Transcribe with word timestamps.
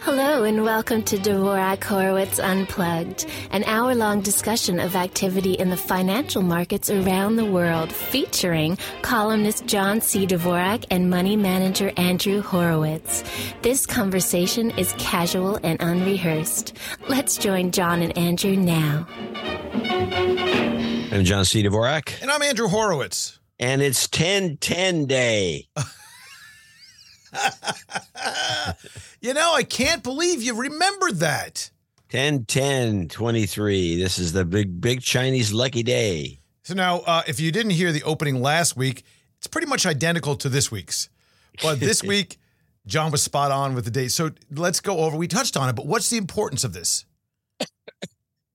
Hello 0.00 0.44
and 0.44 0.62
welcome 0.62 1.02
to 1.02 1.16
Dvorak 1.16 1.82
Horowitz 1.82 2.38
Unplugged, 2.38 3.26
an 3.50 3.64
hour 3.64 3.96
long 3.96 4.20
discussion 4.20 4.78
of 4.78 4.94
activity 4.94 5.54
in 5.54 5.70
the 5.70 5.76
financial 5.76 6.40
markets 6.40 6.88
around 6.88 7.34
the 7.34 7.44
world, 7.44 7.92
featuring 7.92 8.78
columnist 9.02 9.66
John 9.66 10.00
C. 10.00 10.24
Dvorak 10.24 10.84
and 10.90 11.10
money 11.10 11.36
manager 11.36 11.92
Andrew 11.96 12.40
Horowitz. 12.40 13.24
This 13.62 13.86
conversation 13.86 14.70
is 14.78 14.94
casual 14.98 15.58
and 15.64 15.80
unrehearsed. 15.82 16.76
Let's 17.08 17.36
join 17.36 17.72
John 17.72 18.00
and 18.00 18.16
Andrew 18.16 18.54
now. 18.54 19.06
I'm 21.10 21.24
John 21.24 21.44
C. 21.44 21.64
Dvorak. 21.64 22.22
And 22.22 22.30
I'm 22.30 22.42
Andrew 22.42 22.68
Horowitz. 22.68 23.40
And 23.58 23.82
it's 23.82 24.06
1010 24.06 25.06
day. 25.06 25.66
you 29.20 29.34
know, 29.34 29.54
I 29.54 29.62
can't 29.62 30.02
believe 30.02 30.42
you 30.42 30.54
remembered 30.54 31.16
that. 31.16 31.70
10 32.10 32.46
10 32.46 33.08
23. 33.08 34.00
This 34.00 34.18
is 34.18 34.32
the 34.32 34.44
big, 34.44 34.80
big 34.80 35.02
Chinese 35.02 35.52
lucky 35.52 35.82
day. 35.82 36.40
So 36.62 36.74
now, 36.74 36.98
uh, 37.00 37.22
if 37.26 37.40
you 37.40 37.52
didn't 37.52 37.72
hear 37.72 37.92
the 37.92 38.02
opening 38.02 38.40
last 38.40 38.76
week, 38.76 39.04
it's 39.38 39.46
pretty 39.46 39.66
much 39.66 39.86
identical 39.86 40.36
to 40.36 40.48
this 40.48 40.70
week's. 40.70 41.08
But 41.62 41.80
this 41.80 42.02
week, 42.04 42.38
John 42.86 43.10
was 43.10 43.22
spot 43.22 43.50
on 43.50 43.74
with 43.74 43.84
the 43.84 43.90
date. 43.90 44.10
So 44.12 44.30
let's 44.50 44.80
go 44.80 44.98
over. 44.98 45.16
We 45.16 45.28
touched 45.28 45.56
on 45.56 45.68
it, 45.68 45.76
but 45.76 45.86
what's 45.86 46.10
the 46.10 46.16
importance 46.16 46.64
of 46.64 46.72
this? 46.72 47.04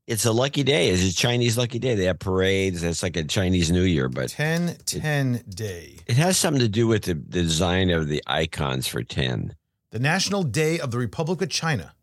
It's 0.06 0.26
a 0.26 0.34
lucky 0.34 0.64
day. 0.64 0.90
It's 0.90 1.04
a 1.04 1.16
Chinese 1.16 1.58
lucky 1.58 1.80
day. 1.80 1.96
They 1.96 2.06
have 2.06 2.20
parades. 2.20 2.84
It's 2.84 3.02
like 3.04 3.16
a 3.16 3.24
Chinese 3.24 3.72
New 3.72 3.84
Year, 3.84 4.10
but 4.10 4.30
10 4.30 4.78
10 4.86 5.44
day. 5.48 5.98
it 6.08 6.18
has 6.18 6.38
something 6.38 6.60
to 6.60 6.68
do 6.68 6.88
with 6.88 7.04
the, 7.04 7.14
the 7.14 7.42
design 7.42 7.90
of 7.90 8.08
the 8.10 8.22
icons 8.28 8.86
for 8.88 9.02
10. 9.02 9.56
The 9.92 10.00
National 10.00 10.44
Day 10.44 10.80
of 10.80 10.92
the 10.92 10.98
Republic 10.98 11.42
of 11.42 11.50
China. 11.50 11.94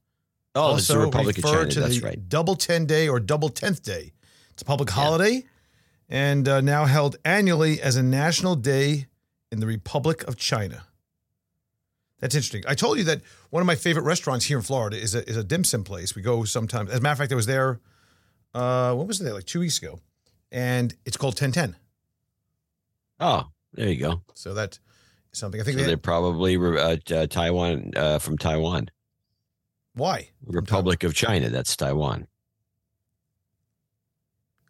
Oh, 0.55 0.77
it's 0.77 0.89
the 0.89 0.95
Also 0.95 1.07
Republic 1.07 1.39
of 1.39 1.45
China. 1.45 1.67
to 1.71 1.81
That's 1.81 2.01
the 2.01 2.07
right. 2.07 2.29
Double 2.29 2.57
10 2.57 2.87
day 2.87 3.09
or 3.09 3.21
double 3.21 3.51
10th 3.51 3.83
day. 3.83 4.13
It's 4.53 4.63
a 4.63 4.65
public 4.65 4.91
holiday 4.91 5.45
and 6.09 6.49
uh, 6.49 6.61
now 6.61 6.87
held 6.87 7.17
annually 7.25 7.83
as 7.83 7.97
a 7.97 8.03
national 8.03 8.57
day 8.57 9.07
in 9.53 9.61
the 9.61 9.67
Republic 9.67 10.27
of 10.27 10.37
China. 10.37 10.85
That's 12.21 12.35
interesting. 12.35 12.63
I 12.67 12.75
told 12.75 12.99
you 12.99 13.05
that 13.05 13.21
one 13.51 13.61
of 13.61 13.67
my 13.67 13.75
favorite 13.77 14.03
restaurants 14.05 14.47
here 14.47 14.59
in 14.59 14.63
Florida 14.63 14.97
is 14.97 15.15
a, 15.15 15.29
is 15.29 15.37
a 15.37 15.45
dim 15.45 15.65
sum 15.65 15.85
place. 15.85 16.15
We 16.15 16.23
go 16.23 16.45
sometimes. 16.45 16.91
As 16.91 16.99
a 16.99 17.01
matter 17.01 17.13
of 17.13 17.19
fact, 17.19 17.33
I 17.33 17.37
was 17.37 17.47
there, 17.47 17.81
uh, 18.55 18.95
what 18.95 19.07
was 19.07 19.21
it, 19.21 19.33
like 19.33 19.45
two 19.47 19.61
weeks 19.61 19.79
ago? 19.79 20.01
And 20.53 20.95
it's 21.05 21.17
called 21.17 21.35
1010. 21.41 21.77
Oh, 23.21 23.49
there 23.75 23.89
you 23.89 23.97
go. 24.01 24.23
So 24.35 24.55
that's 24.55 24.81
something. 25.33 25.61
I 25.61 25.65
think 25.65 25.77
So 25.79 25.83
they, 25.83 25.89
they're 25.89 25.97
probably 25.97 26.57
uh, 26.57 26.97
uh, 27.15 27.27
Taiwan, 27.27 27.93
uh, 27.97 28.19
from 28.19 28.37
Taiwan. 28.39 28.91
why? 29.95 30.31
Republic 30.47 31.05
of 31.05 31.15
China. 31.15 31.49
That's 31.51 31.77
Taiwan. 31.77 32.27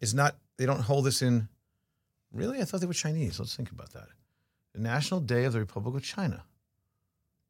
It's 0.01 0.13
not, 0.13 0.35
they 0.57 0.65
don't 0.65 0.81
hold 0.81 1.05
this 1.05 1.21
in, 1.21 1.47
really? 2.31 2.59
I 2.59 2.65
thought 2.65 2.81
they 2.81 2.87
were 2.87 2.93
Chinese. 2.93 3.39
Let's 3.39 3.55
think 3.55 3.71
about 3.71 3.91
that. 3.93 4.07
The 4.73 4.81
National 4.81 5.19
Day 5.19 5.43
of 5.45 5.53
the 5.53 5.59
Republic 5.59 5.95
of 5.95 6.03
China. 6.03 6.43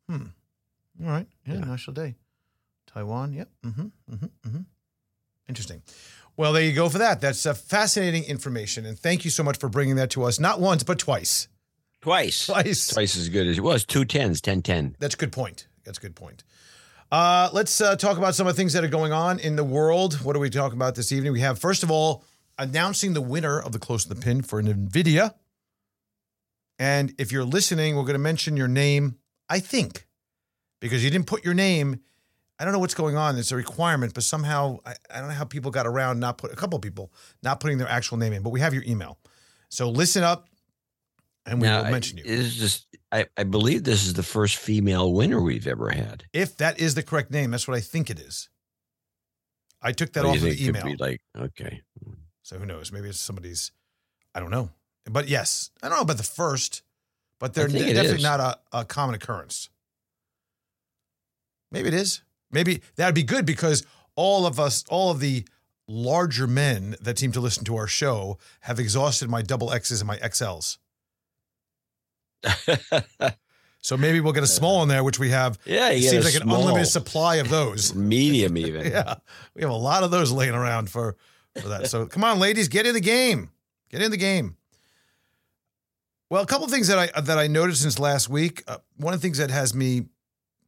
Hmm. 0.10 0.26
All 1.04 1.10
right. 1.10 1.28
Yeah, 1.45 1.56
Yeah. 1.56 1.60
National 1.62 1.94
Day. 1.94 2.16
Taiwan. 2.88 3.34
Yep. 3.34 3.50
Mm-hmm. 3.66 3.82
Mm-hmm. 4.12 4.26
Mm-hmm. 4.48 4.62
Interesting. 5.48 5.82
Well, 6.42 6.53
there 6.53 6.64
you 6.64 6.73
go 6.73 6.89
for 6.89 6.97
that. 6.97 7.22
That's 7.22 7.45
uh, 7.45 7.53
fascinating 7.53 8.23
information. 8.23 8.88
And 8.88 8.97
thank 8.97 9.23
you 9.23 9.30
so 9.30 9.44
much 9.44 9.59
for 9.59 9.70
bringing 9.70 9.97
that 9.97 10.09
to 10.09 10.23
us, 10.23 10.39
not 10.39 10.59
once, 10.59 10.81
but 10.81 10.98
twice. 10.98 11.48
Twice. 12.02 12.48
Twice. 12.48 12.88
Twice 12.88 13.16
as 13.16 13.30
good 13.30 13.45
as 13.45 13.59
it 13.59 13.61
was. 13.61 13.86
Two 13.86 14.06
tens, 14.06 14.42
10 14.42 14.64
10. 14.64 14.95
That's 14.98 15.14
a 15.14 15.17
good 15.17 15.31
point. 15.31 15.67
That's 15.86 16.00
a 16.00 16.02
good 16.02 16.16
point. 16.16 16.44
Uh, 17.11 17.52
let's 17.53 17.80
uh, 17.80 17.95
talk 17.95 18.17
about 18.17 18.33
some 18.33 18.48
of 18.48 18.56
the 18.56 18.58
things 18.59 18.73
that 18.73 18.83
are 18.83 18.88
going 18.88 19.14
on 19.14 19.38
in 19.38 19.56
the 19.56 19.64
world. 19.64 20.16
What 20.25 20.36
are 20.36 20.39
we 20.39 20.50
talking 20.50 20.80
about 20.80 20.95
this 20.95 21.11
evening? 21.11 21.31
We 21.31 21.42
have, 21.42 21.59
first 21.59 21.83
of 21.83 21.92
all, 21.92 22.23
announcing 22.58 23.14
the 23.14 23.22
winner 23.22 23.59
of 23.59 23.72
the 23.72 23.78
Close 23.78 24.02
to 24.05 24.09
the 24.09 24.20
Pin 24.20 24.42
for 24.42 24.59
NVIDIA. 24.64 25.36
And 26.80 27.14
if 27.20 27.32
you're 27.32 27.45
listening, 27.45 27.95
we're 27.95 28.02
going 28.02 28.14
to 28.14 28.17
mention 28.17 28.58
your 28.58 28.67
name, 28.67 29.20
I 29.48 29.60
think, 29.60 30.08
because 30.80 31.04
you 31.04 31.11
didn't 31.11 31.27
put 31.27 31.45
your 31.45 31.54
name. 31.54 31.99
I 32.61 32.64
don't 32.64 32.73
know 32.73 32.80
what's 32.80 32.94
going 32.94 33.17
on. 33.17 33.38
It's 33.39 33.52
a 33.52 33.55
requirement, 33.55 34.14
but 34.14 34.23
somehow 34.23 34.77
I, 34.86 34.94
I 35.10 35.17
don't 35.20 35.30
know 35.30 35.33
how 35.33 35.45
people 35.45 35.72
got 35.72 35.88
around 35.88 36.20
not 36.20 36.38
put 36.38 36.54
a 36.54 36.55
couple 36.55 36.76
of 36.77 36.83
people 36.83 37.11
not 37.42 37.60
putting 37.60 37.80
their 37.80 37.89
actual 37.89 38.17
name 38.17 38.33
in. 38.33 38.44
But 38.44 38.52
we 38.52 38.60
have 38.60 38.72
your 38.76 38.83
email, 38.83 39.17
so 39.70 39.89
listen 39.89 40.23
up, 40.23 40.48
and 41.48 41.60
we 41.60 41.67
Now, 41.67 41.83
will 41.83 41.92
mention 41.92 42.20
you. 42.20 42.23
It's 42.23 42.54
just, 42.54 42.86
I, 43.11 43.26
I 43.36 43.45
believe 43.45 43.83
this 43.83 44.05
is 44.05 44.14
the 44.14 44.22
first 44.22 44.58
female 44.58 45.11
winner 45.11 45.42
we've 45.42 45.66
ever 45.66 45.89
had. 45.89 46.26
If 46.33 46.58
that 46.58 46.80
is 46.80 46.94
the 46.94 47.02
correct 47.02 47.32
name, 47.32 47.49
that's 47.49 47.67
what 47.67 47.76
I 47.76 47.82
think 47.82 48.11
it 48.11 48.20
is. 48.20 48.48
I 49.82 49.92
took 49.92 50.14
that 50.14 50.23
off 50.23 50.36
of 50.36 50.43
the 50.43 50.64
email. 50.64 50.86
be 50.86 50.95
like, 50.98 51.22
okay. 51.36 51.82
So 52.43 52.60
who 52.60 52.67
knows? 52.67 52.92
Maybe 52.92 53.10
it's 53.10 53.20
somebody's. 53.20 53.72
I 54.36 54.39
don't 54.39 54.52
know. 54.52 54.70
But 55.05 55.28
yes, 55.28 55.72
I 55.82 55.89
don't 55.89 55.98
know 55.98 56.04
about 56.04 56.17
the 56.17 56.23
first, 56.23 56.83
but 57.39 57.55
they're 57.55 57.67
definitely 57.67 58.17
is. 58.17 58.23
not 58.23 58.39
a, 58.39 58.60
a 58.72 58.86
common 58.86 59.16
occurrence. 59.16 59.70
Maybe 61.72 61.88
it 61.88 61.95
is. 61.95 62.22
Maybe 62.52 62.82
that'd 62.95 63.16
be 63.16 63.23
good 63.23 63.45
because 63.45 63.86
all 64.16 64.45
of 64.45 64.60
us, 64.60 64.84
all 64.89 65.12
of 65.12 65.20
the 65.20 65.45
larger 65.88 66.48
men 66.48 66.95
that 67.02 67.17
seem 67.20 67.32
to 67.34 67.39
listen 67.39 67.64
to 67.66 67.76
our 67.76 67.88
show 67.88 68.38
have 68.62 68.80
exhausted 68.80 69.30
my 69.30 69.42
double 69.42 69.72
X's 69.72 70.02
and 70.02 70.08
my 70.08 70.17
XLs. 70.17 70.78
So 73.84 73.98
maybe 73.98 74.20
we'll 74.20 74.34
get 74.34 74.44
a 74.44 74.48
small 74.48 74.84
in 74.84 74.90
there, 74.90 75.04
which 75.04 75.17
we 75.17 75.32
have. 75.32 75.58
yeah, 75.66 75.90
It 75.90 76.04
seems 76.04 76.23
like 76.23 76.36
an 76.36 76.44
unlimited 76.50 76.88
supply 76.88 77.38
of 77.38 77.50
those. 77.50 77.95
medium 77.95 78.56
even. 78.56 78.86
yeah, 78.92 79.16
we 79.56 79.64
have 79.64 79.72
a 79.72 79.76
lot 79.76 80.04
of 80.04 80.11
those 80.11 80.32
laying 80.32 80.54
around 80.54 80.90
for 80.90 81.17
for 81.60 81.67
that. 81.70 81.88
So 81.90 82.06
come 82.06 82.23
on, 82.23 82.40
ladies, 82.40 82.67
get 82.67 82.86
in 82.86 82.94
the 82.94 83.02
game. 83.02 83.50
Get 83.90 84.02
in 84.04 84.11
the 84.11 84.17
game. 84.17 84.56
Well, 86.30 86.44
a 86.44 86.45
couple 86.45 86.66
of 86.66 86.72
things 86.72 86.88
that 86.90 87.00
I 87.16 87.22
that 87.22 87.40
I 87.40 87.48
noticed 87.48 87.82
since 87.82 87.98
last 87.98 88.30
week. 88.30 88.64
Uh, 88.67 88.78
one 88.98 89.16
of 89.16 89.20
the 89.20 89.23
things 89.23 89.40
that 89.40 89.50
has 89.50 89.73
me 89.73 90.04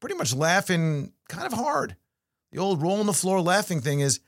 pretty 0.04 0.18
much 0.18 0.36
laughing 0.36 1.14
kind 1.30 1.48
of 1.48 1.54
hard, 1.54 1.96
the 2.52 2.60
old 2.60 2.82
roll 2.82 3.00
on 3.00 3.06
the 3.06 3.14
floor 3.14 3.40
laughing 3.40 3.80
thing 3.80 4.02
is 4.02 4.20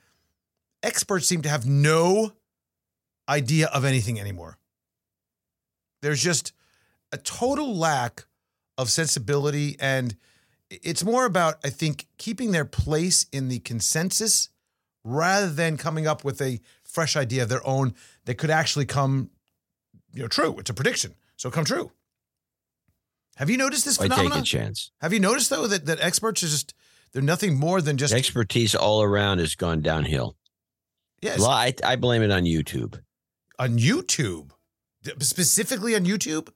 experts 0.82 1.26
seem 1.26 1.42
to 1.42 1.50
have 1.50 1.66
no 1.66 2.32
idea 3.28 3.66
of 3.66 3.84
anything 3.84 4.18
anymore. 4.18 4.56
There's 6.00 6.22
just 6.22 6.54
a 7.12 7.18
total 7.18 7.76
lack 7.76 8.24
of 8.78 8.88
sensibility 8.88 9.76
and 9.78 10.16
it's 10.70 11.04
more 11.04 11.26
about 11.26 11.56
i 11.62 11.70
think 11.70 12.06
keeping 12.18 12.52
their 12.52 12.64
place 12.64 13.26
in 13.30 13.48
the 13.48 13.58
consensus 13.60 14.48
rather 15.04 15.48
than 15.48 15.76
coming 15.76 16.06
up 16.06 16.24
with 16.24 16.40
a 16.42 16.60
fresh 16.84 17.16
idea 17.16 17.42
of 17.42 17.48
their 17.48 17.66
own 17.66 17.94
that 18.24 18.36
could 18.36 18.50
actually 18.50 18.86
come 18.86 19.30
you 20.12 20.22
know 20.22 20.28
true. 20.28 20.56
It's 20.58 20.70
a 20.70 20.74
prediction 20.74 21.14
so 21.36 21.50
come 21.50 21.66
true 21.66 21.92
have 23.36 23.48
you 23.50 23.56
noticed 23.56 23.84
this 23.84 23.98
I 23.98 24.04
take 24.04 24.12
phenomenon 24.12 24.40
a 24.40 24.44
chance. 24.44 24.90
have 25.00 25.12
you 25.12 25.20
noticed 25.20 25.50
though 25.50 25.66
that, 25.66 25.86
that 25.86 26.00
experts 26.00 26.42
are 26.42 26.48
just 26.48 26.74
they're 27.12 27.22
nothing 27.22 27.58
more 27.58 27.80
than 27.80 27.96
just 27.96 28.12
Expertise 28.12 28.74
all 28.74 29.02
around 29.02 29.38
has 29.38 29.54
gone 29.54 29.80
downhill. 29.80 30.36
yes 31.22 31.38
Well, 31.38 31.50
I, 31.50 31.72
I 31.84 31.96
blame 31.96 32.22
it 32.22 32.30
on 32.30 32.44
YouTube. 32.44 33.00
on 33.58 33.78
youtube 33.78 34.50
specifically 35.20 35.94
on 35.94 36.04
youtube 36.04 36.48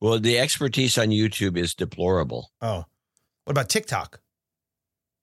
Well, 0.00 0.18
the 0.20 0.38
expertise 0.38 0.96
on 0.98 1.08
YouTube 1.08 1.56
is 1.56 1.74
deplorable. 1.74 2.50
oh 2.62 2.84
what 3.44 3.50
about 3.52 3.68
tiktok 3.68 4.20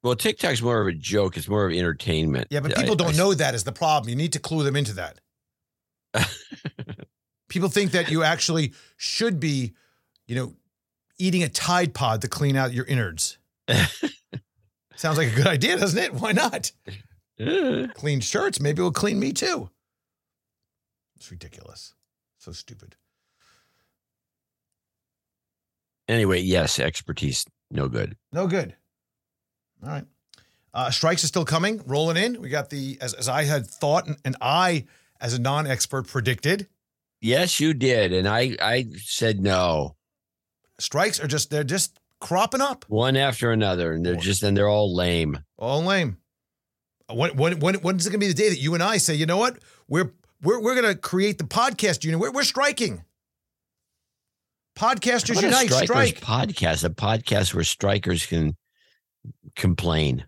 Well, 0.04 0.16
TikTok's 0.16 0.62
more 0.62 0.82
of 0.82 0.88
a 0.88 0.92
joke. 0.94 1.38
It's 1.38 1.48
more 1.48 1.66
of 1.66 1.72
entertainment. 1.74 2.48
Yeah, 2.52 2.60
but 2.60 2.76
people 2.76 2.94
I- 2.94 3.04
don't 3.04 3.16
know 3.18 3.34
that 3.34 3.56
is 3.56 3.64
the 3.64 3.72
problem. 3.72 4.10
You 4.10 4.18
need 4.18 4.34
to 4.34 4.40
clue 4.40 4.64
them 4.64 4.76
into 4.76 4.94
that. 4.94 5.20
people 7.50 7.70
think 7.70 7.92
that 7.92 8.10
you 8.12 8.22
actually 8.24 8.74
should 8.98 9.40
be, 9.40 9.74
you 10.34 10.40
know, 10.40 10.56
eating 11.20 11.44
a 11.44 11.48
Tide 11.50 11.94
Pod 11.94 12.22
to 12.22 12.28
clean 12.28 12.56
out 12.56 12.74
your 12.74 12.86
innards. 12.86 13.38
Sounds 14.96 15.18
like 15.20 15.32
a 15.32 15.36
good 15.36 15.46
idea, 15.46 15.78
doesn't 15.78 16.00
it? 16.00 16.12
Why 16.12 16.32
not? 16.32 16.72
Clean 17.94 18.20
shirts, 18.20 18.60
maybe 18.60 18.80
it'll 18.80 18.92
clean 18.92 19.20
me 19.20 19.32
too. 19.32 19.70
It's 21.16 21.30
ridiculous. 21.30 21.94
So 22.40 22.52
stupid. 22.52 22.96
anyway, 26.08 26.42
yes, 26.42 26.80
expertise, 26.80 27.46
no 27.70 27.88
good. 27.88 28.18
No 28.32 28.48
good. 28.48 28.76
All 29.84 29.90
right. 29.90 30.06
Uh, 30.74 30.90
strikes 30.90 31.24
are 31.24 31.28
still 31.28 31.46
coming, 31.46 31.84
rolling 31.86 32.18
in. 32.18 32.42
We 32.42 32.50
got 32.50 32.72
the, 32.72 32.98
as, 33.00 33.14
as 33.14 33.30
I 33.30 33.44
had 33.44 33.68
thought, 33.68 34.08
and, 34.08 34.18
and 34.26 34.36
I, 34.42 34.86
as 35.22 35.36
a 35.36 35.40
non 35.40 35.68
expert, 35.68 36.08
predicted, 36.08 36.68
Yes, 37.22 37.62
you 37.62 37.74
did, 37.74 38.12
and 38.12 38.28
I 38.28 38.58
I 38.62 38.88
said 38.98 39.40
no, 39.40 39.96
strikes 40.80 41.20
are 41.20 41.28
just, 41.28 41.50
they're 41.50 41.64
just 41.64 42.00
cropping 42.20 42.62
up. 42.62 42.86
one 42.88 43.18
after 43.18 43.52
another, 43.52 43.94
and 43.94 44.06
they're 44.06 44.16
just 44.16 44.44
and 44.44 44.56
they're 44.56 44.70
all 44.70 44.96
lame. 44.96 45.40
All 45.58 45.84
lame. 45.84 46.18
When, 47.10 47.36
when, 47.36 47.60
when, 47.60 47.76
when's 47.76 48.08
it 48.08 48.12
going 48.12 48.20
to 48.20 48.26
be 48.26 48.32
the 48.32 48.34
day 48.34 48.50
that 48.50 48.60
you 48.60 48.74
and 48.74 48.82
I 48.82 48.98
say, 48.98 49.14
you 49.14 49.26
know 49.26 49.38
what? 49.38 49.60
We're, 49.88 50.14
we're, 50.42 50.62
we're 50.62 50.82
going 50.82 50.94
to 50.94 51.00
create 51.00 51.38
the 51.38 51.44
podcast 51.44 52.04
union. 52.04 52.20
We're, 52.20 52.32
we're 52.32 52.44
striking. 52.44 53.04
Podcasters 54.76 55.36
What 55.36 55.44
Unite, 55.44 55.72
strike. 55.72 56.20
podcast, 56.22 56.84
a 56.84 56.90
podcast 56.90 57.54
where 57.54 57.64
strikers 57.64 58.26
can 58.26 58.56
complain. 59.56 60.26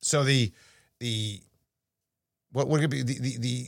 So 0.00 0.24
the 0.24 0.52
the 1.00 1.40
what 2.52 2.66
would 2.68 2.82
it 2.82 2.88
be 2.88 3.02
the 3.02 3.18
the 3.18 3.36
the, 3.38 3.66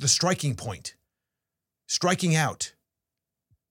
the 0.00 0.08
striking 0.08 0.56
point, 0.56 0.96
striking 1.86 2.34
out, 2.34 2.74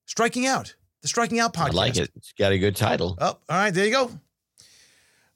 striking 0.06 0.48
out, 0.48 0.76
the 1.04 1.08
striking 1.08 1.40
out 1.40 1.54
podcast. 1.54 1.70
I 1.70 1.74
like 1.74 1.98
it. 1.98 2.10
It's 2.16 2.34
got 2.34 2.52
a 2.52 2.58
good 2.58 2.76
title. 2.76 3.16
Oh, 3.22 3.28
all 3.28 3.38
right, 3.50 3.72
there 3.72 3.86
you 3.86 3.92
go. 3.92 4.10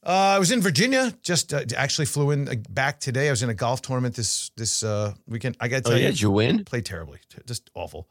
Uh, 0.05 0.09
I 0.35 0.39
was 0.39 0.51
in 0.51 0.61
Virginia. 0.61 1.13
Just 1.21 1.53
uh, 1.53 1.63
actually 1.75 2.05
flew 2.05 2.31
in 2.31 2.63
back 2.69 2.99
today. 2.99 3.27
I 3.27 3.31
was 3.31 3.43
in 3.43 3.49
a 3.49 3.53
golf 3.53 3.81
tournament 3.81 4.15
this 4.15 4.49
this 4.55 4.81
uh, 4.83 5.13
weekend. 5.27 5.57
I 5.59 5.67
got 5.67 5.83
to 5.83 5.89
Oh 5.89 5.91
tell 5.91 5.99
yeah, 5.99 6.05
you, 6.07 6.11
did 6.13 6.21
you 6.21 6.31
win? 6.31 6.63
played 6.65 6.85
terribly, 6.85 7.19
just 7.45 7.69
awful. 7.75 8.07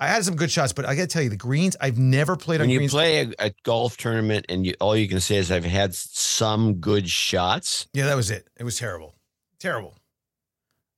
I 0.00 0.08
had 0.08 0.24
some 0.24 0.34
good 0.34 0.50
shots, 0.50 0.72
but 0.72 0.84
I 0.86 0.96
got 0.96 1.02
to 1.02 1.06
tell 1.06 1.22
you, 1.22 1.28
the 1.30 1.36
greens. 1.36 1.76
I've 1.80 1.98
never 1.98 2.34
played 2.36 2.56
on 2.60 2.64
When 2.64 2.70
you 2.70 2.78
greens. 2.80 2.90
play 2.92 3.20
a, 3.38 3.46
a 3.46 3.54
golf 3.62 3.96
tournament 3.96 4.46
and 4.48 4.66
you, 4.66 4.74
all 4.80 4.96
you 4.96 5.06
can 5.08 5.20
say 5.20 5.36
is 5.36 5.52
I've 5.52 5.64
had 5.64 5.94
some 5.94 6.74
good 6.74 7.08
shots. 7.08 7.86
yeah, 7.92 8.06
that 8.06 8.16
was 8.16 8.30
it. 8.30 8.48
It 8.58 8.64
was 8.64 8.76
terrible, 8.78 9.14
terrible. 9.60 9.94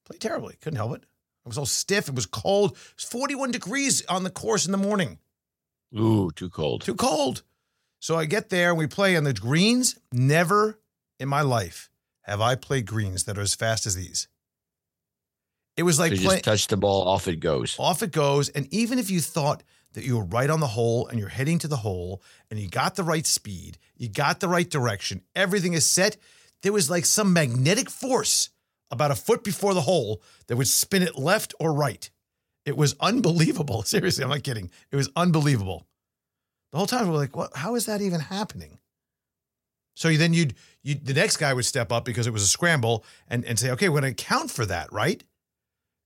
Played 0.05 0.21
terribly. 0.21 0.57
Couldn't 0.63 0.77
help 0.79 0.95
it. 0.97 1.05
I 1.45 1.49
was 1.49 1.59
all 1.59 1.67
stiff. 1.67 2.09
It 2.09 2.15
was 2.15 2.27
cold. 2.27 2.73
It 2.73 2.79
was 2.97 3.05
41 3.05 3.51
degrees 3.51 4.05
on 4.07 4.23
the 4.23 4.31
course 4.31 4.65
in 4.67 4.73
the 4.73 4.79
morning. 4.79 5.19
Ooh, 5.95 6.31
too 6.31 6.51
cold. 6.51 6.83
Too 6.83 6.95
cold. 6.95 7.43
So 7.99 8.17
I 8.17 8.25
get 8.25 8.51
there 8.51 8.71
and 8.71 8.79
we 8.79 8.87
play 8.87 9.17
on 9.17 9.25
the 9.25 9.33
greens. 9.33 9.99
Never 10.13 10.79
in 11.19 11.29
my 11.29 11.43
life 11.43 11.91
have 12.23 12.41
I 12.41 12.55
played 12.55 12.87
greens 12.87 13.25
that 13.25 13.39
are 13.39 13.43
as 13.43 13.55
fast 13.55 13.87
as 13.87 13.95
these. 13.95 14.29
It 15.77 15.83
was 15.83 15.99
like 15.99 16.13
So 16.13 16.15
you 16.17 16.27
playing 16.27 16.37
just 16.39 16.45
touch 16.45 16.67
the 16.69 16.77
ball, 16.77 17.07
off 17.07 17.29
it 17.29 17.41
goes. 17.41 17.77
off 17.79 18.03
it 18.03 18.11
goes. 18.11 18.49
And 18.49 18.73
even 18.73 18.99
if 18.99 19.11
you 19.11 19.21
thought 19.21 19.63
that 19.93 20.05
you 20.05 20.17
were 20.17 20.25
right 20.25 20.51
on 20.51 20.61
the 20.61 20.67
hole 20.67 21.07
and 21.07 21.19
you're 21.19 21.29
heading 21.29 21.59
to 21.61 21.69
the 21.69 21.77
hole 21.77 22.23
and 22.51 22.59
you 22.59 22.69
got 22.69 22.97
the 22.97 23.03
right 23.03 23.27
speed, 23.27 23.79
you 23.97 24.09
got 24.09 24.41
the 24.41 24.49
right 24.49 24.69
direction, 24.69 25.23
everything 25.35 25.75
is 25.75 25.87
set, 25.87 26.17
there 26.63 26.73
was 26.73 26.91
like 26.91 27.05
some 27.05 27.33
magnetic 27.33 27.91
force 27.91 28.51
about 28.91 29.11
a 29.11 29.15
foot 29.15 29.45
before 29.45 29.75
the 29.75 29.83
hole 29.83 30.23
that 30.47 30.57
would 30.57 30.69
spin 30.69 31.03
it 31.03 31.19
left 31.19 31.55
or 31.61 31.73
right. 31.73 32.11
It 32.67 32.77
was 32.77 32.97
unbelievable. 33.01 33.83
Seriously, 33.85 34.25
I'm 34.25 34.31
not 34.31 34.43
kidding. 34.43 34.71
It 34.91 34.97
was 34.97 35.09
unbelievable. 35.17 35.87
The 36.73 36.79
whole 36.79 36.87
time 36.87 37.09
we're 37.09 37.17
like, 37.17 37.37
what? 37.37 37.57
How 37.57 37.77
is 37.77 37.87
that 37.87 38.03
even 38.03 38.21
happening? 38.21 38.79
So 39.95 40.13
then 40.13 40.35
you'd 40.35 40.55
you 40.83 40.97
the 40.97 41.15
next 41.15 41.39
guy 41.39 41.55
would 41.55 41.65
step 41.65 41.91
up 41.91 42.05
because 42.05 42.27
it 42.27 42.33
was 42.33 42.43
a 42.43 42.49
scramble 42.49 43.05
and, 43.29 43.45
and 43.47 43.59
say, 43.59 43.71
okay, 43.71 43.89
we're 43.89 44.01
going 44.01 44.15
to 44.15 44.23
account 44.23 44.51
for 44.51 44.67
that, 44.67 44.93
right? 44.93 45.23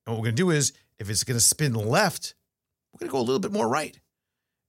And 0.07 0.15
what 0.15 0.21
we're 0.21 0.27
going 0.27 0.37
to 0.37 0.43
do 0.43 0.51
is, 0.51 0.73
if 0.99 1.11
it's 1.11 1.25
going 1.25 1.37
to 1.37 1.45
spin 1.45 1.73
left, 1.73 2.35
we're 2.93 3.01
going 3.01 3.09
to 3.09 3.13
go 3.13 3.19
a 3.19 3.27
little 3.27 3.41
bit 3.41 3.53
more 3.53 3.69
right. 3.69 3.99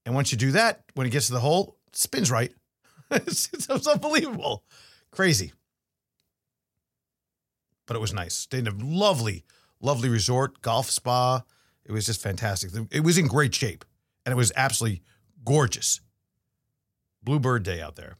And 0.04 0.14
once 0.14 0.32
you 0.32 0.38
do 0.38 0.50
that, 0.52 0.82
when 0.94 1.06
it 1.06 1.10
gets 1.10 1.28
to 1.28 1.34
the 1.34 1.40
hole, 1.40 1.76
it 1.86 1.96
spins 1.96 2.30
right. 2.30 2.52
it's, 3.12 3.48
it's, 3.52 3.68
it's 3.68 3.86
unbelievable. 3.86 4.64
Crazy. 5.12 5.52
But 7.86 7.96
it 7.96 8.00
was 8.00 8.12
nice. 8.12 8.34
Stayed 8.34 8.66
in 8.66 8.68
a 8.68 8.84
lovely, 8.84 9.44
lovely 9.80 10.08
resort, 10.08 10.62
golf 10.62 10.90
spa. 10.90 11.42
It 11.84 11.92
was 11.92 12.06
just 12.06 12.20
fantastic. 12.20 12.70
It 12.90 13.00
was 13.00 13.18
in 13.18 13.26
great 13.26 13.54
shape 13.54 13.84
and 14.24 14.32
it 14.32 14.36
was 14.36 14.52
absolutely 14.56 15.02
gorgeous. 15.44 16.00
Bluebird 17.22 17.62
day 17.62 17.80
out 17.80 17.96
there. 17.96 18.16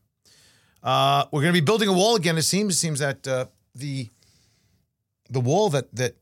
Uh, 0.83 1.27
we're 1.31 1.43
going 1.43 1.53
to 1.53 1.61
be 1.61 1.65
building 1.65 1.89
a 1.89 1.93
wall 1.93 2.17
again. 2.17 2.37
It 2.37 2.43
seems. 2.43 2.75
It 2.75 2.79
seems 2.79 2.99
that 2.99 3.27
uh, 3.27 3.47
the 3.75 4.09
the 5.31 5.41
wall 5.41 5.71
that 5.71 5.95
that 5.95 6.17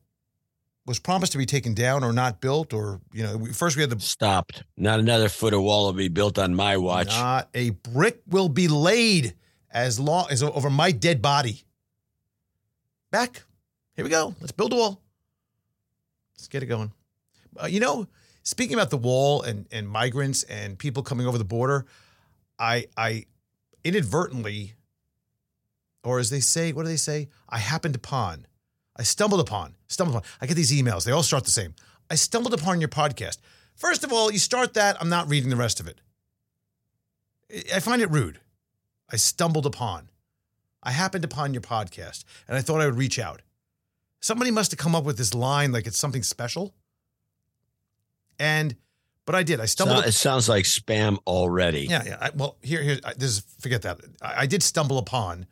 was 0.86 0.98
promised 0.98 1.32
to 1.32 1.38
be 1.38 1.46
taken 1.46 1.74
down 1.74 2.04
or 2.04 2.12
not 2.12 2.40
built, 2.40 2.72
or 2.72 3.00
you 3.12 3.22
know, 3.22 3.36
we, 3.36 3.52
first 3.52 3.76
we 3.76 3.82
had 3.82 3.90
the 3.90 4.00
Stopped. 4.00 4.64
Not 4.76 5.00
another 5.00 5.28
foot 5.28 5.54
of 5.54 5.62
wall 5.62 5.86
will 5.86 5.92
be 5.92 6.08
built 6.08 6.38
on 6.38 6.54
my 6.54 6.76
watch. 6.76 7.08
not 7.08 7.48
a 7.54 7.70
brick 7.70 8.20
will 8.26 8.48
be 8.48 8.68
laid 8.68 9.34
as 9.70 10.00
long 10.00 10.26
as 10.30 10.42
over 10.42 10.68
my 10.68 10.90
dead 10.90 11.22
body. 11.22 11.62
Back. 13.10 13.44
Here 13.94 14.04
we 14.04 14.10
go. 14.10 14.34
Let's 14.40 14.52
build 14.52 14.72
a 14.72 14.76
wall. 14.76 15.00
Let's 16.34 16.48
get 16.48 16.62
it 16.62 16.66
going. 16.66 16.92
Uh, 17.62 17.66
you 17.66 17.80
know, 17.80 18.06
speaking 18.42 18.74
about 18.74 18.90
the 18.90 18.96
wall 18.96 19.42
and 19.42 19.66
and 19.70 19.88
migrants 19.88 20.42
and 20.44 20.78
people 20.78 21.02
coming 21.02 21.26
over 21.26 21.38
the 21.38 21.44
border, 21.44 21.86
I 22.58 22.86
I 22.96 23.24
inadvertently, 23.84 24.74
or 26.04 26.18
as 26.18 26.30
they 26.30 26.40
say, 26.40 26.72
what 26.72 26.82
do 26.82 26.88
they 26.88 26.96
say? 26.96 27.28
I 27.48 27.58
happened 27.58 27.94
upon, 27.96 28.46
I 28.96 29.02
stumbled 29.02 29.40
upon, 29.40 29.74
stumbled 29.88 30.16
upon. 30.16 30.28
I 30.40 30.46
get 30.46 30.54
these 30.54 30.72
emails. 30.72 31.04
They 31.04 31.12
all 31.12 31.22
start 31.22 31.44
the 31.44 31.50
same. 31.50 31.74
I 32.10 32.14
stumbled 32.16 32.54
upon 32.54 32.80
your 32.80 32.88
podcast. 32.88 33.38
First 33.74 34.04
of 34.04 34.12
all, 34.12 34.30
you 34.30 34.38
start 34.38 34.74
that. 34.74 34.96
I'm 35.00 35.08
not 35.08 35.28
reading 35.30 35.48
the 35.50 35.56
rest 35.56 35.80
of 35.80 35.86
it. 35.88 36.00
I- 37.50 37.76
I 37.76 37.80
find 37.80 38.02
it 38.02 38.10
rude. 38.10 38.40
I 39.10 39.16
stumbled 39.16 39.66
upon. 39.66 40.10
I 40.82 40.92
happened 40.92 41.24
upon 41.24 41.52
your 41.54 41.60
podcast 41.62 42.24
and 42.48 42.56
I 42.56 42.62
thought 42.62 42.80
I 42.80 42.86
would 42.86 42.96
reach 42.98 43.18
out. 43.18 43.42
Somebody 44.20 44.50
must 44.50 44.70
have 44.70 44.78
come 44.78 44.94
up 44.94 45.04
with 45.04 45.16
this 45.18 45.34
line 45.34 45.72
like 45.72 45.86
it's 45.86 45.98
something 45.98 46.22
special. 46.22 46.74
And, 48.40 48.74
but 49.26 49.34
I 49.36 49.44
did. 49.44 49.60
I 49.60 49.66
stumbled. 49.66 50.04
it 50.06 50.12
sounds 50.12 50.48
like 50.48 50.64
spam 50.64 51.18
already. 51.26 51.82
Yeah, 51.86 52.02
yeah. 52.04 52.16
I, 52.20 52.30
well, 52.34 52.56
here, 52.62 52.82
here. 52.82 52.98
I- 53.04 53.12
This 53.14 53.30
is 53.38 53.44
forget 53.60 53.82
that. 53.82 54.00
I, 54.20 54.42
I 54.42 54.46
did 54.46 54.62
stumble 54.62 54.98
upon 54.98 55.46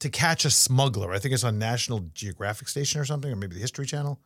to 0.00 0.08
catch 0.10 0.44
a 0.44 0.50
smuggler. 0.50 1.12
I 1.12 1.18
think 1.18 1.34
it's 1.34 1.42
on 1.42 1.58
National 1.58 2.00
Geographic 2.14 2.68
Station 2.68 3.00
or 3.00 3.04
something, 3.04 3.32
or 3.32 3.36
maybe 3.36 3.54
the 3.54 3.60
History 3.60 3.86
Channel. 3.86 4.20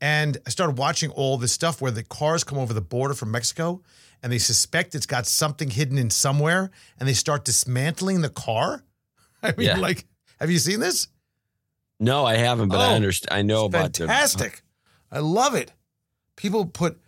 And 0.00 0.38
I 0.46 0.50
started 0.50 0.76
watching 0.78 1.10
all 1.10 1.36
this 1.36 1.52
stuff 1.52 1.80
where 1.80 1.92
the 1.92 2.02
cars 2.02 2.42
come 2.42 2.58
over 2.58 2.72
the 2.72 2.80
border 2.80 3.14
from 3.14 3.30
Mexico, 3.30 3.80
and 4.22 4.32
they 4.32 4.38
suspect 4.38 4.94
it's 4.96 5.06
got 5.06 5.26
something 5.26 5.70
hidden 5.70 5.98
in 5.98 6.10
somewhere, 6.10 6.70
and 6.98 7.08
they 7.08 7.12
start 7.12 7.44
dismantling 7.44 8.22
the 8.22 8.28
car. 8.30 8.82
I 9.42 9.52
mean, 9.56 9.66
Yeah. 9.68 9.76
like, 9.78 10.04
have 10.40 10.50
you 10.50 10.58
seen 10.58 10.80
this? 10.80 11.06
No, 12.00 12.24
I 12.24 12.34
haven't, 12.36 12.70
but 12.70 12.80
I 12.80 12.90
Oh, 12.92 12.94
understand. 12.96 13.38
I 13.38 13.42
know 13.42 13.66
about 13.66 13.92
the 13.92 14.06
fantastic. 14.08 14.62
I 15.12 15.20
love 15.20 15.54
it. 15.54 15.72
People 16.34 16.66
put 16.66 16.98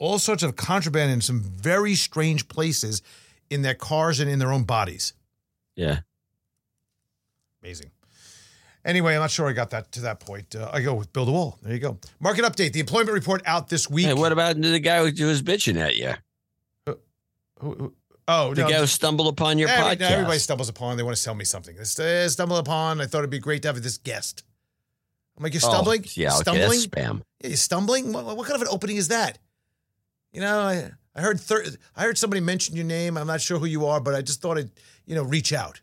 all 0.00 0.18
sorts 0.18 0.42
of 0.42 0.56
contraband 0.56 1.12
in 1.12 1.20
some 1.20 1.40
very 1.42 1.94
strange 1.94 2.48
places 2.48 3.02
in 3.50 3.62
their 3.62 3.74
cars 3.74 4.18
and 4.18 4.28
in 4.28 4.38
their 4.40 4.50
own 4.52 4.64
bodies. 4.64 5.12
Yeah. 5.76 6.00
Amazing. 7.62 7.90
Anyway, 8.84 9.14
I'm 9.14 9.20
not 9.20 9.30
sure 9.30 9.46
I 9.48 9.52
got 9.52 9.70
that 9.70 9.92
to 9.92 10.00
that 10.02 10.20
point. 10.20 10.56
Uh, 10.56 10.70
I 10.72 10.80
go 10.80 10.94
with 10.94 11.12
build 11.12 11.28
a 11.28 11.32
wall. 11.32 11.58
There 11.62 11.72
you 11.74 11.78
go. 11.78 11.98
Market 12.18 12.44
update. 12.46 12.72
The 12.72 12.80
employment 12.80 13.12
report 13.12 13.42
out 13.44 13.68
this 13.68 13.90
week. 13.90 14.06
Hey, 14.06 14.14
what 14.14 14.32
about 14.32 14.56
the 14.60 14.80
guy 14.80 14.98
who 15.10 15.26
was 15.26 15.42
bitching 15.42 15.76
at 15.76 15.96
you? 15.96 16.14
Who- 16.86 16.98
who- 17.60 17.94
oh, 18.26 18.54
The 18.54 18.62
no. 18.62 18.68
guy 18.70 18.78
who 18.78 18.86
stumbled 18.86 19.28
upon 19.28 19.58
your 19.58 19.68
Every- 19.68 19.96
podcast. 19.96 20.10
Everybody 20.10 20.38
stumbles 20.38 20.70
upon. 20.70 20.96
They 20.96 21.02
want 21.02 21.14
to 21.14 21.22
sell 21.22 21.34
me 21.34 21.44
something. 21.44 21.76
They 21.76 21.84
st- 21.84 22.30
stumble 22.32 22.56
upon. 22.56 23.02
I 23.02 23.06
thought 23.06 23.18
it'd 23.18 23.28
be 23.30 23.38
great 23.38 23.60
to 23.62 23.68
have 23.68 23.82
this 23.82 23.98
guest. 23.98 24.44
I'm 25.36 25.42
like, 25.44 25.52
you're 25.52 25.62
Oh, 25.66 25.68
stumbling. 25.70 26.06
yeah, 26.14 26.28
okay, 26.28 26.40
stumbling. 26.40 26.80
spam. 26.80 27.22
Yeah, 27.42 27.48
you're 27.48 27.56
stumbling. 27.58 28.12
What, 28.14 28.24
what 28.34 28.46
kind 28.46 28.56
of 28.56 28.62
an 28.62 28.68
opening 28.70 28.96
is 28.96 29.08
that? 29.08 29.38
You 30.32 30.40
know, 30.40 30.60
I, 30.60 30.90
I 31.14 31.20
heard 31.20 31.40
thir- 31.40 31.64
I 31.96 32.02
heard 32.02 32.18
somebody 32.18 32.40
mention 32.40 32.76
your 32.76 32.84
name. 32.84 33.16
I'm 33.16 33.26
not 33.26 33.40
sure 33.40 33.58
who 33.58 33.66
you 33.66 33.86
are, 33.86 34.00
but 34.00 34.14
I 34.14 34.22
just 34.22 34.40
thought 34.40 34.58
I'd 34.58 34.70
you 35.06 35.14
know 35.14 35.22
reach 35.22 35.52
out. 35.52 35.80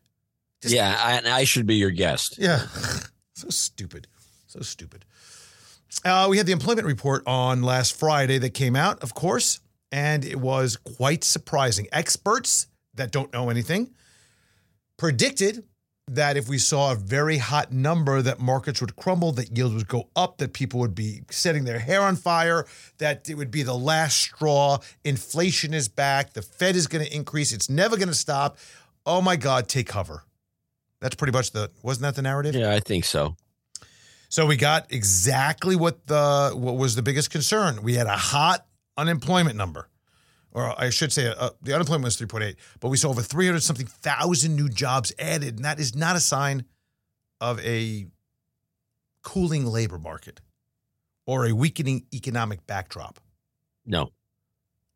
Just- 0.62 0.74
yeah, 0.74 0.96
I, 0.98 1.30
I 1.30 1.44
should 1.44 1.66
be 1.66 1.76
your 1.76 1.92
guest. 1.92 2.38
Yeah. 2.38 2.60
so 3.34 3.50
stupid. 3.50 4.08
So 4.48 4.62
stupid. 4.62 5.06
Uh, 6.06 6.28
we 6.30 6.38
had 6.38 6.46
the 6.46 6.52
employment 6.52 6.88
report 6.88 7.24
on 7.26 7.62
last 7.62 7.98
Friday 7.98 8.38
that 8.40 8.54
came 8.54 8.76
out, 8.76 9.02
of 9.02 9.14
course, 9.14 9.60
and 9.92 10.24
it 10.24 10.38
was 10.38 10.78
quite 10.78 11.24
surprising. 11.24 11.88
Experts 11.92 12.68
that 12.96 13.12
don't 13.12 13.32
know 13.34 13.50
anything 13.50 13.92
predicted 14.98 15.64
that 16.10 16.38
if 16.38 16.48
we 16.48 16.58
saw 16.58 16.94
a 16.94 16.96
very 16.96 17.38
hot 17.38 17.72
number 17.72 18.22
that 18.22 18.40
markets 18.40 18.80
would 18.80 18.96
crumble 18.96 19.34
that 19.34 19.58
yields 19.58 19.76
would 19.76 19.88
go 19.90 20.08
up 20.16 20.38
that 20.38 20.54
people 20.54 20.80
would 20.80 20.96
be 20.96 21.22
setting 21.30 21.66
their 21.66 21.80
hair 21.80 22.02
on 22.02 22.16
fire 22.16 22.66
that 22.98 23.30
it 23.30 23.36
would 23.36 23.52
be 23.52 23.62
the 23.64 23.76
last 23.76 24.18
straw. 24.18 24.78
Inflation 25.04 25.74
is 25.74 25.90
back. 25.90 26.34
The 26.34 26.42
fed 26.42 26.76
is 26.76 26.88
going 26.88 27.06
to 27.06 27.14
increase. 27.14 27.52
It's 27.52 27.70
never 27.70 27.98
going 27.98 28.08
to 28.08 28.14
stop. 28.16 28.58
Oh 29.06 29.22
my 29.22 29.36
god 29.36 29.68
take 29.68 29.88
cover. 29.88 30.24
That's 31.02 31.16
pretty 31.16 31.34
much 31.34 31.52
the 31.52 31.72
wasn't 31.84 32.04
that 32.04 32.16
the 32.16 32.22
narrative? 32.22 32.56
Yeah, 32.56 32.74
I 32.74 32.80
think 32.80 33.04
so. 33.06 33.36
so 34.30 34.46
we 34.46 34.56
got 34.56 34.92
exactly 34.92 35.76
what 35.76 36.08
the 36.08 36.52
what 36.56 36.78
was 36.78 36.96
the 36.96 37.02
biggest 37.04 37.32
concern. 37.32 37.84
We 37.84 37.96
had 37.96 38.08
a 38.08 38.18
hot 38.18 38.66
unemployment 38.98 39.56
number, 39.58 39.90
or 40.58 40.74
I 40.76 40.90
should 40.90 41.14
say, 41.14 41.32
uh, 41.38 41.52
the 41.62 41.76
unemployment 41.76 42.06
was 42.06 42.16
three 42.16 42.26
point 42.26 42.44
eight, 42.44 42.56
but 42.80 42.90
we 42.90 42.98
saw 42.98 43.10
over 43.10 43.22
three 43.22 43.46
hundred 43.46 43.62
something 43.62 43.86
thousand 43.86 44.56
new 44.56 44.70
jobs 44.70 45.14
added, 45.20 45.58
and 45.58 45.66
that 45.66 45.80
is 45.80 45.96
not 45.96 46.16
a 46.16 46.20
sign 46.20 46.66
of 47.40 47.60
a 47.60 48.08
cooling 49.22 49.68
labor 49.68 50.00
market 50.00 50.42
or 51.28 51.46
a 51.46 51.54
weakening 51.54 52.08
economic 52.12 52.66
backdrop. 52.66 53.20
No. 53.86 54.10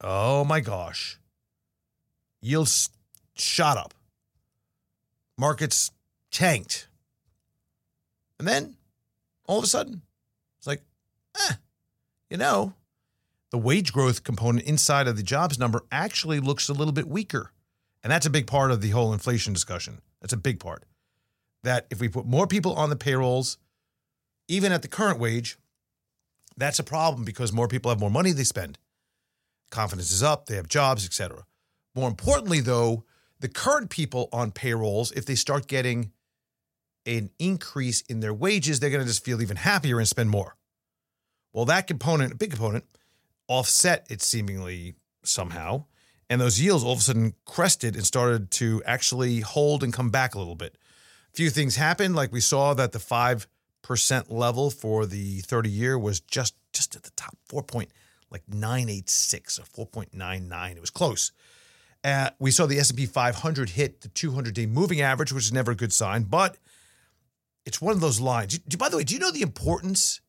Oh 0.03 0.43
my 0.43 0.61
gosh, 0.61 1.19
yields 2.41 2.89
shot 3.35 3.77
up, 3.77 3.93
markets 5.37 5.91
tanked, 6.31 6.87
and 8.39 8.47
then 8.47 8.77
all 9.45 9.59
of 9.59 9.63
a 9.63 9.67
sudden, 9.67 10.01
it's 10.57 10.65
like, 10.65 10.81
eh, 11.35 11.53
you 12.31 12.37
know, 12.37 12.73
the 13.51 13.57
wage 13.57 13.91
growth 13.91 14.23
component 14.23 14.65
inside 14.65 15.07
of 15.07 15.17
the 15.17 15.23
jobs 15.23 15.59
number 15.59 15.83
actually 15.91 16.39
looks 16.39 16.69
a 16.69 16.73
little 16.73 16.93
bit 16.93 17.07
weaker. 17.07 17.51
And 18.03 18.11
that's 18.11 18.25
a 18.25 18.31
big 18.31 18.47
part 18.47 18.71
of 18.71 18.81
the 18.81 18.89
whole 18.89 19.13
inflation 19.13 19.53
discussion. 19.53 20.01
That's 20.21 20.33
a 20.33 20.37
big 20.37 20.59
part. 20.59 20.83
That 21.63 21.85
if 21.91 21.99
we 21.99 22.07
put 22.07 22.25
more 22.25 22.47
people 22.47 22.73
on 22.73 22.89
the 22.89 22.95
payrolls, 22.95 23.57
even 24.47 24.71
at 24.71 24.81
the 24.81 24.87
current 24.87 25.19
wage, 25.19 25.57
that's 26.57 26.79
a 26.79 26.83
problem 26.83 27.23
because 27.23 27.53
more 27.53 27.67
people 27.67 27.89
have 27.89 27.99
more 27.99 28.09
money 28.09 28.31
they 28.31 28.43
spend. 28.43 28.79
Confidence 29.69 30.11
is 30.11 30.23
up, 30.23 30.47
they 30.47 30.55
have 30.55 30.67
jobs, 30.67 31.05
etc. 31.05 31.45
More 31.93 32.09
importantly, 32.09 32.59
though, 32.59 33.03
the 33.39 33.47
current 33.47 33.89
people 33.89 34.29
on 34.33 34.51
payrolls, 34.51 35.11
if 35.11 35.25
they 35.25 35.35
start 35.35 35.67
getting 35.67 36.11
an 37.05 37.29
increase 37.39 38.01
in 38.01 38.19
their 38.19 38.33
wages, 38.33 38.79
they're 38.79 38.89
going 38.89 39.01
to 39.01 39.07
just 39.07 39.25
feel 39.25 39.41
even 39.41 39.57
happier 39.57 39.97
and 39.97 40.07
spend 40.07 40.29
more. 40.29 40.55
Well, 41.53 41.65
that 41.65 41.87
component, 41.87 42.33
a 42.33 42.35
big 42.35 42.51
component, 42.51 42.85
offset 43.47 44.07
it 44.09 44.21
seemingly 44.21 44.95
somehow. 45.23 45.85
And 46.29 46.39
those 46.39 46.61
yields 46.61 46.83
all 46.83 46.93
of 46.93 46.99
a 46.99 47.01
sudden 47.01 47.33
crested 47.45 47.95
and 47.95 48.05
started 48.05 48.51
to 48.51 48.81
actually 48.85 49.41
hold 49.41 49.83
and 49.83 49.91
come 49.91 50.09
back 50.09 50.33
a 50.33 50.39
little 50.39 50.55
bit. 50.55 50.77
A 51.33 51.35
few 51.35 51.49
things 51.49 51.75
happened, 51.75 52.15
like 52.15 52.31
we 52.31 52.39
saw 52.39 52.73
that 52.73 52.93
the 52.93 52.99
5% 52.99 53.45
level 54.29 54.69
for 54.69 55.05
the 55.05 55.39
30 55.39 55.69
year 55.69 55.99
was 55.99 56.19
just 56.19 56.55
just 56.73 56.95
at 56.95 57.03
the 57.03 57.11
top, 57.17 57.35
4 57.49 57.63
point 57.63 57.91
like 58.31 58.43
986 58.47 59.59
or 59.59 59.87
4.99. 59.87 60.71
It 60.71 60.81
was 60.81 60.89
close. 60.89 61.31
Uh, 62.03 62.31
we 62.39 62.49
saw 62.49 62.65
the 62.65 62.79
S&P 62.79 63.05
500 63.05 63.71
hit 63.71 64.01
the 64.01 64.07
200-day 64.09 64.65
moving 64.65 65.01
average, 65.01 65.31
which 65.31 65.43
is 65.43 65.53
never 65.53 65.73
a 65.73 65.75
good 65.75 65.93
sign, 65.93 66.23
but 66.23 66.57
it's 67.65 67.81
one 67.81 67.93
of 67.93 67.99
those 67.99 68.19
lines. 68.19 68.57
Do, 68.57 68.77
by 68.77 68.89
the 68.89 68.97
way, 68.97 69.03
do 69.03 69.13
you 69.13 69.19
know 69.19 69.31
the 69.31 69.43
importance 69.43 70.21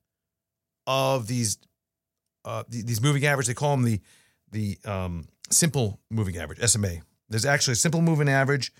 of 0.86 1.28
these 1.28 1.56
uh, 2.44 2.64
these 2.68 3.00
moving 3.00 3.24
average? 3.24 3.46
They 3.46 3.54
call 3.54 3.76
them 3.76 3.84
the 3.84 4.00
the 4.50 4.78
um, 4.84 5.28
simple 5.50 6.00
moving 6.10 6.36
average 6.36 6.60
(SMA). 6.60 7.02
There's 7.28 7.46
actually 7.46 7.72
a 7.72 7.76
simple 7.76 8.02
moving 8.02 8.28
average, 8.28 8.72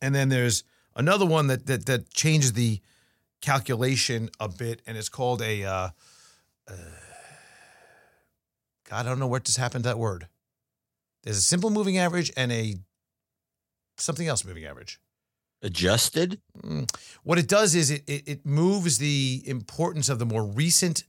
and 0.00 0.14
then 0.14 0.28
there's 0.28 0.64
another 0.94 1.26
one 1.26 1.48
that 1.48 1.66
that 1.66 1.86
that 1.86 2.10
changes 2.10 2.52
the 2.52 2.80
calculation 3.40 4.30
a 4.40 4.48
bit, 4.48 4.82
and 4.86 4.96
it's 4.96 5.08
called 5.08 5.42
a. 5.42 5.64
Uh, 5.64 5.88
uh, 6.68 6.74
God, 8.88 9.06
I 9.06 9.08
don't 9.08 9.18
know 9.18 9.26
what 9.26 9.44
just 9.44 9.58
happened 9.58 9.84
to 9.84 9.88
that 9.88 9.98
word. 9.98 10.28
There's 11.22 11.38
a 11.38 11.42
simple 11.42 11.70
moving 11.70 11.98
average 11.98 12.32
and 12.36 12.52
a 12.52 12.76
something 13.96 14.26
else 14.26 14.44
moving 14.44 14.64
average. 14.64 15.00
Adjusted? 15.62 16.40
Mm. 16.60 16.90
What 17.22 17.38
it 17.38 17.48
does 17.48 17.74
is 17.74 17.90
it, 17.90 18.02
it, 18.06 18.22
it 18.26 18.46
moves 18.46 18.98
the 18.98 19.42
importance 19.46 20.08
of 20.08 20.18
the 20.18 20.26
more 20.26 20.44
recent 20.44 21.04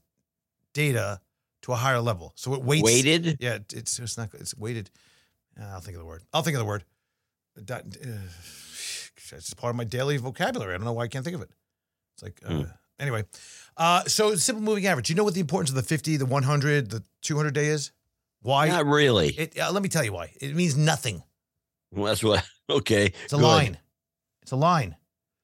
data 0.72 1.20
to 1.64 1.72
a 1.72 1.76
higher 1.76 2.00
level. 2.00 2.32
So 2.36 2.52
it 2.52 2.62
weights. 2.62 2.84
Weighted? 2.84 3.38
Yeah, 3.40 3.58
it's 3.72 3.98
it's 3.98 4.18
not 4.18 4.28
it's 4.34 4.54
weighted. 4.54 4.90
I'll 5.58 5.80
think 5.80 5.96
of 5.96 6.00
the 6.00 6.06
word. 6.06 6.22
I'll 6.32 6.42
think 6.42 6.56
of 6.56 6.60
the 6.60 6.66
word. 6.66 6.84
Uh, 7.56 7.78
it's 9.32 9.54
part 9.54 9.70
of 9.70 9.76
my 9.76 9.84
daily 9.84 10.18
vocabulary. 10.18 10.74
I 10.74 10.76
don't 10.76 10.84
know 10.84 10.92
why 10.92 11.04
I 11.04 11.08
can't 11.08 11.24
think 11.24 11.36
of 11.36 11.42
it. 11.42 11.48
It's 12.14 12.22
like 12.22 12.40
uh, 12.44 12.52
hmm. 12.52 12.62
anyway. 13.00 13.24
Uh, 13.78 14.04
so 14.04 14.34
simple 14.34 14.62
moving 14.62 14.86
average. 14.86 15.08
You 15.08 15.16
know 15.16 15.24
what 15.24 15.32
the 15.32 15.40
importance 15.40 15.70
of 15.70 15.76
the 15.76 15.82
50, 15.82 16.18
the 16.18 16.26
100, 16.26 16.90
the 16.90 17.02
200 17.22 17.54
day 17.54 17.66
is? 17.66 17.92
Why? 18.42 18.68
Not 18.68 18.84
really. 18.84 19.28
It, 19.28 19.58
uh, 19.58 19.72
let 19.72 19.82
me 19.82 19.88
tell 19.88 20.04
you 20.04 20.12
why. 20.12 20.32
It 20.42 20.54
means 20.54 20.76
nothing. 20.76 21.22
Well, 21.90 22.06
that's 22.06 22.22
what. 22.22 22.44
Okay. 22.70 23.12
It's 23.24 23.34
a 23.34 23.36
Good. 23.36 23.42
line. 23.42 23.78
It's 24.40 24.52
a 24.52 24.56
line. 24.56 24.96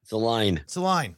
It's 0.02 0.10
a 0.10 0.16
line. 0.16 0.56
It's 0.56 0.76
a 0.76 0.80
line. 0.80 1.16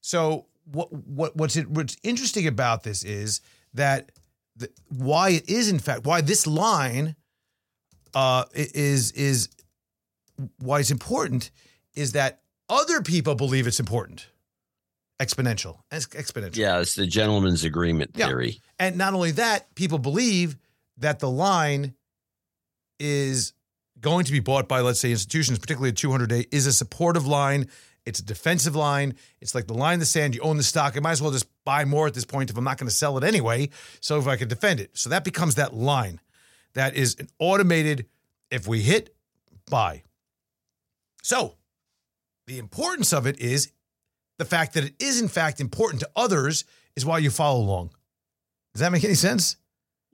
So 0.00 0.46
what 0.64 0.90
what 0.90 1.36
what's 1.36 1.56
it, 1.56 1.68
what's 1.68 1.98
interesting 2.02 2.46
about 2.46 2.82
this 2.82 3.04
is 3.04 3.42
that 3.74 4.12
the, 4.56 4.70
why 4.88 5.30
it 5.30 5.48
is 5.48 5.68
in 5.68 5.78
fact 5.78 6.04
why 6.04 6.20
this 6.20 6.46
line 6.46 7.16
uh, 8.14 8.44
is 8.54 9.12
is 9.12 9.48
why 10.58 10.80
it's 10.80 10.90
important 10.90 11.50
is 11.94 12.12
that 12.12 12.40
other 12.68 13.00
people 13.02 13.34
believe 13.34 13.66
it's 13.66 13.80
important. 13.80 14.28
Exponential, 15.20 15.78
exponential. 15.90 16.56
Yeah, 16.56 16.80
it's 16.80 16.94
the 16.94 17.06
gentleman's 17.06 17.64
agreement 17.64 18.12
theory. 18.12 18.50
Yeah. 18.50 18.86
And 18.86 18.98
not 18.98 19.14
only 19.14 19.30
that, 19.32 19.74
people 19.74 19.98
believe 19.98 20.58
that 20.98 21.20
the 21.20 21.30
line 21.30 21.94
is 23.00 23.54
going 23.98 24.26
to 24.26 24.32
be 24.32 24.40
bought 24.40 24.68
by, 24.68 24.80
let's 24.80 25.00
say, 25.00 25.10
institutions, 25.10 25.58
particularly 25.58 25.90
a 25.90 25.94
200 25.94 26.28
day, 26.28 26.44
is 26.52 26.66
a 26.66 26.72
supportive 26.72 27.26
line. 27.26 27.68
It's 28.06 28.20
a 28.20 28.24
defensive 28.24 28.76
line. 28.76 29.14
It's 29.40 29.54
like 29.54 29.66
the 29.66 29.74
line 29.74 29.94
in 29.94 30.00
the 30.00 30.06
sand. 30.06 30.34
You 30.34 30.40
own 30.40 30.56
the 30.56 30.62
stock. 30.62 30.96
I 30.96 31.00
might 31.00 31.12
as 31.12 31.22
well 31.22 31.32
just 31.32 31.48
buy 31.64 31.84
more 31.84 32.06
at 32.06 32.14
this 32.14 32.24
point 32.24 32.50
if 32.50 32.56
I'm 32.56 32.64
not 32.64 32.78
going 32.78 32.88
to 32.88 32.94
sell 32.94 33.18
it 33.18 33.24
anyway. 33.24 33.68
So 34.00 34.18
if 34.18 34.26
I 34.26 34.36
can 34.36 34.48
defend 34.48 34.80
it. 34.80 34.96
So 34.96 35.10
that 35.10 35.24
becomes 35.24 35.56
that 35.56 35.74
line 35.74 36.20
that 36.74 36.94
is 36.94 37.16
an 37.18 37.28
automated, 37.38 38.06
if 38.50 38.68
we 38.68 38.80
hit, 38.80 39.14
buy. 39.68 40.02
So 41.22 41.56
the 42.46 42.58
importance 42.58 43.12
of 43.12 43.26
it 43.26 43.40
is 43.40 43.72
the 44.38 44.44
fact 44.44 44.74
that 44.74 44.84
it 44.84 44.94
is, 45.00 45.20
in 45.20 45.28
fact, 45.28 45.60
important 45.60 46.00
to 46.00 46.10
others 46.14 46.64
is 46.94 47.04
why 47.04 47.18
you 47.18 47.30
follow 47.30 47.60
along. 47.60 47.90
Does 48.74 48.80
that 48.80 48.92
make 48.92 49.04
any 49.04 49.14
sense? 49.14 49.56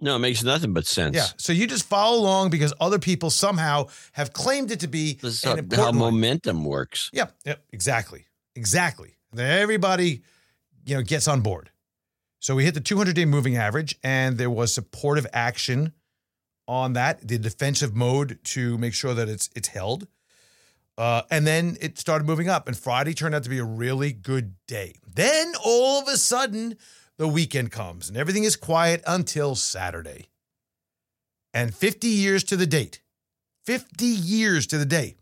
No, 0.02 0.16
it 0.16 0.18
makes 0.18 0.42
nothing 0.42 0.72
but 0.72 0.84
sense. 0.84 1.16
Yeah. 1.16 1.26
So 1.36 1.52
you 1.52 1.68
just 1.68 1.84
follow 1.84 2.18
along 2.18 2.50
because 2.50 2.74
other 2.80 2.98
people 2.98 3.30
somehow 3.30 3.86
have 4.12 4.32
claimed 4.32 4.72
it 4.72 4.80
to 4.80 4.88
be 4.88 5.14
this 5.14 5.44
is 5.44 5.74
how 5.76 5.92
momentum 5.92 6.64
works. 6.64 7.08
Yep. 7.12 7.34
Yep. 7.46 7.64
Exactly. 7.72 8.26
Exactly. 8.56 9.16
And 9.30 9.38
then 9.38 9.60
everybody, 9.60 10.22
you 10.84 10.96
know, 10.96 11.02
gets 11.02 11.28
on 11.28 11.40
board. 11.40 11.70
So 12.40 12.56
we 12.56 12.64
hit 12.64 12.74
the 12.74 12.80
200 12.80 13.14
day 13.14 13.24
moving 13.24 13.56
average, 13.56 13.96
and 14.02 14.36
there 14.36 14.50
was 14.50 14.74
supportive 14.74 15.28
action 15.32 15.92
on 16.66 16.94
that, 16.94 17.26
the 17.26 17.38
defensive 17.38 17.94
mode 17.94 18.40
to 18.42 18.76
make 18.78 18.94
sure 18.94 19.14
that 19.14 19.28
it's 19.28 19.48
it's 19.54 19.68
held. 19.68 20.08
Uh, 20.98 21.22
and 21.30 21.46
then 21.46 21.76
it 21.80 21.98
started 21.98 22.26
moving 22.26 22.48
up, 22.48 22.66
and 22.66 22.76
Friday 22.76 23.14
turned 23.14 23.36
out 23.36 23.44
to 23.44 23.50
be 23.50 23.58
a 23.58 23.64
really 23.64 24.12
good 24.12 24.54
day. 24.66 24.96
Then 25.14 25.52
all 25.64 26.02
of 26.02 26.08
a 26.08 26.16
sudden, 26.16 26.76
the 27.18 27.28
weekend 27.28 27.70
comes 27.70 28.08
and 28.08 28.16
everything 28.16 28.44
is 28.44 28.56
quiet 28.56 29.02
until 29.06 29.54
Saturday. 29.54 30.28
And 31.54 31.74
50 31.74 32.08
years 32.08 32.44
to 32.44 32.56
the 32.56 32.66
date, 32.66 33.00
50 33.64 34.04
years 34.04 34.66
to 34.68 34.78
the 34.78 34.86
day. 34.86 35.16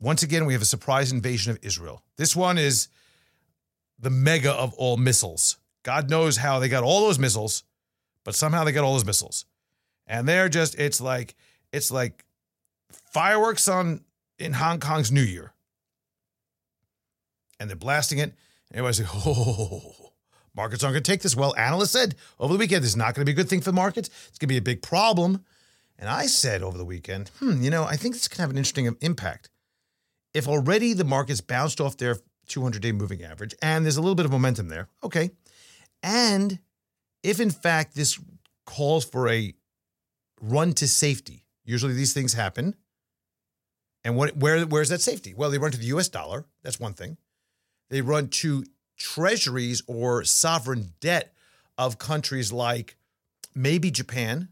Once 0.00 0.22
again, 0.22 0.44
we 0.44 0.52
have 0.52 0.62
a 0.62 0.66
surprise 0.66 1.12
invasion 1.12 1.50
of 1.50 1.58
Israel. 1.62 2.02
This 2.16 2.36
one 2.36 2.58
is 2.58 2.88
the 3.98 4.10
mega 4.10 4.52
of 4.52 4.74
all 4.74 4.96
missiles. 4.96 5.56
God 5.82 6.10
knows 6.10 6.36
how 6.36 6.58
they 6.58 6.68
got 6.68 6.84
all 6.84 7.00
those 7.06 7.18
missiles, 7.18 7.64
but 8.24 8.34
somehow 8.34 8.64
they 8.64 8.72
got 8.72 8.84
all 8.84 8.94
those 8.94 9.04
missiles. 9.04 9.46
And 10.06 10.28
they're 10.28 10.48
just, 10.48 10.78
it's 10.78 11.00
like, 11.00 11.34
it's 11.72 11.90
like 11.90 12.24
fireworks 12.90 13.68
on 13.68 14.02
in 14.38 14.52
Hong 14.52 14.80
Kong's 14.80 15.10
New 15.10 15.22
Year. 15.22 15.52
And 17.58 17.70
they're 17.70 17.76
blasting 17.76 18.18
it. 18.18 18.34
Everybody's 18.74 19.00
like, 19.00 19.26
oh, 19.26 20.10
markets 20.54 20.82
aren't 20.82 20.94
going 20.94 21.02
to 21.04 21.10
take 21.10 21.22
this. 21.22 21.36
Well, 21.36 21.54
analysts 21.56 21.92
said 21.92 22.16
over 22.40 22.52
the 22.52 22.58
weekend, 22.58 22.82
this 22.82 22.90
is 22.90 22.96
not 22.96 23.14
going 23.14 23.24
to 23.24 23.24
be 23.24 23.32
a 23.32 23.36
good 23.36 23.48
thing 23.48 23.60
for 23.60 23.70
the 23.70 23.72
markets. 23.72 24.10
It's 24.28 24.38
going 24.38 24.48
to 24.48 24.52
be 24.52 24.56
a 24.56 24.62
big 24.62 24.82
problem. 24.82 25.44
And 25.96 26.08
I 26.08 26.26
said 26.26 26.60
over 26.62 26.76
the 26.76 26.84
weekend, 26.84 27.30
hmm, 27.38 27.62
you 27.62 27.70
know, 27.70 27.84
I 27.84 27.94
think 27.94 28.14
this 28.14 28.26
can 28.26 28.40
have 28.40 28.50
an 28.50 28.58
interesting 28.58 28.92
impact. 29.00 29.48
If 30.34 30.48
already 30.48 30.92
the 30.92 31.04
markets 31.04 31.40
bounced 31.40 31.80
off 31.80 31.96
their 31.96 32.16
200 32.48 32.82
day 32.82 32.90
moving 32.90 33.22
average 33.22 33.54
and 33.62 33.84
there's 33.84 33.96
a 33.96 34.00
little 34.00 34.16
bit 34.16 34.26
of 34.26 34.32
momentum 34.32 34.68
there, 34.68 34.88
okay. 35.04 35.30
And 36.02 36.58
if 37.22 37.38
in 37.38 37.50
fact 37.50 37.94
this 37.94 38.18
calls 38.66 39.04
for 39.04 39.28
a 39.28 39.54
run 40.40 40.72
to 40.74 40.88
safety, 40.88 41.46
usually 41.64 41.94
these 41.94 42.12
things 42.12 42.32
happen. 42.32 42.74
And 44.02 44.16
what, 44.16 44.36
where, 44.36 44.66
where's 44.66 44.88
that 44.88 45.00
safety? 45.00 45.32
Well, 45.32 45.50
they 45.50 45.58
run 45.58 45.70
to 45.70 45.78
the 45.78 45.86
US 45.86 46.08
dollar. 46.08 46.44
That's 46.64 46.80
one 46.80 46.94
thing 46.94 47.16
they 47.94 48.00
run 48.00 48.26
to 48.26 48.64
treasuries 48.96 49.80
or 49.86 50.24
sovereign 50.24 50.94
debt 50.98 51.32
of 51.78 51.96
countries 51.96 52.52
like 52.52 52.96
maybe 53.54 53.88
Japan 53.88 54.48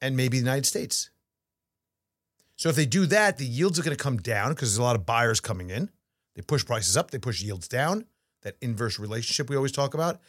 and 0.00 0.16
maybe 0.16 0.38
the 0.38 0.44
United 0.44 0.66
States. 0.66 1.10
So 2.54 2.68
if 2.68 2.76
they 2.76 2.86
do 2.86 3.06
that, 3.06 3.38
the 3.38 3.44
yields 3.44 3.76
are 3.80 3.82
going 3.82 3.96
to 3.96 4.00
come 4.00 4.18
down 4.18 4.50
because 4.50 4.70
there's 4.70 4.78
a 4.78 4.84
lot 4.84 4.94
of 4.94 5.04
buyers 5.04 5.40
coming 5.40 5.70
in. 5.70 5.90
They 6.36 6.42
push 6.42 6.64
prices 6.64 6.96
up, 6.96 7.10
they 7.10 7.18
push 7.18 7.42
yields 7.42 7.66
down, 7.66 8.04
that 8.42 8.54
inverse 8.60 9.00
relationship 9.00 9.50
we 9.50 9.56
always 9.56 9.72
talk 9.72 9.94
about. 9.94 10.20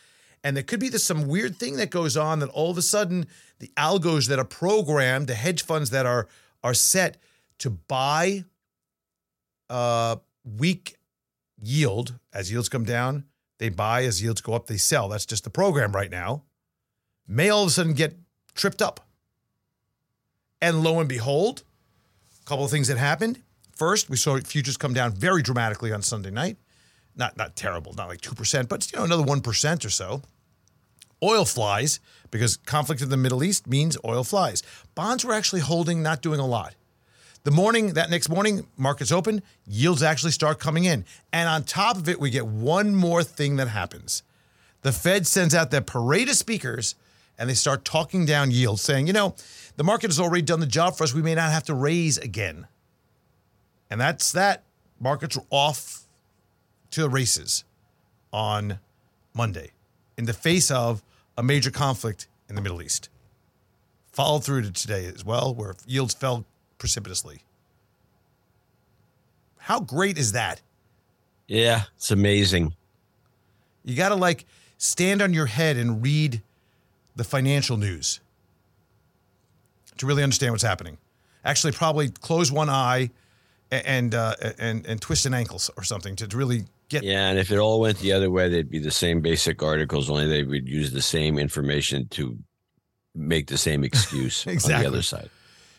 And 0.44 0.56
there 0.56 0.64
could 0.64 0.80
be 0.80 0.90
this 0.90 1.04
some 1.04 1.28
weird 1.28 1.58
thing 1.58 1.76
that 1.76 1.92
goes 1.92 2.18
on 2.18 2.40
that 2.40 2.50
all 2.50 2.72
of 2.72 2.78
a 2.80 2.82
sudden 2.82 3.28
the 3.60 3.72
algos 3.78 4.30
that 4.30 4.40
are 4.40 4.46
programmed, 4.46 5.28
the 5.28 5.36
hedge 5.36 5.64
funds 5.64 5.92
that 5.92 6.08
are 6.08 6.28
are 6.64 6.74
set 6.74 7.18
to 7.60 7.70
buy 7.70 8.46
uh, 9.70 10.16
weak 10.44 10.98
yield 11.62 12.20
as 12.34 12.52
yields 12.52 12.70
come 12.70 12.86
down, 12.86 13.26
they 13.60 13.70
buy 13.70 14.04
as 14.04 14.22
yields 14.24 14.42
go 14.42 14.54
up, 14.54 14.68
they 14.68 14.78
sell. 14.78 15.10
That's 15.10 15.26
just 15.26 15.44
the 15.44 15.50
program 15.50 15.92
right 15.94 16.12
now. 16.12 16.44
May 17.28 17.50
all 17.50 17.64
of 17.64 17.68
a 17.68 17.72
sudden 17.72 17.94
get 17.94 18.18
tripped 18.56 18.82
up. 18.82 19.08
And 20.62 20.84
lo 20.84 21.00
and 21.00 21.08
behold, 21.10 21.64
a 22.42 22.46
couple 22.46 22.66
of 22.66 22.72
things 22.72 22.88
that 22.88 22.98
happened. 22.98 23.42
First, 23.76 24.10
we 24.10 24.18
saw 24.18 24.38
futures 24.40 24.78
come 24.78 24.94
down 24.94 25.14
very 25.14 25.42
dramatically 25.42 25.92
on 25.92 26.02
Sunday 26.02 26.32
night. 26.32 26.58
Not 27.16 27.38
not 27.38 27.56
terrible, 27.56 27.94
not 27.94 28.08
like 28.10 28.22
2%, 28.22 28.68
but 28.68 28.92
you 28.92 29.00
know, 29.00 29.06
another 29.06 29.24
1% 29.24 29.86
or 29.86 29.90
so. 29.90 30.22
oil 31.24 31.46
flies 31.46 32.00
because 32.32 32.58
conflict 32.58 33.02
in 33.02 33.10
the 33.10 33.18
Middle 33.18 33.44
East 33.44 33.68
means 33.68 33.98
oil 34.06 34.24
flies. 34.24 34.64
Bonds 34.96 35.24
were 35.26 35.34
actually 35.34 35.62
holding, 35.62 36.02
not 36.02 36.22
doing 36.22 36.40
a 36.40 36.46
lot. 36.46 36.76
The 37.44 37.52
morning, 37.52 37.94
that 37.94 38.12
next 38.12 38.30
morning, 38.30 38.68
markets 38.78 39.12
open, 39.12 39.42
yields 39.66 40.04
actually 40.04 40.32
start 40.32 40.60
coming 40.60 40.86
in. 40.86 41.06
And 41.34 41.50
on 41.50 41.64
top 41.64 41.98
of 41.98 42.08
it, 42.08 42.20
we 42.20 42.30
get 42.30 42.46
one 42.46 42.94
more 42.96 43.24
thing 43.24 43.56
that 43.56 43.68
happens. 43.68 44.22
The 44.84 44.92
Fed 44.92 45.26
sends 45.26 45.56
out 45.56 45.72
their 45.72 45.82
parade 45.82 46.30
of 46.30 46.36
speakers 46.36 46.96
and 47.40 47.50
they 47.50 47.56
start 47.56 47.84
talking 47.84 48.26
down 48.26 48.52
yields, 48.52 48.84
saying, 48.84 49.08
you 49.08 49.14
know, 49.14 49.34
the 49.76 49.84
market 49.84 50.12
has 50.12 50.20
already 50.20 50.44
done 50.44 50.60
the 50.60 50.68
job 50.68 50.96
for 50.96 51.04
us. 51.04 51.16
We 51.16 51.24
may 51.24 51.34
not 51.34 51.52
have 51.52 51.64
to 51.64 51.74
raise 51.74 52.20
again. 52.20 52.68
And 53.90 54.00
that's 54.00 54.32
that. 54.34 54.64
Markets 55.00 55.36
are 55.36 55.46
off 55.50 56.04
to 56.92 57.02
the 57.02 57.10
races 57.10 57.64
on 58.32 58.78
Monday 59.34 59.72
in 60.16 60.26
the 60.26 60.34
face 60.34 60.70
of 60.70 61.02
a 61.36 61.42
major 61.42 61.72
conflict 61.72 62.28
in 62.48 62.54
the 62.54 62.62
Middle 62.62 62.84
East. 62.84 63.10
Followed 64.12 64.44
through 64.44 64.62
to 64.64 64.72
today 64.72 65.06
as 65.06 65.26
well, 65.26 65.56
where 65.56 65.74
yields 65.88 66.14
fell 66.14 66.46
precipitously. 66.82 67.44
How 69.60 69.80
great 69.80 70.18
is 70.18 70.32
that? 70.32 70.62
Yeah, 71.48 71.84
it's 71.96 72.10
amazing. 72.10 72.74
You 73.86 73.96
got 73.96 74.10
to 74.10 74.16
like 74.16 74.46
stand 74.80 75.22
on 75.22 75.32
your 75.32 75.46
head 75.46 75.78
and 75.78 76.02
read 76.02 76.42
the 77.16 77.24
financial 77.24 77.78
news 77.78 78.20
to 79.98 80.08
really 80.08 80.24
understand 80.24 80.54
what's 80.54 80.64
happening. 80.64 80.98
Actually, 81.46 81.74
probably 81.74 82.10
close 82.10 82.52
one 82.52 82.70
eye 82.70 83.12
and 83.70 84.16
uh, 84.16 84.34
and 84.58 84.84
and 84.88 85.00
twist 85.00 85.28
an 85.28 85.36
ankle 85.36 85.62
or 85.78 85.84
something 85.84 86.16
to 86.16 86.36
really 86.36 86.66
get. 86.90 87.04
Yeah, 87.04 87.30
and 87.30 87.38
if 87.38 87.52
it 87.52 87.60
all 87.60 87.80
went 87.80 88.00
the 88.00 88.12
other 88.12 88.32
way, 88.32 88.50
they'd 88.50 88.72
be 88.72 88.80
the 88.80 88.90
same 88.90 89.22
basic 89.22 89.62
articles, 89.62 90.10
only 90.10 90.28
they 90.28 90.42
would 90.42 90.68
use 90.68 90.92
the 90.92 91.02
same 91.02 91.38
information 91.38 92.08
to 92.10 92.40
make 93.14 93.46
the 93.46 93.58
same 93.58 93.84
excuse 93.84 94.48
exactly. 94.48 94.74
on 94.74 94.82
the 94.82 94.88
other 94.88 95.04
side. 95.04 95.30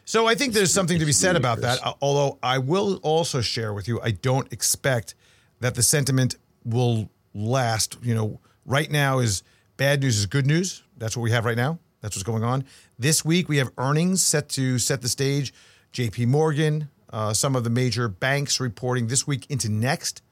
So 0.05 0.27
I 0.27 0.35
think 0.35 0.53
there's 0.53 0.73
something 0.73 0.99
to 0.99 1.07
be 1.07 1.13
said 1.13 1.37
about 1.37 1.61
that. 1.61 1.79
Although 2.01 2.39
I 2.43 2.59
will 2.59 2.97
also 3.03 3.41
share 3.41 3.73
with 3.73 3.87
you, 3.87 4.01
I 4.01 4.11
don't 4.11 4.53
expect 4.53 5.15
that 5.61 5.75
the 5.75 5.83
sentiment 5.83 6.37
will 6.65 7.09
last. 7.35 7.99
You 8.03 8.15
know, 8.15 8.41
right 8.67 8.91
now 8.91 9.21
is 9.21 9.43
bad 9.77 10.01
news 10.01 10.19
is 10.19 10.27
good 10.27 10.47
news. 10.47 10.83
That's 10.97 11.17
what 11.17 11.23
we 11.23 11.31
have 11.31 11.45
right 11.45 11.57
now. 11.57 11.79
That's 12.01 12.17
what's 12.17 12.25
going 12.25 12.43
on. 12.43 12.65
This 12.99 13.25
week 13.25 13.49
we 13.49 13.59
have 13.59 13.71
earnings 13.79 14.23
set 14.23 14.49
to 14.51 14.79
set 14.79 15.03
the 15.03 15.09
stage. 15.09 15.55
J.P. 15.93 16.27
Morgan, 16.27 16.89
uh, 17.13 17.33
some 17.33 17.55
of 17.55 17.65
the 17.65 17.71
major 17.71 18.09
banks 18.09 18.61
reporting 18.61 19.07
this 19.07 19.27
week 19.27 19.47
into 19.51 19.69
next. 19.69 20.23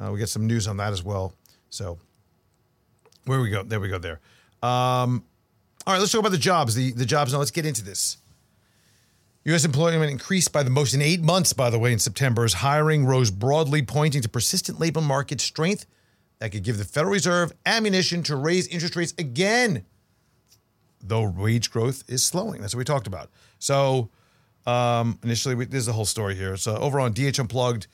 Uh, 0.00 0.12
we 0.12 0.18
get 0.18 0.28
some 0.28 0.46
news 0.46 0.68
on 0.68 0.76
that 0.76 0.92
as 0.92 1.02
well. 1.02 1.32
So 1.70 1.98
where 3.24 3.40
we 3.40 3.50
go? 3.50 3.62
There 3.62 3.80
we 3.80 3.88
go. 3.88 3.98
There. 3.98 4.20
Um, 4.62 5.24
all 5.86 5.94
right, 5.94 5.98
let's 5.98 6.12
talk 6.12 6.20
about 6.20 6.32
the 6.32 6.38
jobs. 6.38 6.74
The 6.74 6.92
the 6.92 7.06
jobs 7.06 7.32
now. 7.32 7.38
Let's 7.38 7.50
get 7.50 7.66
into 7.66 7.82
this. 7.82 8.18
U.S. 9.44 9.64
employment 9.64 10.10
increased 10.10 10.52
by 10.52 10.62
the 10.62 10.70
most 10.70 10.94
in 10.94 11.02
eight 11.02 11.20
months, 11.20 11.52
by 11.52 11.68
the 11.68 11.78
way, 11.78 11.92
in 11.92 11.98
September, 11.98 12.44
as 12.44 12.54
hiring 12.54 13.04
rose 13.04 13.30
broadly, 13.30 13.82
pointing 13.82 14.22
to 14.22 14.28
persistent 14.28 14.78
labor 14.78 15.00
market 15.00 15.40
strength 15.40 15.84
that 16.38 16.52
could 16.52 16.62
give 16.62 16.78
the 16.78 16.84
Federal 16.84 17.12
Reserve 17.12 17.52
ammunition 17.66 18.22
to 18.24 18.36
raise 18.36 18.68
interest 18.68 18.94
rates 18.94 19.14
again, 19.18 19.84
though 21.02 21.28
wage 21.28 21.72
growth 21.72 22.04
is 22.06 22.24
slowing. 22.24 22.60
That's 22.60 22.72
what 22.74 22.78
we 22.78 22.84
talked 22.84 23.08
about. 23.08 23.30
So, 23.58 24.10
um, 24.64 25.18
initially, 25.24 25.56
we, 25.56 25.64
there's 25.64 25.86
the 25.86 25.92
whole 25.92 26.04
story 26.04 26.36
here. 26.36 26.56
So, 26.56 26.76
over 26.76 27.00
on 27.00 27.12
DH 27.12 27.40
Unplugged, 27.40 27.88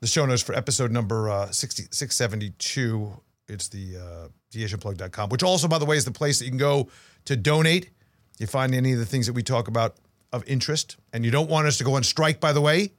the 0.00 0.06
show 0.06 0.24
notes 0.24 0.42
for 0.42 0.54
episode 0.54 0.90
number 0.90 1.28
uh, 1.28 1.50
60, 1.50 1.88
672, 1.90 3.20
it's 3.48 3.68
the 3.68 3.96
uh, 3.98 4.28
dhunplugged.com, 4.50 5.28
which 5.28 5.42
also, 5.42 5.68
by 5.68 5.76
the 5.76 5.84
way, 5.84 5.98
is 5.98 6.06
the 6.06 6.10
place 6.10 6.38
that 6.38 6.46
you 6.46 6.50
can 6.50 6.58
go 6.58 6.88
to 7.26 7.36
donate. 7.36 7.90
You 8.38 8.46
find 8.46 8.74
any 8.74 8.94
of 8.94 8.98
the 8.98 9.04
things 9.04 9.26
that 9.26 9.34
we 9.34 9.42
talk 9.42 9.68
about 9.68 9.96
of 10.32 10.44
interest, 10.46 10.96
and 11.12 11.24
you 11.24 11.30
don't 11.30 11.50
want 11.50 11.66
us 11.66 11.78
to 11.78 11.84
go 11.84 11.94
on 11.94 12.02
strike, 12.02 12.40
by 12.40 12.52
the 12.52 12.60
way, 12.60 12.92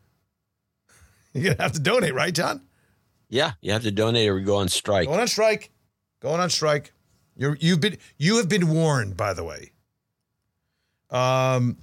you're 1.34 1.44
going 1.46 1.58
to 1.58 1.64
have 1.64 1.72
to 1.74 1.80
donate, 1.80 2.14
right, 2.14 2.34
John? 2.34 2.62
Yeah, 3.30 3.54
you 3.62 3.72
have 3.72 3.84
to 3.84 3.92
donate 3.92 4.28
or 4.28 4.36
we 4.36 4.44
go 4.44 4.58
on 4.58 4.68
strike. 4.68 5.08
Going 5.08 5.22
on 5.22 5.28
strike. 5.28 5.72
Going 6.22 6.42
on 6.42 6.50
strike. 6.50 6.92
You're, 7.38 7.58
you've 7.62 7.80
been 7.80 7.98
you 8.18 8.38
have 8.38 8.50
been 8.50 8.70
warned, 8.70 9.16
by 9.18 9.34
the 9.34 9.44
way. 9.44 9.72
Um. 11.10 11.78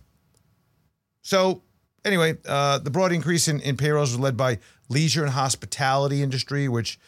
So 1.22 1.62
anyway, 2.04 2.36
uh, 2.46 2.78
the 2.78 2.90
broad 2.90 3.12
increase 3.12 3.48
in, 3.48 3.60
in 3.60 3.76
payrolls 3.76 4.10
was 4.10 4.20
led 4.20 4.36
by 4.36 4.58
leisure 4.88 5.24
and 5.24 5.32
hospitality 5.32 6.22
industry, 6.22 6.68
which 6.68 6.98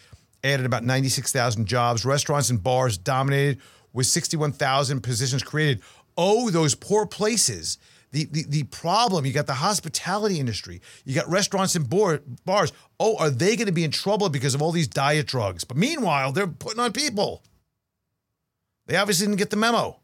added 0.43 0.65
about 0.65 0.85
ninety 0.85 1.11
six 1.11 1.33
thousand 1.33 1.67
jobs. 1.67 2.07
Restaurants 2.07 2.49
and 2.49 2.63
bars 2.63 2.97
dominated 2.97 3.61
with 3.93 4.07
sixty 4.07 4.39
one 4.39 4.53
thousand 4.53 5.03
positions 5.03 5.43
created. 5.43 5.83
Oh, 6.17 6.51
those 6.51 6.75
poor 6.75 7.07
places. 7.07 7.79
The, 8.13 8.25
the, 8.25 8.45
the 8.49 8.63
problem 8.65 9.25
you 9.25 9.33
got 9.33 9.47
the 9.47 9.55
hospitality 9.55 10.41
industry 10.41 10.81
you 11.05 11.15
got 11.15 11.29
restaurants 11.29 11.77
and 11.77 11.89
bar, 11.89 12.23
bars 12.45 12.73
oh 12.99 13.17
are 13.19 13.31
they 13.31 13.57
going 13.57 13.67
to 13.67 13.73
be 13.73 13.85
in 13.85 13.93
trouble 13.93 14.29
because 14.29 14.55
of 14.55 14.63
all 14.63 14.73
these 14.73 14.89
diet 14.89 15.29
drugs 15.29 15.65
but 15.65 15.77
meanwhile 15.77 16.33
they're 16.33 16.49
putting 16.49 16.81
on 16.81 16.93
people 16.93 17.45
they 18.87 18.97
obviously 18.97 19.27
didn't 19.27 19.39
get 19.39 19.51
the 19.51 19.57
memo 19.57 20.01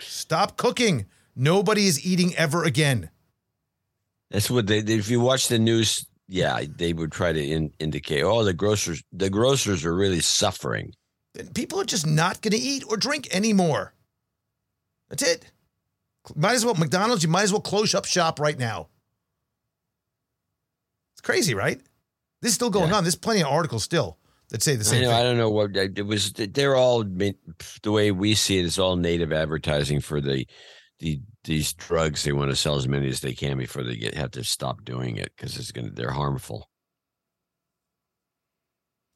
stop 0.00 0.56
cooking 0.56 1.06
nobody 1.36 1.86
is 1.86 2.04
eating 2.06 2.34
ever 2.36 2.64
again 2.64 3.10
That's 4.30 4.50
what 4.50 4.66
they. 4.66 4.78
If 4.78 5.10
you 5.10 5.20
watch 5.20 5.48
the 5.48 5.58
news, 5.58 6.06
yeah, 6.26 6.62
they 6.76 6.94
would 6.94 7.12
try 7.12 7.32
to 7.32 7.40
in, 7.44 7.70
indicate. 7.78 8.22
Oh, 8.22 8.44
the 8.44 8.54
grocers, 8.54 9.02
the 9.12 9.28
grocers 9.28 9.84
are 9.84 9.94
really 9.94 10.20
suffering. 10.20 10.94
people 11.54 11.80
are 11.80 11.84
just 11.84 12.06
not 12.06 12.40
going 12.40 12.52
to 12.52 12.58
eat 12.58 12.84
or 12.88 12.96
drink 12.96 13.28
anymore 13.34 13.92
that's 15.12 15.22
it. 15.30 15.52
Might 16.34 16.54
as 16.54 16.64
well 16.64 16.74
McDonald's. 16.74 17.22
You 17.22 17.28
might 17.28 17.42
as 17.42 17.52
well 17.52 17.60
close 17.60 17.94
up 17.94 18.06
shop 18.06 18.40
right 18.40 18.58
now. 18.58 18.88
It's 21.14 21.20
crazy, 21.20 21.54
right? 21.54 21.80
This 22.40 22.50
is 22.50 22.54
still 22.54 22.70
going 22.70 22.88
Yeah. 22.90 22.96
on. 22.96 23.04
There's 23.04 23.14
plenty 23.14 23.42
of 23.42 23.48
articles 23.48 23.84
still 23.84 24.18
that 24.48 24.62
say 24.62 24.74
the 24.74 24.80
I, 24.80 24.84
same 24.84 25.02
thing. 25.02 25.12
I 25.12 25.22
don't 25.22 25.36
know 25.36 25.50
what 25.50 25.76
it 25.76 26.06
was. 26.06 26.32
They're 26.32 26.76
all 26.76 27.04
the 27.04 27.36
way 27.92 28.10
we 28.10 28.34
see 28.34 28.58
it. 28.58 28.64
It's 28.64 28.78
all 28.78 28.96
native 28.96 29.32
advertising 29.32 30.00
for 30.00 30.20
the 30.20 30.46
the 31.00 31.20
these 31.44 31.72
drugs. 31.74 32.22
They 32.22 32.32
want 32.32 32.50
to 32.50 32.56
sell 32.56 32.76
as 32.76 32.88
many 32.88 33.08
as 33.08 33.20
they 33.20 33.34
can 33.34 33.58
before 33.58 33.82
they 33.82 33.96
get 33.96 34.14
have 34.14 34.30
to 34.32 34.44
stop 34.44 34.84
doing 34.84 35.16
it 35.16 35.32
because 35.36 35.58
it's 35.58 35.72
gonna 35.72 35.90
they're 35.90 36.12
harmful. 36.12 36.70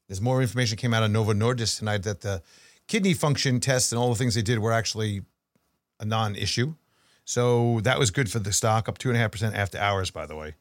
There's 0.07 0.21
more 0.21 0.41
information 0.41 0.77
came 0.77 0.93
out 0.93 1.03
of 1.03 1.11
Novo 1.11 1.33
Nordisk 1.33 1.79
tonight 1.79 2.03
that 2.03 2.21
the 2.21 2.41
kidney 2.87 3.13
function 3.13 3.59
tests 3.59 3.91
and 3.91 3.99
all 3.99 4.09
the 4.09 4.15
things 4.15 4.35
they 4.35 4.41
did 4.41 4.59
were 4.59 4.71
actually 4.71 5.21
a 5.99 6.05
non-issue. 6.05 6.75
So 7.25 7.81
that 7.81 7.99
was 7.99 8.11
good 8.11 8.31
for 8.31 8.39
the 8.39 8.53
stock, 8.53 8.87
up 8.87 8.97
two 8.97 9.09
and 9.09 9.17
a 9.17 9.19
half 9.19 9.31
percent 9.31 9.55
after 9.55 9.77
hours, 9.77 10.11
by 10.11 10.25
the 10.25 10.35
way. 10.35 10.55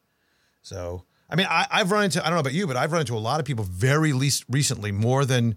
So 0.62 1.04
I 1.30 1.36
mean, 1.36 1.46
I, 1.48 1.66
I've 1.70 1.90
run 1.90 2.04
into 2.04 2.20
I 2.20 2.26
don't 2.26 2.34
know 2.34 2.40
about 2.40 2.54
you, 2.54 2.66
but 2.66 2.76
I've 2.76 2.92
run 2.92 3.00
into 3.00 3.14
a 3.14 3.18
lot 3.18 3.40
of 3.40 3.46
people 3.46 3.64
very 3.64 4.12
least 4.12 4.44
recently, 4.48 4.92
more 4.92 5.24
than 5.24 5.56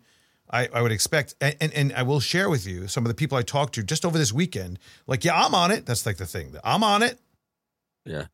I, 0.51 0.69
I 0.73 0.81
would 0.81 0.91
expect. 0.91 1.35
And, 1.41 1.55
and 1.59 1.73
and 1.73 1.93
I 1.93 2.03
will 2.03 2.19
share 2.19 2.49
with 2.49 2.67
you 2.67 2.87
some 2.87 3.05
of 3.05 3.09
the 3.09 3.15
people 3.15 3.37
I 3.37 3.41
talked 3.41 3.75
to 3.75 3.83
just 3.83 4.05
over 4.05 4.17
this 4.17 4.33
weekend. 4.33 4.79
Like, 5.07 5.23
yeah, 5.23 5.43
I'm 5.43 5.55
on 5.55 5.71
it. 5.71 5.85
That's 5.85 6.05
like 6.05 6.17
the 6.17 6.25
thing. 6.25 6.55
I'm 6.63 6.83
on 6.83 7.03
it. 7.03 7.19
Yeah. 8.05 8.25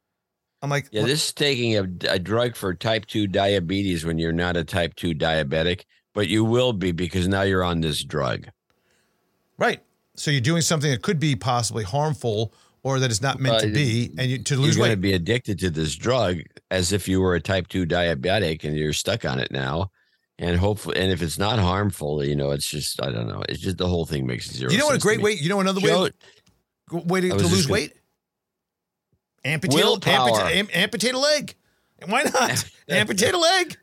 I'm 0.61 0.69
like, 0.69 0.87
Yeah, 0.91 1.03
this 1.03 1.27
is 1.27 1.33
taking 1.33 1.77
a, 1.77 1.83
a 2.09 2.17
drug 2.17 2.55
for 2.55 2.73
type 2.73 3.05
2 3.05 3.27
diabetes 3.27 4.03
when 4.03 4.17
you're 4.17 4.33
not 4.33 4.57
a 4.57 4.63
type 4.63 4.95
2 4.95 5.13
diabetic, 5.13 5.83
but 6.13 6.27
you 6.27 6.43
will 6.43 6.73
be 6.73 6.91
because 6.91 7.27
now 7.27 7.43
you're 7.43 7.63
on 7.63 7.81
this 7.81 8.03
drug. 8.03 8.47
right. 9.57 9.81
So 10.15 10.31
you're 10.31 10.41
doing 10.41 10.61
something 10.61 10.89
that 10.91 11.01
could 11.01 11.19
be 11.19 11.35
possibly 11.35 11.83
harmful 11.83 12.53
or 12.83 12.99
that 12.99 13.11
is 13.11 13.21
not 13.21 13.39
meant 13.39 13.61
to 13.61 13.69
Uh, 13.69 13.73
be, 13.73 14.11
and 14.17 14.29
you, 14.29 14.37
to 14.37 14.53
You're 14.55 14.63
lose 14.63 14.77
going 14.77 14.91
to 14.91 14.97
be 14.97 15.13
addicted 15.13 15.57
to 15.59 15.69
this 15.69 15.95
drug 15.95 16.37
as 16.71 16.91
if 16.91 17.07
you 17.07 17.19
were 17.19 17.35
a 17.35 17.41
type 17.41 17.67
2 17.67 17.85
diabetic 17.85 18.63
and 18.63 18.77
you're 18.77 18.93
stuck 18.93 19.25
on 19.25 19.39
it 19.39 19.51
now. 19.51 19.89
And 20.37 20.57
hopefully, 20.57 20.97
and 20.97 21.11
if 21.11 21.21
it's 21.21 21.39
not 21.39 21.59
harmful, 21.59 22.23
you 22.23 22.35
know, 22.35 22.51
it's 22.51 22.67
just, 22.67 23.01
I 23.01 23.11
don't 23.11 23.27
know. 23.27 23.41
It's 23.49 23.59
just 23.61 23.77
the 23.77 23.87
whole 23.87 24.05
thing 24.05 24.25
makes 24.27 24.51
zero 24.51 24.69
you 24.71 24.77
know 24.77 24.85
what 24.85 24.95
a 24.95 24.99
to 24.99 25.01
great 25.01 25.21
way? 25.21 25.31
You 25.31 25.47
know 25.49 25.61
another 25.61 25.79
Joe, 25.81 26.03
way 26.03 26.11
way 26.91 27.21
to, 27.21 27.29
to 27.29 27.35
lose 27.35 27.65
gonna- 27.65 27.73
weight? 27.73 27.93
Amputate, 29.43 29.79
amputate, 30.07 30.55
am- 30.57 30.69
amputate 30.73 31.13
a 31.13 31.19
leg. 31.19 31.53
And 31.99 32.11
Why 32.11 32.23
not? 32.23 32.65
amputate 32.89 33.33
a 33.33 33.37
leg. 33.37 33.77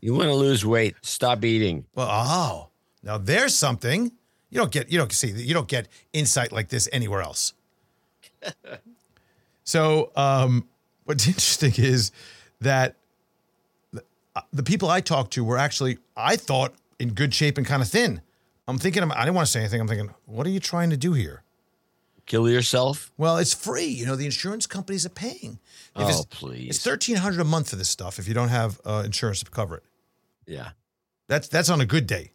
you 0.00 0.12
want 0.14 0.26
to 0.28 0.34
lose 0.34 0.64
weight, 0.64 0.94
stop 1.02 1.44
eating. 1.44 1.86
Well, 1.94 2.08
oh, 2.10 2.68
now 3.02 3.16
there's 3.18 3.54
something 3.54 4.12
you 4.56 4.62
don't 4.62 4.72
get. 4.72 4.90
You 4.90 4.96
don't 4.96 5.12
see. 5.12 5.28
You 5.32 5.52
don't 5.52 5.68
get 5.68 5.86
insight 6.14 6.50
like 6.50 6.68
this 6.68 6.88
anywhere 6.90 7.20
else. 7.20 7.52
so, 9.64 10.10
um, 10.16 10.66
what's 11.04 11.26
interesting 11.26 11.72
is 11.76 12.10
that 12.62 12.96
the, 13.92 14.02
uh, 14.34 14.40
people 14.64 14.88
I 14.88 15.02
talked 15.02 15.34
to 15.34 15.44
were 15.44 15.58
actually, 15.58 15.98
I 16.16 16.36
thought, 16.36 16.74
in 16.98 17.12
good 17.12 17.34
shape 17.34 17.58
and 17.58 17.66
kind 17.66 17.82
of 17.82 17.88
thin. 17.88 18.22
I'm 18.66 18.78
thinking, 18.78 19.02
I 19.02 19.24
didn't 19.24 19.34
want 19.34 19.46
to 19.46 19.52
say 19.52 19.60
anything. 19.60 19.80
I'm 19.80 19.88
thinking, 19.88 20.14
what 20.24 20.46
are 20.46 20.50
you 20.50 20.58
trying 20.58 20.88
to 20.88 20.96
do 20.96 21.12
here? 21.12 21.42
Kill 22.24 22.48
yourself? 22.48 23.12
Well, 23.18 23.36
it's 23.36 23.52
free. 23.54 23.84
You 23.84 24.06
know, 24.06 24.16
the 24.16 24.24
insurance 24.24 24.66
companies 24.66 25.04
are 25.04 25.10
paying. 25.10 25.60
If 25.94 26.02
Oh, 26.02 26.08
it's, 26.08 26.24
please. 26.24 26.70
It's 26.70 26.82
thirteen 26.82 27.16
hundred 27.16 27.40
a 27.40 27.44
month 27.44 27.68
for 27.70 27.76
this 27.76 27.90
stuff 27.90 28.18
if 28.18 28.26
you 28.26 28.32
don't 28.32 28.48
have 28.48 28.80
uh, 28.86 29.02
insurance 29.04 29.42
to 29.42 29.50
cover 29.50 29.76
it. 29.76 29.84
yeah. 30.46 30.70
That's 31.28 31.46
that's 31.48 31.68
on 31.70 31.80
a 31.80 31.86
good 31.86 32.06
day. 32.06 32.30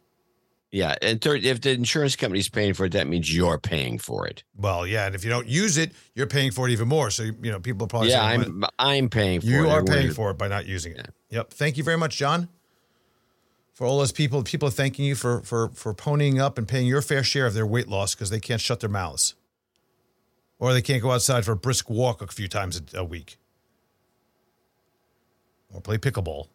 Yeah, 0.72 0.94
and 1.02 1.20
third, 1.20 1.44
if 1.44 1.60
the 1.60 1.72
insurance 1.72 2.16
company's 2.16 2.48
paying 2.48 2.72
for 2.72 2.86
it, 2.86 2.92
that 2.92 3.06
means 3.06 3.32
you're 3.32 3.58
paying 3.58 3.98
for 3.98 4.26
it. 4.26 4.42
Well, 4.56 4.86
yeah, 4.86 5.04
and 5.04 5.14
if 5.14 5.22
you 5.22 5.28
don't 5.28 5.46
use 5.46 5.76
it, 5.76 5.92
you're 6.14 6.26
paying 6.26 6.50
for 6.50 6.66
it 6.66 6.72
even 6.72 6.88
more. 6.88 7.10
So 7.10 7.24
you 7.24 7.52
know, 7.52 7.60
people 7.60 7.84
are 7.84 7.88
probably 7.88 8.08
yeah, 8.08 8.26
saying, 8.26 8.40
I'm 8.40 8.64
I'm 8.78 9.08
paying 9.10 9.42
for 9.42 9.46
it. 9.46 9.50
you 9.50 9.66
it. 9.66 9.70
are 9.70 9.84
paying 9.84 10.12
for 10.12 10.30
it 10.30 10.38
by 10.38 10.48
not 10.48 10.64
using 10.64 10.92
it. 10.92 11.10
Yep. 11.28 11.52
Thank 11.52 11.76
you 11.76 11.84
very 11.84 11.98
much, 11.98 12.16
John. 12.16 12.48
For 13.74 13.86
all 13.86 13.98
those 13.98 14.12
people, 14.12 14.42
people 14.42 14.68
are 14.68 14.72
thanking 14.72 15.04
you 15.04 15.14
for 15.14 15.42
for 15.42 15.68
for 15.74 15.92
ponying 15.92 16.40
up 16.40 16.56
and 16.56 16.66
paying 16.66 16.86
your 16.86 17.02
fair 17.02 17.22
share 17.22 17.44
of 17.44 17.52
their 17.52 17.66
weight 17.66 17.88
loss 17.88 18.14
because 18.14 18.30
they 18.30 18.40
can't 18.40 18.60
shut 18.60 18.80
their 18.80 18.88
mouths, 18.88 19.34
or 20.58 20.72
they 20.72 20.80
can't 20.80 21.02
go 21.02 21.10
outside 21.10 21.44
for 21.44 21.52
a 21.52 21.56
brisk 21.56 21.90
walk 21.90 22.22
a 22.22 22.26
few 22.28 22.48
times 22.48 22.80
a, 22.94 23.00
a 23.00 23.04
week, 23.04 23.36
or 25.70 25.82
play 25.82 25.98
pickleball. 25.98 26.48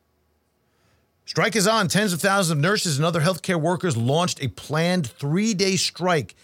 Strike 1.27 1.57
is 1.57 1.67
on. 1.67 1.89
Tens 1.89 2.13
of 2.13 2.21
thousands 2.21 2.51
of 2.51 2.57
nurses 2.57 2.97
and 2.97 3.05
other 3.05 3.19
healthcare 3.19 3.59
workers 3.59 3.97
launched 3.97 4.41
a 4.41 4.47
planned 4.47 5.07
three-day 5.07 5.75
strike 5.75 6.35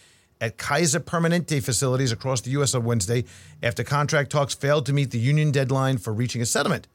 at 0.42 0.58
Kaiser 0.58 1.00
Permanente 1.00 1.64
facilities 1.64 2.12
across 2.12 2.42
the 2.42 2.50
U.S. 2.50 2.74
on 2.74 2.84
Wednesday 2.84 3.24
after 3.62 3.82
contract 3.82 4.30
talks 4.30 4.54
failed 4.54 4.84
to 4.84 4.92
meet 4.92 5.10
the 5.10 5.18
union 5.18 5.50
deadline 5.50 5.96
for 5.96 6.12
reaching 6.12 6.42
a 6.42 6.46
settlement. 6.46 6.86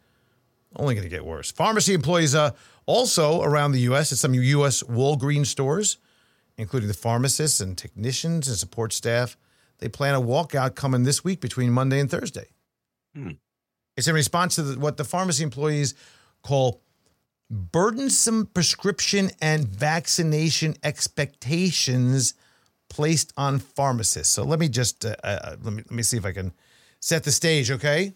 Only 0.75 0.93
going 0.93 1.03
to 1.03 1.09
get 1.09 1.25
worse. 1.25 1.51
Pharmacy 1.51 1.95
employees 1.95 2.35
uh, 2.35 2.51
also 2.85 3.41
around 3.41 3.71
the 3.71 3.81
U.S. 3.81 4.11
at 4.11 4.19
some 4.19 4.35
U.S. 4.35 4.83
Walgreens 4.83 5.47
stores, 5.47 5.97
including 6.57 6.89
the 6.89 6.93
pharmacists 6.93 7.59
and 7.59 7.75
technicians 7.75 8.47
and 8.47 8.55
support 8.55 8.93
staff, 8.93 9.35
they 9.79 9.89
plan 9.89 10.13
a 10.13 10.21
walkout 10.21 10.75
coming 10.75 11.05
this 11.05 11.23
week 11.23 11.41
between 11.41 11.71
Monday 11.71 11.99
and 11.99 12.11
Thursday. 12.11 12.49
Hmm. 13.15 13.31
It's 13.97 14.07
in 14.07 14.13
response 14.13 14.55
to 14.55 14.61
the, 14.61 14.79
what 14.79 14.97
the 14.97 15.03
pharmacy 15.03 15.41
employees 15.41 15.95
call 16.43 16.83
burdensome 17.49 18.45
prescription 18.47 19.31
and 19.41 19.67
vaccination 19.67 20.75
expectations 20.83 22.33
placed 22.89 23.33
on 23.37 23.59
pharmacists. 23.59 24.33
So 24.33 24.43
let 24.43 24.59
me 24.59 24.69
just 24.69 25.05
uh, 25.05 25.15
uh, 25.23 25.55
let 25.61 25.73
me 25.73 25.83
let 25.83 25.91
me 25.91 26.03
see 26.03 26.17
if 26.17 26.25
I 26.25 26.31
can 26.31 26.51
set 26.99 27.23
the 27.23 27.31
stage, 27.31 27.71
okay? 27.71 28.13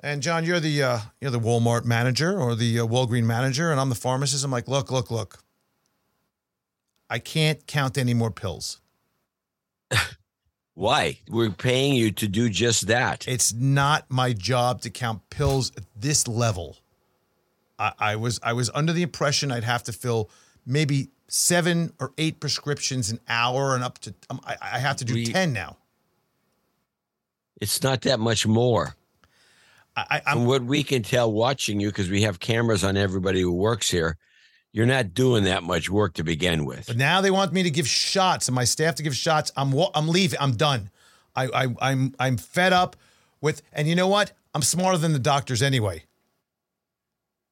And 0.00 0.22
John, 0.22 0.44
you're 0.44 0.60
the 0.60 0.82
uh, 0.82 0.98
you're 1.20 1.30
the 1.30 1.40
Walmart 1.40 1.84
manager 1.84 2.38
or 2.38 2.54
the 2.54 2.80
uh, 2.80 2.86
Walgreen 2.86 3.24
manager, 3.24 3.70
and 3.70 3.80
I'm 3.80 3.88
the 3.88 3.94
pharmacist. 3.94 4.44
I'm 4.44 4.50
like, 4.50 4.68
look, 4.68 4.90
look, 4.90 5.10
look. 5.10 5.38
I 7.08 7.18
can't 7.18 7.66
count 7.66 7.96
any 7.96 8.14
more 8.14 8.30
pills. 8.30 8.80
Why? 10.74 11.20
We're 11.28 11.50
paying 11.50 11.94
you 11.94 12.10
to 12.12 12.26
do 12.26 12.48
just 12.50 12.88
that. 12.88 13.28
It's 13.28 13.52
not 13.52 14.06
my 14.10 14.32
job 14.32 14.80
to 14.82 14.90
count 14.90 15.30
pills 15.30 15.70
at 15.76 15.84
this 15.94 16.26
level. 16.26 16.78
I, 17.78 17.92
I 17.98 18.16
was 18.16 18.40
I 18.42 18.52
was 18.52 18.70
under 18.74 18.92
the 18.92 19.02
impression 19.02 19.50
I'd 19.52 19.64
have 19.64 19.82
to 19.84 19.92
fill 19.92 20.30
maybe 20.66 21.08
seven 21.28 21.92
or 22.00 22.12
eight 22.18 22.40
prescriptions 22.40 23.10
an 23.10 23.20
hour, 23.28 23.74
and 23.74 23.82
up 23.82 23.98
to 24.00 24.14
um, 24.30 24.40
I, 24.44 24.56
I 24.60 24.78
have 24.78 24.96
to 24.96 25.04
do 25.04 25.14
We- 25.14 25.26
ten 25.26 25.52
now. 25.52 25.76
It's 27.60 27.82
not 27.82 28.02
that 28.02 28.20
much 28.20 28.46
more. 28.46 28.94
I, 29.96 30.06
I, 30.10 30.20
From 30.32 30.40
I'm 30.40 30.46
what 30.46 30.64
we 30.64 30.82
can 30.82 31.02
tell 31.02 31.32
watching 31.32 31.78
you, 31.80 31.88
because 31.88 32.10
we 32.10 32.22
have 32.22 32.40
cameras 32.40 32.82
on 32.82 32.96
everybody 32.96 33.40
who 33.40 33.52
works 33.52 33.90
here, 33.90 34.18
you're 34.72 34.86
not 34.86 35.14
doing 35.14 35.44
that 35.44 35.62
much 35.62 35.88
work 35.88 36.14
to 36.14 36.24
begin 36.24 36.64
with. 36.64 36.86
But 36.88 36.96
now 36.96 37.20
they 37.20 37.30
want 37.30 37.52
me 37.52 37.62
to 37.62 37.70
give 37.70 37.86
shots 37.86 38.48
and 38.48 38.54
my 38.54 38.64
staff 38.64 38.96
to 38.96 39.02
give 39.04 39.14
shots. 39.16 39.52
I'm 39.56 39.72
I'm 39.94 40.08
leaving. 40.08 40.38
I'm 40.40 40.56
done. 40.56 40.90
I, 41.36 41.46
I 41.46 41.74
I'm 41.80 42.14
I'm 42.18 42.36
fed 42.36 42.72
up 42.72 42.96
with. 43.40 43.62
And 43.72 43.88
you 43.88 43.94
know 43.94 44.08
what? 44.08 44.32
I'm 44.52 44.62
smarter 44.62 44.98
than 44.98 45.12
the 45.12 45.18
doctors 45.20 45.62
anyway. 45.62 46.04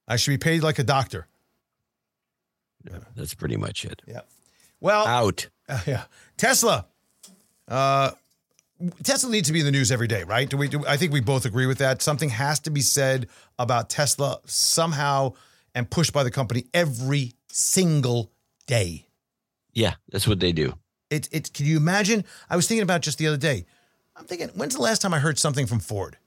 I 0.08 0.16
should 0.16 0.32
be 0.32 0.38
paid 0.38 0.62
like 0.62 0.78
a 0.78 0.84
doctor. 0.84 1.26
That's 3.14 3.34
pretty 3.34 3.56
much 3.56 3.84
it. 3.84 4.02
Yeah. 4.06 4.22
Well, 4.80 5.06
Out. 5.06 5.48
yeah. 5.86 6.04
Tesla. 6.36 6.86
Uh, 7.68 8.10
Tesla 9.04 9.30
needs 9.30 9.46
to 9.46 9.52
be 9.52 9.60
in 9.60 9.66
the 9.66 9.72
news 9.72 9.92
every 9.92 10.08
day, 10.08 10.24
right? 10.24 10.48
Do 10.48 10.56
we? 10.56 10.68
Do, 10.68 10.84
I 10.86 10.96
think 10.96 11.12
we 11.12 11.20
both 11.20 11.44
agree 11.44 11.66
with 11.66 11.78
that. 11.78 12.02
Something 12.02 12.30
has 12.30 12.58
to 12.60 12.70
be 12.70 12.80
said 12.80 13.28
about 13.58 13.88
Tesla 13.88 14.40
somehow 14.46 15.34
and 15.74 15.88
pushed 15.88 16.12
by 16.12 16.24
the 16.24 16.30
company 16.30 16.64
every 16.74 17.32
single 17.48 18.32
day. 18.66 19.06
Yeah, 19.72 19.94
that's 20.10 20.26
what 20.26 20.40
they 20.40 20.52
do. 20.52 20.74
It, 21.10 21.28
it, 21.32 21.52
can 21.52 21.66
you 21.66 21.76
imagine? 21.76 22.24
I 22.50 22.56
was 22.56 22.66
thinking 22.66 22.82
about 22.82 23.02
just 23.02 23.18
the 23.18 23.26
other 23.26 23.36
day. 23.36 23.66
I'm 24.16 24.24
thinking, 24.24 24.48
when's 24.48 24.74
the 24.74 24.82
last 24.82 25.00
time 25.00 25.14
I 25.14 25.18
heard 25.18 25.38
something 25.38 25.66
from 25.66 25.78
Ford 25.78 26.18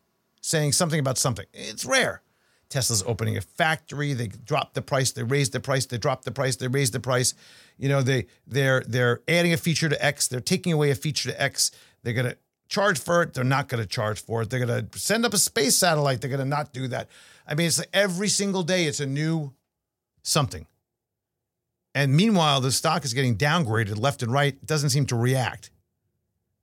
saying 0.42 0.72
something 0.72 1.00
about 1.00 1.18
something? 1.18 1.46
It's 1.54 1.86
rare. 1.86 2.22
Tesla's 2.70 3.04
opening 3.06 3.38
a 3.38 3.42
factory. 3.42 4.14
They 4.14 4.28
dropped 4.28 4.74
the 4.74 4.82
price. 4.82 5.12
They 5.12 5.24
raised 5.24 5.52
the 5.52 5.60
price. 5.60 5.86
They 5.86 5.98
dropped 5.98 6.26
the 6.26 6.32
price. 6.32 6.56
They 6.56 6.68
raised 6.68 6.94
the 6.94 7.00
price. 7.00 7.34
You 7.78 7.90
know, 7.90 8.02
they 8.02 8.28
they're 8.48 8.84
they're 8.88 9.22
adding 9.28 9.54
a 9.54 9.58
feature 9.58 9.90
to 9.90 10.06
X. 10.06 10.28
They're 10.28 10.40
taking 10.40 10.74
away 10.74 10.92
a 10.92 10.96
feature 10.96 11.32
to 11.32 11.42
X. 11.42 11.72
They're 12.04 12.14
gonna 12.14 12.36
charge 12.68 13.00
for 13.00 13.22
it. 13.24 13.34
They're 13.34 13.44
not 13.44 13.68
gonna 13.68 13.86
charge 13.86 14.22
for 14.22 14.42
it. 14.42 14.50
They're 14.50 14.60
gonna 14.60 14.88
send 14.96 15.26
up 15.26 15.34
a 15.34 15.38
space 15.38 15.76
satellite. 15.76 16.22
They're 16.22 16.30
gonna 16.30 16.46
not 16.46 16.74
do 16.74 16.88
that. 16.90 17.10
I 17.48 17.56
mean, 17.56 17.68
it's 17.68 17.80
like 17.80 17.90
every 17.94 18.30
single 18.30 18.64
day. 18.64 18.86
It's 18.86 19.00
a 19.00 19.06
new 19.06 19.54
something. 20.24 20.66
And 21.94 22.14
meanwhile, 22.14 22.60
the 22.60 22.72
stock 22.72 23.06
is 23.06 23.14
getting 23.14 23.38
downgraded 23.38 23.98
left 23.98 24.22
and 24.22 24.32
right. 24.32 24.54
It 24.54 24.66
doesn't 24.66 24.90
seem 24.90 25.06
to 25.08 25.16
react. 25.16 25.70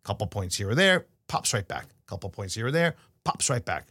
Couple 0.05 0.27
points 0.27 0.57
here 0.57 0.69
or 0.71 0.75
there, 0.75 1.07
pops 1.29 1.55
right 1.55 1.67
back. 1.67 1.87
Couple 2.07 2.29
points 2.29 2.55
here 2.55 2.67
or 2.67 2.71
there, 2.71 2.97
pops 3.25 3.49
right 3.49 3.65
back. 3.65 3.87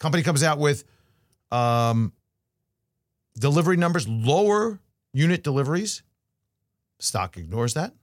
Company 0.00 0.22
comes 0.22 0.42
out 0.42 0.58
with 0.58 0.82
um, 1.52 2.12
delivery 3.38 3.76
numbers, 3.76 4.08
lower 4.08 4.80
unit 5.12 5.44
deliveries. 5.44 6.02
Stock 6.98 7.36
ignores 7.36 7.74
that. 7.74 7.94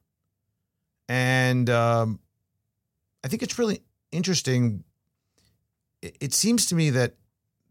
And 1.10 1.70
um, 1.70 2.20
I 3.24 3.28
think 3.28 3.44
it's 3.44 3.58
really 3.58 3.82
interesting. 4.12 4.84
It, 6.02 6.18
it 6.22 6.34
seems 6.34 6.68
to 6.68 6.76
me 6.76 6.92
that 6.92 7.16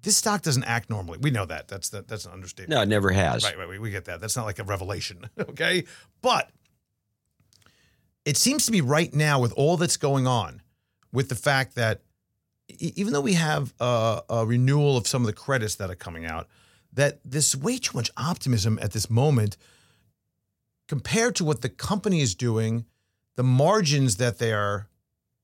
this 0.02 0.16
stock 0.16 0.42
doesn't 0.42 0.64
act 0.64 0.90
normally. 0.90 1.18
We 1.20 1.30
know 1.30 1.46
that. 1.46 1.68
That's 1.68 1.88
that, 1.90 2.08
that's 2.08 2.24
an 2.24 2.32
understatement. 2.32 2.70
No, 2.70 2.82
it 2.82 2.88
never 2.88 3.10
has. 3.10 3.44
Right, 3.44 3.58
right, 3.58 3.68
we, 3.68 3.78
we 3.78 3.90
get 3.90 4.06
that. 4.06 4.20
That's 4.20 4.36
not 4.36 4.44
like 4.44 4.58
a 4.58 4.64
revelation, 4.64 5.28
okay? 5.38 5.84
But 6.20 6.50
it 8.24 8.36
seems 8.36 8.66
to 8.66 8.72
me 8.72 8.80
right 8.80 9.12
now 9.14 9.40
with 9.40 9.52
all 9.52 9.76
that's 9.76 9.96
going 9.96 10.26
on, 10.26 10.62
with 11.12 11.28
the 11.28 11.34
fact 11.36 11.76
that 11.76 12.02
even 12.68 13.12
though 13.12 13.20
we 13.20 13.34
have 13.34 13.72
a, 13.80 14.22
a 14.28 14.46
renewal 14.46 14.96
of 14.96 15.06
some 15.06 15.22
of 15.22 15.26
the 15.26 15.32
credits 15.32 15.76
that 15.76 15.90
are 15.90 15.96
coming 15.96 16.24
out, 16.24 16.48
that 16.92 17.20
there's 17.24 17.56
way 17.56 17.78
too 17.78 17.96
much 17.96 18.10
optimism 18.16 18.78
at 18.82 18.92
this 18.92 19.08
moment 19.08 19.56
compared 20.88 21.36
to 21.36 21.44
what 21.44 21.62
the 21.62 21.68
company 21.68 22.20
is 22.20 22.34
doing, 22.34 22.84
the 23.36 23.42
margins 23.42 24.16
that 24.16 24.38
they 24.38 24.52
are 24.52 24.88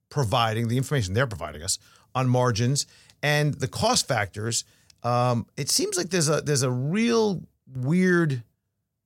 providing, 0.09 0.69
the 0.69 0.77
information 0.77 1.15
they're 1.15 1.27
providing 1.27 1.63
us 1.63 1.79
on 2.15 2.29
margins, 2.29 2.87
and 3.23 3.55
the 3.55 3.69
cost 3.69 4.07
factors. 4.07 4.65
Um, 5.03 5.47
it 5.57 5.69
seems 5.71 5.97
like 5.97 6.11
there's 6.11 6.29
a 6.29 6.41
there's 6.41 6.63
a 6.63 6.71
real 6.71 7.43
weird 7.75 8.43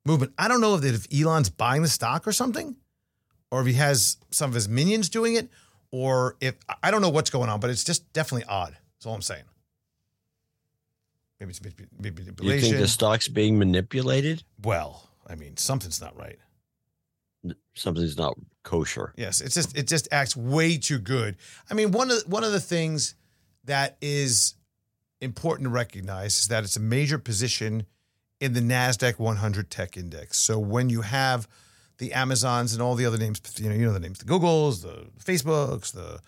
movement. 0.04 0.32
I 0.38 0.48
don't 0.48 0.60
know 0.60 0.76
if 0.76 1.06
Elon's 1.12 1.50
buying 1.50 1.82
the 1.82 1.88
stock 1.88 2.26
or 2.26 2.32
something, 2.32 2.76
or 3.50 3.60
if 3.60 3.66
he 3.66 3.74
has 3.74 4.18
some 4.30 4.50
of 4.50 4.54
his 4.54 4.68
minions 4.68 5.08
doing 5.08 5.34
it, 5.34 5.48
or 5.96 6.36
if 6.42 6.56
I 6.82 6.90
don't 6.90 7.00
know 7.00 7.08
what's 7.08 7.30
going 7.30 7.48
on, 7.48 7.58
but 7.58 7.70
it's 7.70 7.82
just 7.82 8.12
definitely 8.12 8.46
odd. 8.46 8.76
That's 8.92 9.06
all 9.06 9.14
I'm 9.14 9.22
saying. 9.22 9.44
Maybe 11.40 11.50
it's 11.50 11.62
maybe, 11.62 11.84
maybe 11.98 12.22
You 12.42 12.60
think 12.60 12.76
the 12.76 12.86
stock's 12.86 13.28
being 13.28 13.58
manipulated? 13.58 14.42
well, 14.62 15.08
I 15.26 15.36
mean, 15.36 15.56
something's 15.56 16.00
not 16.00 16.14
right. 16.18 16.38
Something's 17.74 18.18
not 18.18 18.36
kosher. 18.62 19.14
Yes, 19.16 19.40
it's 19.40 19.54
just 19.54 19.76
it 19.76 19.88
just 19.88 20.06
acts 20.12 20.36
way 20.36 20.76
too 20.76 20.98
good. 20.98 21.36
I 21.70 21.74
mean, 21.74 21.92
one 21.92 22.10
of 22.10 22.22
one 22.26 22.44
of 22.44 22.52
the 22.52 22.60
things 22.60 23.14
that 23.64 23.96
is 24.02 24.54
important 25.22 25.64
to 25.64 25.70
recognize 25.70 26.36
is 26.38 26.48
that 26.48 26.62
it's 26.62 26.76
a 26.76 26.80
major 26.80 27.18
position 27.18 27.86
in 28.38 28.52
the 28.52 28.60
Nasdaq 28.60 29.18
100 29.18 29.70
Tech 29.70 29.96
Index. 29.96 30.38
So 30.38 30.58
when 30.58 30.90
you 30.90 31.00
have 31.00 31.48
the 31.98 32.12
Amazons 32.12 32.72
and 32.72 32.82
all 32.82 32.94
the 32.94 33.06
other 33.06 33.18
names, 33.18 33.40
you 33.56 33.68
know, 33.68 33.74
you 33.74 33.86
know 33.86 33.92
the 33.92 34.00
names, 34.00 34.18
the 34.18 34.24
Googles, 34.24 34.82
the 34.82 35.06
Facebooks, 35.22 35.92
the 35.92 36.20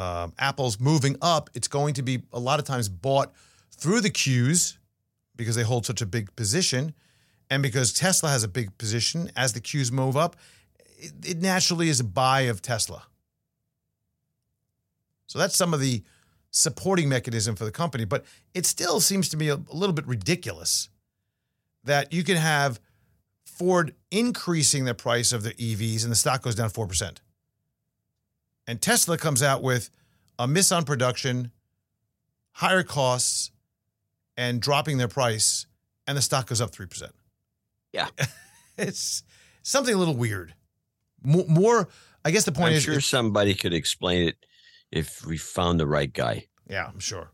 um, 0.00 0.32
Apples 0.38 0.78
moving 0.78 1.16
up, 1.22 1.50
it's 1.54 1.68
going 1.68 1.94
to 1.94 2.02
be 2.02 2.22
a 2.32 2.38
lot 2.38 2.58
of 2.58 2.66
times 2.66 2.88
bought 2.88 3.32
through 3.70 4.00
the 4.00 4.10
Qs 4.10 4.76
because 5.36 5.56
they 5.56 5.62
hold 5.62 5.86
such 5.86 6.02
a 6.02 6.06
big 6.06 6.34
position, 6.36 6.94
and 7.50 7.62
because 7.62 7.92
Tesla 7.92 8.30
has 8.30 8.42
a 8.42 8.48
big 8.48 8.76
position 8.78 9.30
as 9.36 9.52
the 9.52 9.60
Qs 9.60 9.92
move 9.92 10.16
up, 10.16 10.36
it, 10.98 11.12
it 11.24 11.42
naturally 11.42 11.88
is 11.88 12.00
a 12.00 12.04
buy 12.04 12.42
of 12.42 12.62
Tesla. 12.62 13.04
So 15.26 15.38
that's 15.38 15.56
some 15.56 15.74
of 15.74 15.80
the 15.80 16.02
supporting 16.50 17.08
mechanism 17.08 17.56
for 17.56 17.64
the 17.64 17.70
company, 17.70 18.04
but 18.04 18.24
it 18.54 18.64
still 18.64 19.00
seems 19.00 19.28
to 19.30 19.36
me 19.36 19.48
a, 19.48 19.54
a 19.54 19.74
little 19.74 19.92
bit 19.92 20.06
ridiculous 20.06 20.88
that 21.84 22.12
you 22.12 22.24
can 22.24 22.36
have 22.36 22.80
Ford 23.56 23.94
increasing 24.10 24.84
the 24.84 24.94
price 24.94 25.32
of 25.32 25.42
the 25.42 25.54
EVs 25.54 26.02
and 26.02 26.12
the 26.12 26.16
stock 26.16 26.42
goes 26.42 26.54
down 26.54 26.68
4%. 26.68 27.18
And 28.66 28.82
Tesla 28.82 29.16
comes 29.16 29.42
out 29.42 29.62
with 29.62 29.88
a 30.38 30.46
miss 30.46 30.70
on 30.70 30.84
production, 30.84 31.52
higher 32.52 32.82
costs, 32.82 33.50
and 34.36 34.60
dropping 34.60 34.98
their 34.98 35.08
price, 35.08 35.66
and 36.06 36.18
the 36.18 36.22
stock 36.22 36.48
goes 36.48 36.60
up 36.60 36.70
3%. 36.70 37.10
Yeah. 37.92 38.08
it's 38.76 39.22
something 39.62 39.94
a 39.94 39.98
little 39.98 40.16
weird. 40.16 40.52
More, 41.22 41.46
more 41.48 41.88
I 42.26 42.32
guess 42.32 42.44
the 42.44 42.52
point 42.52 42.72
I'm 42.72 42.76
is, 42.76 42.82
sure 42.82 43.00
somebody 43.00 43.54
could 43.54 43.72
explain 43.72 44.28
it 44.28 44.36
if 44.92 45.24
we 45.24 45.38
found 45.38 45.80
the 45.80 45.86
right 45.86 46.12
guy. 46.12 46.46
yeah, 46.68 46.86
I'm 46.86 47.00
sure. 47.00 47.30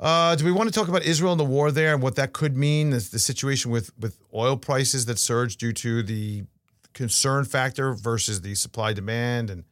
Uh, 0.00 0.36
do 0.36 0.44
we 0.44 0.52
want 0.52 0.68
to 0.68 0.74
talk 0.78 0.88
about 0.88 1.02
Israel 1.02 1.32
and 1.32 1.40
the 1.40 1.44
war 1.44 1.72
there 1.72 1.92
and 1.92 2.02
what 2.02 2.14
that 2.16 2.32
could 2.32 2.56
mean? 2.56 2.90
The, 2.90 2.98
the 2.98 3.18
situation 3.18 3.70
with 3.70 3.90
with 3.98 4.18
oil 4.32 4.56
prices 4.56 5.06
that 5.06 5.18
surged 5.18 5.58
due 5.58 5.72
to 5.72 6.02
the 6.02 6.44
concern 6.94 7.44
factor 7.44 7.94
versus 7.94 8.40
the 8.42 8.54
supply 8.54 8.92
demand, 8.92 9.50
and 9.50 9.64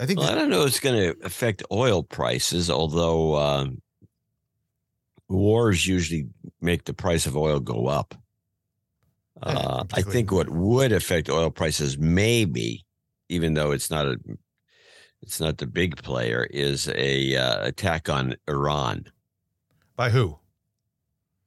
I 0.00 0.06
think 0.06 0.20
Well, 0.20 0.30
I 0.30 0.34
don't 0.34 0.50
know. 0.50 0.62
if 0.62 0.68
It's 0.68 0.80
going 0.80 0.96
to 0.96 1.24
affect 1.24 1.62
oil 1.72 2.02
prices, 2.02 2.70
although 2.70 3.36
um, 3.36 3.82
wars 5.28 5.86
usually 5.86 6.28
make 6.60 6.84
the 6.84 6.94
price 6.94 7.26
of 7.26 7.36
oil 7.36 7.58
go 7.58 7.86
up. 7.86 8.14
Uh, 9.42 9.82
I 9.92 10.02
think 10.02 10.30
what 10.30 10.48
would 10.48 10.92
affect 10.92 11.28
oil 11.28 11.50
prices, 11.50 11.98
maybe, 11.98 12.84
even 13.28 13.54
though 13.54 13.72
it's 13.72 13.90
not 13.90 14.06
a, 14.06 14.16
it's 15.22 15.40
not 15.40 15.58
the 15.58 15.66
big 15.66 15.96
player, 16.02 16.46
is 16.50 16.88
a 16.88 17.36
uh, 17.36 17.66
attack 17.66 18.08
on 18.08 18.36
Iran. 18.48 19.06
by 19.96 20.10
who? 20.10 20.38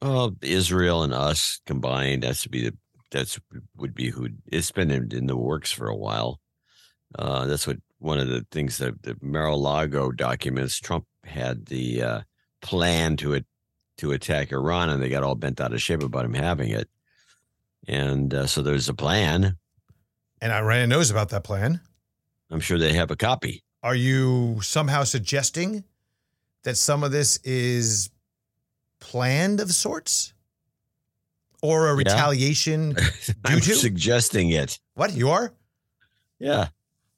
Oh, 0.01 0.35
Israel 0.41 1.03
and 1.03 1.13
us 1.13 1.61
combined. 1.65 2.23
That's 2.23 2.43
to 2.43 2.49
be 2.49 2.69
the 2.69 2.77
that's 3.11 3.39
would 3.77 3.93
be 3.93 4.09
who 4.09 4.29
it's 4.51 4.71
been 4.71 4.91
in, 4.91 5.11
in 5.11 5.27
the 5.27 5.37
works 5.37 5.71
for 5.71 5.87
a 5.87 5.95
while. 5.95 6.39
Uh, 7.17 7.45
that's 7.45 7.65
what 7.65 7.77
one 7.99 8.19
of 8.19 8.27
the 8.27 8.45
things 8.51 8.77
that 8.77 9.03
the 9.03 9.17
Mar-a-Lago 9.21 10.11
documents. 10.11 10.79
Trump 10.79 11.05
had 11.23 11.67
the 11.67 12.01
uh, 12.01 12.21
plan 12.61 13.15
to 13.17 13.33
it 13.33 13.45
to 13.97 14.11
attack 14.11 14.51
Iran, 14.51 14.89
and 14.89 15.01
they 15.01 15.09
got 15.09 15.23
all 15.23 15.35
bent 15.35 15.61
out 15.61 15.73
of 15.73 15.81
shape 15.81 16.03
about 16.03 16.25
him 16.25 16.33
having 16.33 16.69
it. 16.69 16.89
And 17.87 18.33
uh, 18.33 18.47
so 18.47 18.61
there's 18.61 18.89
a 18.89 18.93
plan. 18.93 19.57
And 20.41 20.51
Iran 20.51 20.89
knows 20.89 21.09
about 21.09 21.29
that 21.29 21.43
plan. 21.43 21.79
I'm 22.51 22.59
sure 22.59 22.77
they 22.77 22.93
have 22.93 23.11
a 23.11 23.15
copy. 23.15 23.63
Are 23.85 23.93
you 23.93 24.59
somehow 24.63 25.03
suggesting 25.03 25.83
that 26.63 26.75
some 26.75 27.03
of 27.03 27.11
this 27.11 27.37
is 27.43 28.09
planned 28.99 29.59
of 29.59 29.71
sorts? 29.71 30.33
Or 31.61 31.89
a 31.89 31.91
Yeah. 31.91 31.97
retaliation? 31.97 32.95
I'm 33.45 33.61
to? 33.61 33.75
suggesting 33.75 34.49
it. 34.49 34.79
what? 34.95 35.13
You 35.13 35.29
are? 35.29 35.53
Yeah. 36.39 36.69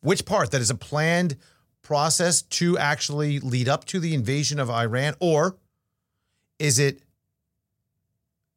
Which 0.01 0.25
part? 0.25 0.51
That 0.51 0.60
is 0.60 0.69
a 0.69 0.75
planned 0.75 1.38
process 1.84 2.41
to 2.41 2.77
actually 2.77 3.39
lead 3.39 3.69
up 3.69 3.86
to 3.86 4.01
the 4.01 4.13
invasion 4.13 4.60
of 4.60 4.69
Iran? 4.69 5.15
Or 5.21 5.56
is 6.60 6.80
it 6.80 6.99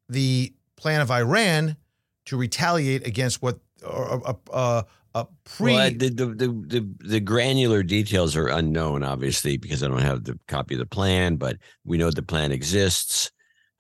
the 0.09 0.53
plan 0.75 1.01
of 1.01 1.13
Iran 1.13 1.77
to 2.25 2.37
retaliate 2.37 3.07
against 3.07 3.41
what 3.41 3.61
or 3.87 4.21
a, 4.27 4.37
a, 4.53 4.85
a 5.15 5.27
pre 5.45 5.73
well, 5.73 5.91
the, 5.91 6.09
the, 6.09 6.27
the, 6.27 6.95
the, 7.01 7.21
granular 7.21 7.83
details 7.83 8.37
are 8.37 8.49
unknown, 8.49 9.03
obviously, 9.03 9.57
because 9.57 9.83
I 9.83 9.89
don't 9.89 10.01
have 10.01 10.25
the 10.25 10.39
copy 10.47 10.75
of 10.75 10.79
the 10.81 10.87
plan, 10.87 11.37
but 11.37 11.57
we 11.85 11.99
know 11.99 12.11
the 12.11 12.23
plan 12.23 12.53
exists. 12.53 13.31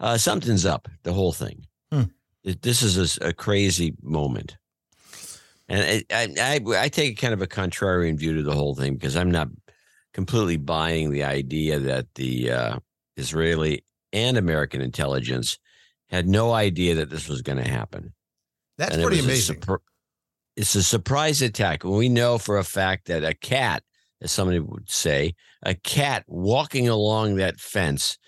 Uh, 0.00 0.16
something's 0.18 0.66
up, 0.66 0.88
the 1.04 1.12
whole 1.12 1.32
thing. 1.32 1.66
Hmm. 1.92 2.02
It- 2.42 2.62
This 2.62 2.82
is 2.82 3.18
a 3.20 3.32
crazy 3.32 3.94
moment. 4.02 4.56
And 5.68 6.04
I, 6.10 6.34
I, 6.40 6.60
I, 6.76 6.88
take 6.88 7.16
kind 7.16 7.32
of 7.32 7.42
a 7.42 7.46
contrarian 7.46 8.18
view 8.18 8.34
to 8.34 8.42
the 8.42 8.54
whole 8.54 8.74
thing 8.74 8.94
because 8.94 9.14
I'm 9.14 9.30
not 9.30 9.48
completely 10.12 10.56
buying 10.56 11.12
the 11.12 11.22
idea 11.22 11.78
that 11.78 12.12
the 12.16 12.50
uh, 12.50 12.78
Israeli 13.16 13.84
and 14.12 14.36
American 14.36 14.80
intelligence 14.80 15.60
had 16.08 16.26
no 16.26 16.52
idea 16.52 16.96
that 16.96 17.08
this 17.08 17.28
was 17.28 17.42
going 17.42 17.58
to 17.62 17.70
happen. 17.70 18.12
that's 18.78 18.94
And 18.94 19.02
pretty 19.04 19.20
a 19.20 19.22
amazing. 19.22 19.62
It's 20.60 20.74
a 20.74 20.82
surprise 20.82 21.40
attack. 21.40 21.84
We 21.84 22.10
know 22.10 22.36
for 22.36 22.58
a 22.58 22.64
fact 22.64 23.06
that 23.06 23.24
a 23.24 23.32
cat, 23.32 23.82
as 24.20 24.30
somebody 24.30 24.58
would 24.58 24.90
say, 24.90 25.34
a 25.62 25.74
cat 25.74 26.24
walking 26.26 26.86
along 26.86 27.36
that 27.36 27.58
fence 27.58 28.18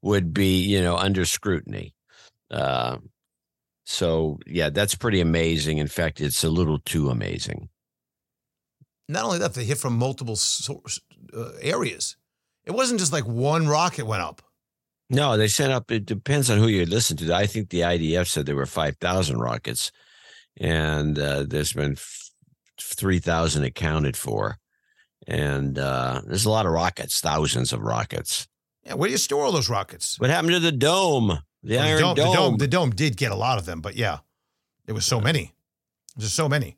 would 0.00 0.32
be, 0.32 0.60
you 0.60 0.80
know, 0.80 0.96
under 0.96 1.24
scrutiny. 1.24 1.96
Uh, 2.48 2.98
so 3.84 4.38
yeah, 4.46 4.70
that's 4.70 4.94
pretty 4.94 5.20
amazing. 5.20 5.78
In 5.78 5.88
fact, 5.88 6.20
it's 6.20 6.44
a 6.44 6.48
little 6.48 6.78
too 6.78 7.10
amazing. 7.10 7.68
Not 9.08 9.24
only 9.24 9.38
that, 9.40 9.54
they 9.54 9.64
hit 9.64 9.78
from 9.78 9.98
multiple 9.98 10.36
source, 10.36 11.00
uh, 11.36 11.50
areas. 11.60 12.16
It 12.64 12.70
wasn't 12.70 13.00
just 13.00 13.12
like 13.12 13.26
one 13.26 13.66
rocket 13.66 14.06
went 14.06 14.22
up. 14.22 14.42
No, 15.08 15.36
they 15.36 15.48
sent 15.48 15.72
up. 15.72 15.90
It 15.90 16.06
depends 16.06 16.50
on 16.50 16.58
who 16.58 16.68
you 16.68 16.86
listen 16.86 17.16
to. 17.16 17.34
I 17.34 17.46
think 17.46 17.70
the 17.70 17.80
IDF 17.80 18.28
said 18.28 18.46
there 18.46 18.54
were 18.54 18.64
five 18.64 18.96
thousand 18.98 19.38
rockets, 19.40 19.90
and 20.60 21.18
uh, 21.18 21.44
there's 21.48 21.72
been 21.72 21.92
f- 21.92 22.30
three 22.80 23.18
thousand 23.18 23.64
accounted 23.64 24.16
for, 24.16 24.58
and 25.26 25.78
uh, 25.78 26.20
there's 26.26 26.44
a 26.44 26.50
lot 26.50 26.66
of 26.66 26.72
rockets, 26.72 27.20
thousands 27.20 27.72
of 27.72 27.80
rockets. 27.80 28.46
Yeah, 28.84 28.94
where 28.94 29.08
do 29.08 29.12
you 29.12 29.18
store 29.18 29.44
all 29.44 29.52
those 29.52 29.68
rockets? 29.68 30.20
What 30.20 30.30
happened 30.30 30.52
to 30.52 30.60
the 30.60 30.70
dome? 30.72 31.40
The 31.62 31.76
Well, 31.76 31.86
Iron 31.86 32.00
dome, 32.00 32.14
Dome. 32.14 32.26
The 32.30 32.34
dome. 32.36 32.56
The 32.58 32.68
dome 32.68 32.90
did 32.90 33.16
get 33.16 33.32
a 33.32 33.36
lot 33.36 33.58
of 33.58 33.66
them, 33.66 33.80
but 33.80 33.96
yeah, 33.96 34.18
there 34.86 34.94
was 34.94 35.04
so 35.06 35.20
many. 35.20 35.52
There's 36.16 36.32
so 36.32 36.48
many. 36.48 36.76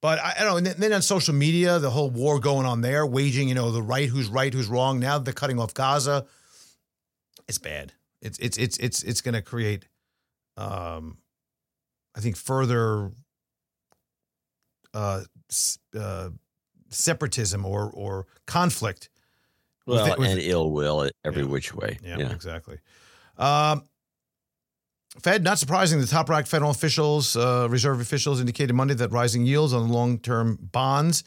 But 0.00 0.18
I, 0.18 0.34
I 0.38 0.40
don't 0.40 0.50
know. 0.50 0.56
And 0.58 0.66
then- 0.66 0.76
then 0.78 0.92
on 0.92 1.02
social 1.02 1.34
media, 1.34 1.78
the 1.78 1.90
whole 1.90 2.10
war 2.10 2.38
going 2.38 2.66
on 2.66 2.80
there, 2.82 3.06
waging, 3.06 3.48
you 3.48 3.54
know, 3.54 3.70
the 3.70 3.82
right, 3.82 4.08
who's 4.08 4.28
right, 4.28 4.52
who's 4.52 4.68
wrong. 4.68 5.00
Now 5.00 5.18
they're 5.18 5.32
cutting 5.34 5.58
off 5.58 5.72
Gaza. 5.74 6.26
It's 7.48 7.58
bad. 7.58 7.92
It's 8.22 8.38
it's 8.38 8.56
it's 8.58 8.76
it's 8.78 9.02
it's 9.02 9.20
going 9.20 9.34
to 9.34 9.42
create, 9.42 9.86
um, 10.56 11.18
I 12.14 12.20
think, 12.20 12.36
further 12.36 13.10
uh, 14.92 15.22
uh, 15.98 16.30
separatism 16.90 17.64
or 17.64 17.90
or 17.90 18.26
conflict 18.46 19.08
well, 19.86 20.08
with 20.10 20.18
with 20.18 20.30
and 20.30 20.40
ill 20.40 20.70
will 20.70 21.10
every 21.24 21.42
Yeah. 21.42 21.48
which 21.48 21.74
way. 21.74 21.98
Yeah, 22.02 22.18
Yeah. 22.18 22.32
exactly. 22.32 22.78
Um, 23.36 23.82
Fed, 25.20 25.44
not 25.44 25.58
surprising, 25.58 26.00
the 26.00 26.06
top 26.06 26.28
ranked 26.28 26.48
federal 26.48 26.70
officials, 26.72 27.36
uh, 27.36 27.68
reserve 27.70 28.00
officials 28.00 28.40
indicated 28.40 28.72
Monday 28.72 28.94
that 28.94 29.12
rising 29.12 29.44
yields 29.46 29.72
on 29.72 29.88
long 29.88 30.18
term 30.18 30.58
bonds 30.72 31.22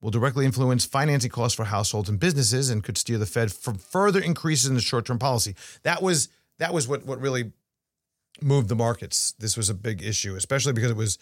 will 0.00 0.10
directly 0.10 0.46
influence 0.46 0.84
financing 0.84 1.30
costs 1.30 1.56
for 1.56 1.64
households 1.64 2.08
and 2.08 2.18
businesses 2.20 2.70
and 2.70 2.82
could 2.84 2.96
steer 2.96 3.18
the 3.18 3.26
Fed 3.26 3.52
from 3.52 3.78
further 3.78 4.20
increases 4.20 4.68
in 4.68 4.74
the 4.74 4.80
short 4.80 5.06
term 5.06 5.18
policy. 5.18 5.54
That 5.82 6.02
was 6.02 6.28
that 6.58 6.72
was 6.72 6.86
what 6.88 7.04
what 7.04 7.20
really 7.20 7.52
moved 8.40 8.68
the 8.68 8.76
markets. 8.76 9.32
This 9.32 9.56
was 9.56 9.68
a 9.68 9.74
big 9.74 10.02
issue, 10.02 10.34
especially 10.36 10.72
because 10.72 10.90
it 10.90 10.96
was 10.96 11.18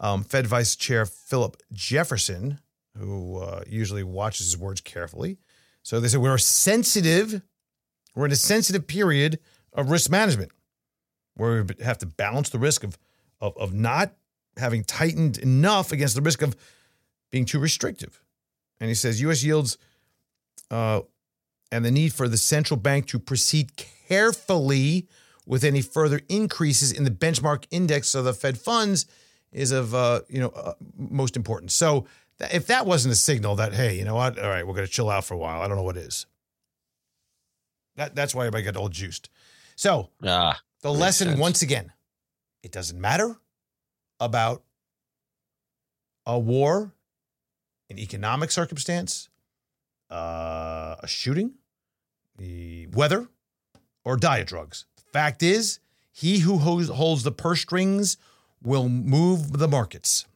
um, 0.00 0.24
Fed 0.24 0.46
Vice 0.46 0.76
Chair 0.76 1.06
Philip 1.06 1.56
Jefferson, 1.72 2.60
who 2.96 3.38
uh, 3.38 3.62
usually 3.66 4.02
watches 4.02 4.46
his 4.46 4.58
words 4.58 4.80
carefully. 4.80 5.38
So 5.82 6.00
they 6.00 6.08
said 6.08 6.20
we're 6.20 6.38
sensitive. 6.38 7.42
We're 8.14 8.26
in 8.26 8.32
a 8.32 8.36
sensitive 8.36 8.86
period 8.86 9.38
of 9.72 9.90
risk 9.90 10.10
management 10.10 10.52
where 11.34 11.64
we 11.64 11.84
have 11.84 11.98
to 11.98 12.06
balance 12.06 12.50
the 12.50 12.58
risk 12.58 12.84
of, 12.84 12.98
of, 13.40 13.56
of 13.56 13.72
not 13.72 14.12
having 14.56 14.82
tightened 14.82 15.38
enough 15.38 15.92
against 15.92 16.16
the 16.16 16.20
risk 16.20 16.42
of 16.42 16.56
being 17.30 17.44
too 17.44 17.60
restrictive. 17.60 18.20
And 18.80 18.88
he 18.88 18.94
says 18.94 19.20
U.S. 19.20 19.42
yields 19.42 19.78
uh, 20.70 21.02
and 21.70 21.84
the 21.84 21.90
need 21.90 22.12
for 22.12 22.28
the 22.28 22.36
central 22.36 22.78
bank 22.78 23.06
to 23.06 23.18
proceed 23.18 23.76
carefully 23.76 25.06
with 25.48 25.64
any 25.64 25.80
further 25.80 26.20
increases 26.28 26.92
in 26.92 27.04
the 27.04 27.10
benchmark 27.10 27.64
index 27.70 28.14
of 28.14 28.24
the 28.24 28.34
Fed 28.34 28.58
funds 28.58 29.06
is 29.50 29.72
of 29.72 29.94
uh, 29.94 30.20
you 30.28 30.38
know 30.38 30.50
uh, 30.50 30.74
most 30.96 31.36
important. 31.36 31.72
So 31.72 32.06
that, 32.38 32.54
if 32.54 32.66
that 32.66 32.84
wasn't 32.86 33.12
a 33.12 33.16
signal 33.16 33.56
that 33.56 33.72
hey, 33.72 33.98
you 33.98 34.04
know 34.04 34.14
what, 34.14 34.38
all 34.38 34.48
right, 34.48 34.64
we're 34.66 34.74
going 34.74 34.86
to 34.86 34.92
chill 34.92 35.08
out 35.10 35.24
for 35.24 35.34
a 35.34 35.38
while. 35.38 35.62
I 35.62 35.66
don't 35.66 35.76
know 35.78 35.82
what 35.82 35.96
is. 35.96 36.26
That 37.96 38.14
that's 38.14 38.34
why 38.34 38.42
everybody 38.42 38.62
got 38.64 38.76
all 38.76 38.90
juiced. 38.90 39.30
So 39.74 40.10
Ah, 40.22 40.60
the 40.82 40.92
lesson 40.92 41.28
sense. 41.28 41.40
once 41.40 41.62
again, 41.62 41.92
it 42.62 42.70
doesn't 42.70 43.00
matter 43.00 43.36
about 44.20 44.62
a 46.26 46.38
war, 46.38 46.92
an 47.88 47.98
economic 47.98 48.50
circumstance, 48.50 49.30
uh, 50.10 50.96
a 51.00 51.06
shooting, 51.06 51.54
the 52.36 52.86
weather, 52.88 53.28
or 54.04 54.16
diet 54.16 54.46
drugs. 54.48 54.84
Fact 55.12 55.42
is, 55.42 55.80
he 56.12 56.40
who 56.40 56.58
holds, 56.58 57.22
the 57.22 57.32
purse 57.32 57.60
strings 57.60 58.16
will 58.62 58.88
move 58.88 59.58
the 59.58 59.68
markets. 59.68 60.26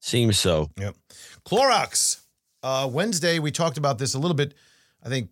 seems 0.00 0.38
so. 0.38 0.70
Yep. 0.78 0.96
Clorox. 1.44 2.20
Uh, 2.62 2.88
Wednesday, 2.90 3.38
we 3.38 3.50
talked 3.50 3.78
about 3.78 3.98
this 3.98 4.14
a 4.14 4.18
little 4.18 4.34
bit. 4.34 4.54
I 5.02 5.08
think 5.08 5.30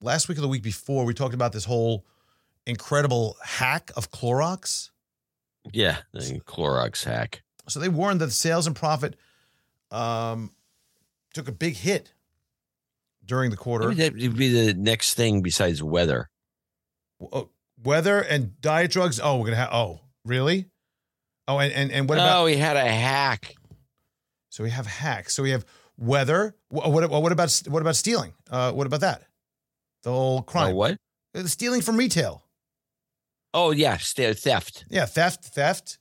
last 0.00 0.28
week 0.28 0.38
or 0.38 0.40
the 0.40 0.48
week 0.48 0.62
before, 0.62 1.04
we 1.04 1.14
talked 1.14 1.34
about 1.34 1.52
this 1.52 1.64
whole 1.64 2.04
incredible 2.66 3.36
hack 3.42 3.90
of 3.96 4.10
Clorox. 4.10 4.90
Yeah, 5.72 5.98
the 6.12 6.40
Clorox 6.46 7.04
hack. 7.04 7.42
So 7.68 7.80
they 7.80 7.88
warned 7.88 8.20
that 8.20 8.30
sales 8.30 8.66
and 8.66 8.76
profit 8.76 9.16
um, 9.90 10.52
took 11.34 11.48
a 11.48 11.52
big 11.52 11.76
hit 11.76 12.12
during 13.26 13.50
the 13.50 13.56
quarter. 13.56 13.92
That 13.94 14.12
would 14.14 14.36
be 14.36 14.48
the 14.48 14.74
next 14.74 15.14
thing 15.14 15.42
besides 15.42 15.82
weather. 15.82 16.28
Oh, 17.20 17.50
weather 17.82 18.20
and 18.20 18.60
diet 18.60 18.90
drugs. 18.90 19.20
Oh, 19.22 19.38
we're 19.38 19.46
gonna 19.46 19.56
have. 19.56 19.72
Oh, 19.72 20.00
really? 20.24 20.66
Oh, 21.48 21.58
and 21.58 21.72
and, 21.72 21.92
and 21.92 22.08
what 22.08 22.18
about? 22.18 22.42
oh, 22.42 22.46
he 22.46 22.56
had 22.56 22.76
a 22.76 22.84
hack. 22.88 23.54
So 24.50 24.64
we 24.64 24.70
have 24.70 24.86
hacks. 24.86 25.34
So 25.34 25.42
we 25.42 25.50
have 25.50 25.64
weather. 25.98 26.54
Uh, 26.74 26.88
what 26.90 27.10
what, 27.10 27.22
what 27.22 27.32
about 27.32 27.62
what 27.68 27.82
about 27.82 27.96
stealing? 27.96 28.32
Uh, 28.50 28.72
what 28.72 28.86
about 28.86 29.00
that? 29.00 29.22
The 30.02 30.10
whole 30.12 30.38
Oh, 30.38 30.42
crime. 30.42 30.74
what? 30.74 30.96
Stealing 31.46 31.82
from 31.82 31.96
retail. 31.96 32.42
Oh, 33.52 33.70
yeah, 33.70 33.96
st- 33.96 34.38
theft. 34.38 34.84
Yeah, 34.90 35.06
theft, 35.06 35.44
theft. 35.44 35.98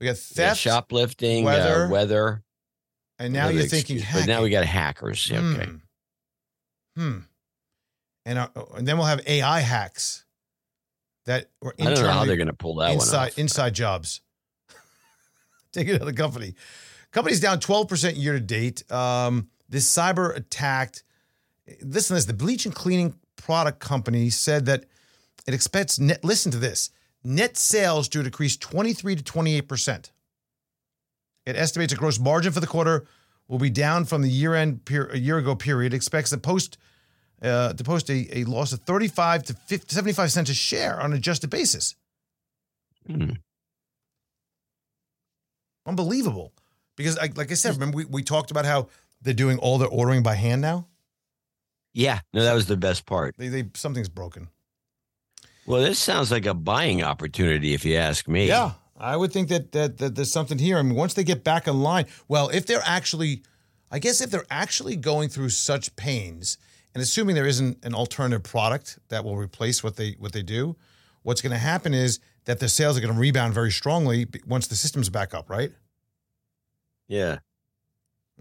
We 0.00 0.06
got 0.06 0.16
Yeah, 0.16 0.48
theft, 0.50 0.60
shoplifting, 0.60 1.44
weather, 1.44 1.84
uh, 1.86 1.88
weather. 1.90 2.42
and 3.18 3.32
now 3.32 3.48
you're 3.48 3.62
thinking 3.62 3.96
excuse. 3.96 4.02
hacking. 4.04 4.26
But 4.26 4.32
now 4.32 4.42
we 4.42 4.50
got 4.50 4.64
hackers. 4.66 5.28
Yeah, 5.30 5.40
Okay. 5.40 5.64
Hmm. 5.66 5.76
Hmm. 6.98 7.18
And, 8.24 8.40
uh, 8.40 8.48
and 8.76 8.86
then 8.86 8.98
we'll 8.98 9.06
have 9.06 9.22
AI 9.26 9.60
hacks 9.60 10.24
that 11.26 11.46
or 11.60 11.74
I 11.80 11.84
don't 11.84 12.02
know 12.02 12.10
how 12.10 12.24
they're 12.24 12.36
going 12.36 12.48
to 12.48 12.52
pull 12.52 12.76
that 12.76 12.92
inside 12.92 13.34
inside 13.36 13.74
jobs. 13.74 14.20
Take 15.72 15.86
it 15.86 15.98
to 15.98 16.04
the 16.04 16.12
company. 16.12 16.54
Company's 17.12 17.40
down 17.40 17.60
12% 17.60 18.20
year 18.20 18.32
to 18.32 18.40
date. 18.40 18.90
Um, 18.90 19.48
this 19.68 19.90
cyber 19.90 20.36
attack, 20.36 20.96
listen 21.82 22.08
to 22.08 22.14
this. 22.14 22.24
The 22.24 22.34
bleach 22.34 22.66
and 22.66 22.74
cleaning 22.74 23.14
product 23.36 23.78
company 23.78 24.28
said 24.30 24.66
that 24.66 24.84
it 25.46 25.54
expects 25.54 26.00
net, 26.00 26.24
listen 26.24 26.50
to 26.52 26.58
this, 26.58 26.90
net 27.22 27.56
sales 27.56 28.08
to 28.08 28.22
decrease 28.22 28.56
23 28.56 29.16
to 29.16 29.22
28%. 29.22 30.10
It 31.46 31.56
estimates 31.56 31.92
a 31.92 31.96
gross 31.96 32.18
margin 32.18 32.52
for 32.52 32.60
the 32.60 32.66
quarter 32.66 33.06
will 33.48 33.58
be 33.58 33.70
down 33.70 34.04
from 34.04 34.22
the 34.22 34.28
year 34.28 34.54
end 34.54 34.84
per, 34.84 35.06
a 35.06 35.18
year 35.18 35.38
ago 35.38 35.54
period. 35.54 35.94
Expects 35.94 36.30
to 36.30 36.38
post 36.38 36.78
uh, 37.42 37.72
to 37.72 37.84
post 37.84 38.10
a, 38.10 38.38
a 38.38 38.44
loss 38.44 38.72
of 38.72 38.80
35 38.80 39.44
to 39.44 39.54
50, 39.54 39.94
75 39.94 40.32
cents 40.32 40.50
a 40.50 40.54
share 40.54 41.00
on 41.00 41.12
an 41.12 41.18
adjusted 41.18 41.50
basis. 41.50 41.94
Hmm. 43.06 43.30
Unbelievable. 45.86 46.52
Because, 46.96 47.16
I, 47.16 47.30
like 47.34 47.50
I 47.50 47.54
said, 47.54 47.74
remember 47.74 47.96
we, 47.96 48.04
we 48.04 48.22
talked 48.22 48.50
about 48.50 48.64
how 48.64 48.88
they're 49.22 49.34
doing 49.34 49.58
all 49.58 49.78
their 49.78 49.88
ordering 49.88 50.22
by 50.22 50.34
hand 50.34 50.60
now? 50.60 50.86
Yeah, 51.94 52.20
no, 52.32 52.42
that 52.42 52.54
was 52.54 52.66
the 52.66 52.76
best 52.76 53.06
part. 53.06 53.34
They, 53.38 53.48
they 53.48 53.64
Something's 53.74 54.08
broken. 54.08 54.48
Well, 55.66 55.82
this 55.82 55.98
sounds 55.98 56.30
like 56.30 56.46
a 56.46 56.54
buying 56.54 57.02
opportunity, 57.02 57.74
if 57.74 57.84
you 57.84 57.96
ask 57.96 58.26
me. 58.28 58.48
Yeah, 58.48 58.72
I 58.96 59.16
would 59.16 59.32
think 59.32 59.48
that, 59.48 59.72
that 59.72 59.98
that 59.98 60.14
there's 60.14 60.32
something 60.32 60.58
here. 60.58 60.78
I 60.78 60.82
mean, 60.82 60.94
once 60.94 61.14
they 61.14 61.24
get 61.24 61.44
back 61.44 61.66
in 61.66 61.82
line, 61.82 62.06
well, 62.26 62.48
if 62.48 62.66
they're 62.66 62.82
actually, 62.84 63.42
I 63.90 63.98
guess 63.98 64.20
if 64.20 64.30
they're 64.30 64.46
actually 64.50 64.96
going 64.96 65.28
through 65.28 65.50
such 65.50 65.94
pains, 65.96 66.56
and 66.98 67.04
assuming 67.04 67.36
there 67.36 67.46
isn't 67.46 67.84
an 67.84 67.94
alternative 67.94 68.42
product 68.42 68.98
that 69.08 69.24
will 69.24 69.36
replace 69.36 69.84
what 69.84 69.94
they 69.94 70.16
what 70.18 70.32
they 70.32 70.42
do, 70.42 70.74
what's 71.22 71.40
going 71.40 71.52
to 71.52 71.56
happen 71.56 71.94
is 71.94 72.18
that 72.46 72.58
their 72.58 72.68
sales 72.68 72.98
are 72.98 73.00
going 73.00 73.14
to 73.14 73.20
rebound 73.20 73.54
very 73.54 73.70
strongly 73.70 74.26
once 74.48 74.66
the 74.66 74.74
system's 74.74 75.08
back 75.08 75.32
up, 75.32 75.48
right? 75.48 75.70
Yeah. 77.06 77.38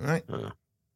All 0.02 0.08
right. 0.08 0.24
Huh. 0.28 0.50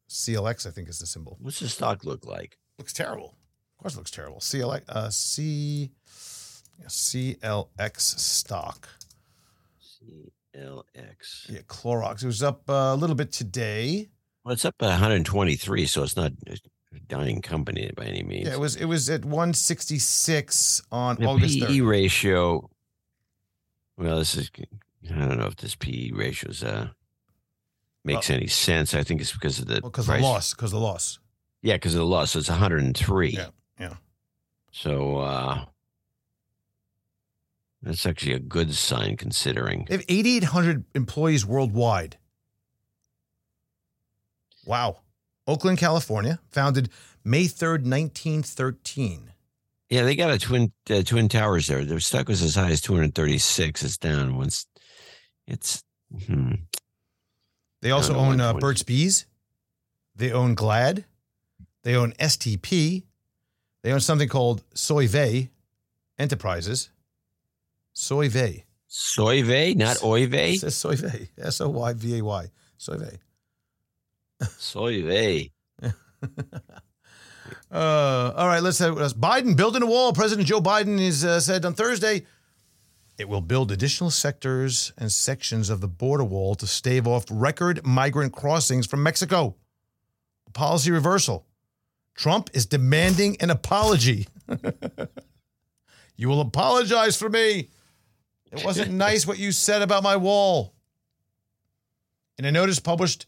CLX, 0.08 0.66
I 0.66 0.70
think, 0.72 0.88
is 0.88 0.98
the 0.98 1.06
symbol. 1.06 1.38
What's 1.40 1.60
the 1.60 1.68
stock 1.68 2.04
look 2.04 2.26
like? 2.26 2.58
Looks 2.78 2.92
terrible. 2.92 3.36
Of 3.78 3.82
course, 3.82 3.94
it 3.94 3.98
looks 3.98 4.10
terrible. 4.10 4.38
CLX, 4.38 4.88
uh, 4.88 5.10
C, 5.10 5.92
CLX 6.84 8.00
stock. 8.00 8.88
CLX. 9.80 11.48
Yeah, 11.48 11.60
Clorox. 11.68 12.24
It 12.24 12.26
was 12.26 12.42
up 12.42 12.68
uh, 12.68 12.90
a 12.92 12.96
little 12.96 13.14
bit 13.14 13.30
today. 13.30 14.08
Well, 14.44 14.52
it's 14.52 14.64
up 14.64 14.74
at 14.80 14.86
123, 14.86 15.86
so 15.86 16.02
it's 16.02 16.16
not 16.16 16.32
dying 17.00 17.40
company 17.42 17.90
by 17.96 18.04
any 18.04 18.22
means. 18.22 18.48
Yeah, 18.48 18.54
it 18.54 18.60
was 18.60 18.76
it 18.76 18.84
was 18.86 19.08
at 19.10 19.24
166 19.24 20.82
on 20.90 21.16
The 21.16 21.26
August 21.26 21.58
PE 21.60 21.66
3rd. 21.78 21.88
ratio. 21.88 22.70
Well, 23.96 24.18
this 24.18 24.34
is. 24.36 24.50
I 25.10 25.18
don't 25.18 25.38
know 25.38 25.46
if 25.46 25.56
this 25.56 25.74
PE 25.74 26.10
ratio 26.12 26.50
is, 26.50 26.62
uh, 26.62 26.88
makes 28.04 28.30
any 28.30 28.46
sense. 28.46 28.94
I 28.94 29.02
think 29.02 29.20
it's 29.20 29.32
because 29.32 29.58
of 29.58 29.66
the 29.66 29.80
Because 29.82 30.08
of 30.08 30.16
the 30.16 30.22
loss. 30.22 30.54
Because 30.54 30.72
of 30.72 30.80
the 30.80 30.84
loss. 30.86 31.18
Yeah, 31.60 31.74
because 31.74 31.94
of 31.94 31.98
the 32.00 32.06
loss. 32.06 32.32
So 32.32 32.38
it's 32.38 32.48
103. 32.48 33.30
Yeah, 33.30 33.46
yeah. 33.78 33.94
So 34.70 35.18
uh, 35.18 35.64
that's 37.82 38.06
actually 38.06 38.32
a 38.32 38.38
good 38.38 38.74
sign 38.74 39.16
considering. 39.16 39.86
They 39.88 39.96
have 39.96 40.04
8,800 40.08 40.84
employees 40.94 41.44
worldwide. 41.44 42.16
Wow. 44.64 44.98
Oakland, 45.52 45.76
California, 45.76 46.38
founded 46.50 46.88
May 47.24 47.44
3rd, 47.44 47.84
1913. 47.84 49.32
Yeah, 49.90 50.04
they 50.04 50.16
got 50.16 50.30
a 50.30 50.38
twin 50.38 50.72
uh, 50.88 51.02
twin 51.02 51.28
towers 51.28 51.66
there. 51.66 51.84
Their 51.84 52.00
stock 52.00 52.28
was 52.28 52.42
as 52.42 52.54
high 52.54 52.70
as 52.70 52.80
236. 52.80 53.82
It's 53.82 53.98
down 53.98 54.36
once. 54.36 54.66
It's 55.46 55.84
hmm. 56.26 56.52
They 57.82 57.90
also 57.90 58.14
own 58.14 58.40
uh, 58.40 58.54
Burt's 58.54 58.82
Bees. 58.82 59.26
They 60.16 60.32
own 60.32 60.54
Glad. 60.54 61.04
They 61.82 61.96
own 61.96 62.12
STP. 62.12 63.02
They 63.82 63.92
own 63.92 64.00
something 64.00 64.28
called 64.28 64.62
Soyve 64.74 65.50
Enterprises. 66.18 66.88
Soyve. 67.94 68.62
Soyve, 68.88 69.76
not 69.76 69.96
It 69.96 70.02
Oive. 70.02 70.58
says 70.58 70.74
Soyve. 70.74 71.28
S 71.36 71.60
O 71.60 71.68
Y 71.68 71.92
V 71.92 72.18
A 72.18 72.24
Y. 72.24 72.50
Soyve. 72.78 73.18
Soyve. 74.42 75.50
Uh, 77.70 78.32
all 78.36 78.46
right, 78.46 78.62
let's 78.62 78.78
have 78.78 78.94
let's- 78.96 79.14
Biden 79.14 79.56
building 79.56 79.82
a 79.82 79.86
wall. 79.86 80.12
President 80.12 80.46
Joe 80.46 80.60
Biden 80.60 81.00
is 81.00 81.24
uh, 81.24 81.40
said 81.40 81.64
on 81.64 81.72
Thursday 81.72 82.26
it 83.18 83.28
will 83.28 83.40
build 83.40 83.70
additional 83.70 84.10
sectors 84.10 84.92
and 84.98 85.10
sections 85.12 85.70
of 85.70 85.80
the 85.80 85.88
border 85.88 86.24
wall 86.24 86.54
to 86.56 86.66
stave 86.66 87.06
off 87.06 87.24
record 87.30 87.84
migrant 87.84 88.32
crossings 88.32 88.86
from 88.86 89.02
Mexico. 89.02 89.54
Policy 90.52 90.90
reversal. 90.90 91.46
Trump 92.14 92.50
is 92.52 92.66
demanding 92.66 93.36
an 93.40 93.48
apology. 93.50 94.26
you 96.16 96.28
will 96.28 96.40
apologize 96.40 97.16
for 97.16 97.28
me. 97.30 97.70
It 98.50 98.64
wasn't 98.64 98.92
nice 99.08 99.26
what 99.26 99.38
you 99.38 99.52
said 99.52 99.82
about 99.82 100.02
my 100.02 100.16
wall. 100.16 100.74
In 102.38 102.44
a 102.44 102.52
notice 102.52 102.80
published 102.80 103.26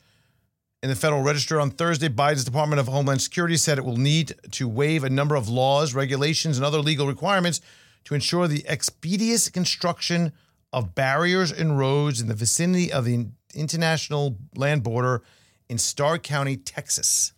in 0.84 0.90
the 0.90 0.96
Federal 0.96 1.22
Register 1.22 1.58
on 1.62 1.70
Thursday, 1.70 2.10
Biden's 2.10 2.44
Department 2.44 2.78
of 2.78 2.88
Homeland 2.88 3.22
Security 3.22 3.56
said 3.56 3.78
it 3.78 3.86
will 3.86 3.96
need 3.96 4.34
to 4.50 4.68
waive 4.68 5.02
a 5.02 5.08
number 5.08 5.34
of 5.34 5.48
laws, 5.48 5.94
regulations, 5.94 6.58
and 6.58 6.66
other 6.66 6.78
legal 6.78 7.06
requirements 7.06 7.62
to 8.04 8.14
ensure 8.14 8.46
the 8.46 8.68
expeditious 8.68 9.48
construction 9.48 10.34
of 10.74 10.94
barriers 10.94 11.50
and 11.50 11.78
roads 11.78 12.20
in 12.20 12.28
the 12.28 12.34
vicinity 12.34 12.92
of 12.92 13.06
the 13.06 13.28
international 13.54 14.36
land 14.56 14.82
border 14.82 15.22
in 15.70 15.78
Starr 15.78 16.18
County, 16.18 16.54
Texas. 16.54 17.32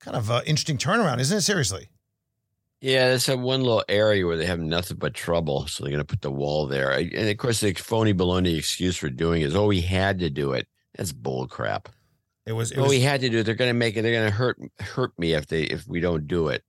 Kind 0.00 0.16
of 0.16 0.30
uh, 0.30 0.40
interesting 0.46 0.78
turnaround, 0.78 1.20
isn't 1.20 1.36
it? 1.36 1.42
Seriously. 1.42 1.90
Yeah, 2.80 3.10
that's 3.10 3.26
that 3.26 3.38
one 3.38 3.60
little 3.60 3.84
area 3.90 4.26
where 4.26 4.38
they 4.38 4.46
have 4.46 4.60
nothing 4.60 4.96
but 4.96 5.12
trouble. 5.12 5.66
So 5.66 5.84
they're 5.84 5.90
going 5.90 6.00
to 6.00 6.06
put 6.06 6.22
the 6.22 6.30
wall 6.30 6.66
there. 6.66 6.92
And 6.92 7.28
of 7.28 7.36
course, 7.36 7.60
the 7.60 7.74
phony 7.74 8.14
baloney 8.14 8.56
excuse 8.56 8.96
for 8.96 9.10
doing 9.10 9.42
it 9.42 9.48
is, 9.48 9.54
oh, 9.54 9.66
we 9.66 9.82
had 9.82 10.20
to 10.20 10.30
do 10.30 10.52
it. 10.52 10.66
That's 10.96 11.12
bull 11.12 11.46
crap. 11.46 11.88
It 12.46 12.52
was. 12.52 12.72
It 12.72 12.78
oh, 12.78 12.82
was 12.82 12.90
we 12.90 13.00
had 13.00 13.20
to 13.22 13.28
do 13.28 13.38
it. 13.38 13.44
They're 13.44 13.54
going 13.54 13.70
to 13.70 13.74
make 13.74 13.96
it. 13.96 14.02
They're 14.02 14.12
going 14.12 14.30
to 14.30 14.36
hurt 14.36 14.58
hurt 14.80 15.18
me 15.18 15.32
if 15.32 15.46
they 15.46 15.62
if 15.62 15.86
we 15.86 16.00
don't 16.00 16.26
do 16.26 16.48
it. 16.48 16.62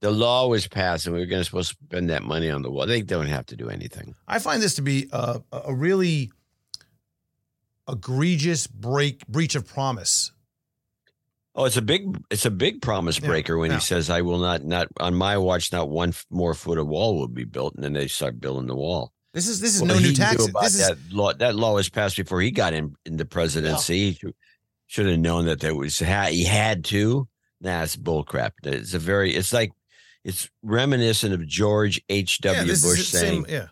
The 0.00 0.10
law 0.10 0.48
was 0.48 0.66
passed, 0.66 1.06
and 1.06 1.14
we 1.14 1.20
were 1.20 1.26
going 1.26 1.40
to 1.40 1.44
supposed 1.44 1.70
to 1.70 1.76
spend 1.84 2.08
that 2.08 2.22
money 2.22 2.48
on 2.48 2.62
the 2.62 2.70
wall. 2.70 2.86
They 2.86 3.02
don't 3.02 3.26
have 3.26 3.46
to 3.46 3.56
do 3.56 3.68
anything. 3.68 4.14
I 4.26 4.38
find 4.38 4.62
this 4.62 4.74
to 4.76 4.82
be 4.82 5.08
a, 5.12 5.42
a 5.52 5.74
really 5.74 6.30
egregious 7.88 8.66
break 8.66 9.26
breach 9.26 9.54
of 9.54 9.66
promise. 9.66 10.32
Oh, 11.54 11.64
it's 11.64 11.76
a 11.76 11.82
big 11.82 12.22
it's 12.30 12.46
a 12.46 12.50
big 12.50 12.80
promise 12.80 13.20
Yeah, 13.20 13.26
breaker 13.26 13.58
when 13.58 13.70
yeah. 13.70 13.78
he 13.78 13.82
says, 13.82 14.08
"I 14.08 14.22
will 14.22 14.38
not 14.38 14.64
not 14.64 14.86
on 14.98 15.14
my 15.14 15.36
watch, 15.36 15.72
not 15.72 15.90
one 15.90 16.14
more 16.30 16.54
foot 16.54 16.78
of 16.78 16.86
wall 16.86 17.18
will 17.18 17.28
be 17.28 17.44
built," 17.44 17.74
and 17.74 17.82
then 17.82 17.92
they 17.92 18.06
start 18.06 18.40
building 18.40 18.68
the 18.68 18.76
wall. 18.76 19.12
This 19.32 19.46
is 19.48 19.60
this 19.60 19.76
is 19.76 19.82
Well, 19.82 19.94
no 19.94 20.00
new 20.00 20.12
taxes. 20.12 20.50
This 20.60 20.74
is 20.74 20.88
that 20.88 20.98
law. 21.12 21.32
That 21.32 21.54
law 21.54 21.74
was 21.74 21.88
passed 21.88 22.16
before 22.16 22.40
he 22.40 22.50
got 22.50 22.72
in 22.74 22.94
in 23.06 23.16
the 23.16 23.24
presidency. 23.24 24.12
He 24.12 24.32
should 24.86 25.06
have 25.06 25.18
known 25.20 25.46
that 25.46 25.60
there 25.60 25.74
was 25.74 25.98
ha- 26.00 26.26
he 26.26 26.44
had 26.44 26.84
to. 26.86 27.28
Nah, 27.60 27.82
it's 27.82 27.94
bull 27.96 28.24
crap. 28.24 28.54
It's 28.64 28.94
a 28.94 28.98
very. 28.98 29.34
It's 29.34 29.52
like 29.52 29.70
it's 30.24 30.50
reminiscent 30.62 31.32
of 31.32 31.46
George 31.46 32.02
H. 32.08 32.40
W. 32.40 32.54
yeah, 32.56 32.60
W. 32.62 32.72
this 32.72 32.84
is 32.84 32.90
Bush 32.98 33.06
saying. 33.08 33.44
same. 33.44 33.54
Yeah, 33.54 33.68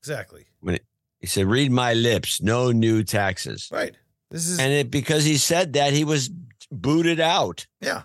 exactly. 0.00 0.46
When 0.60 0.78
He 1.20 1.26
said, 1.26 1.46
"Read 1.46 1.70
my 1.70 1.92
lips. 1.92 2.40
No 2.40 2.70
new 2.72 3.02
taxes." 3.04 3.68
Right. 3.70 3.94
This 4.30 4.48
is 4.48 4.58
And 4.58 4.72
it, 4.72 4.90
because 4.90 5.24
he 5.24 5.36
said 5.36 5.74
that, 5.74 5.92
he 5.92 6.02
was 6.04 6.30
booted 6.72 7.20
out. 7.20 7.66
yeah. 7.80 8.02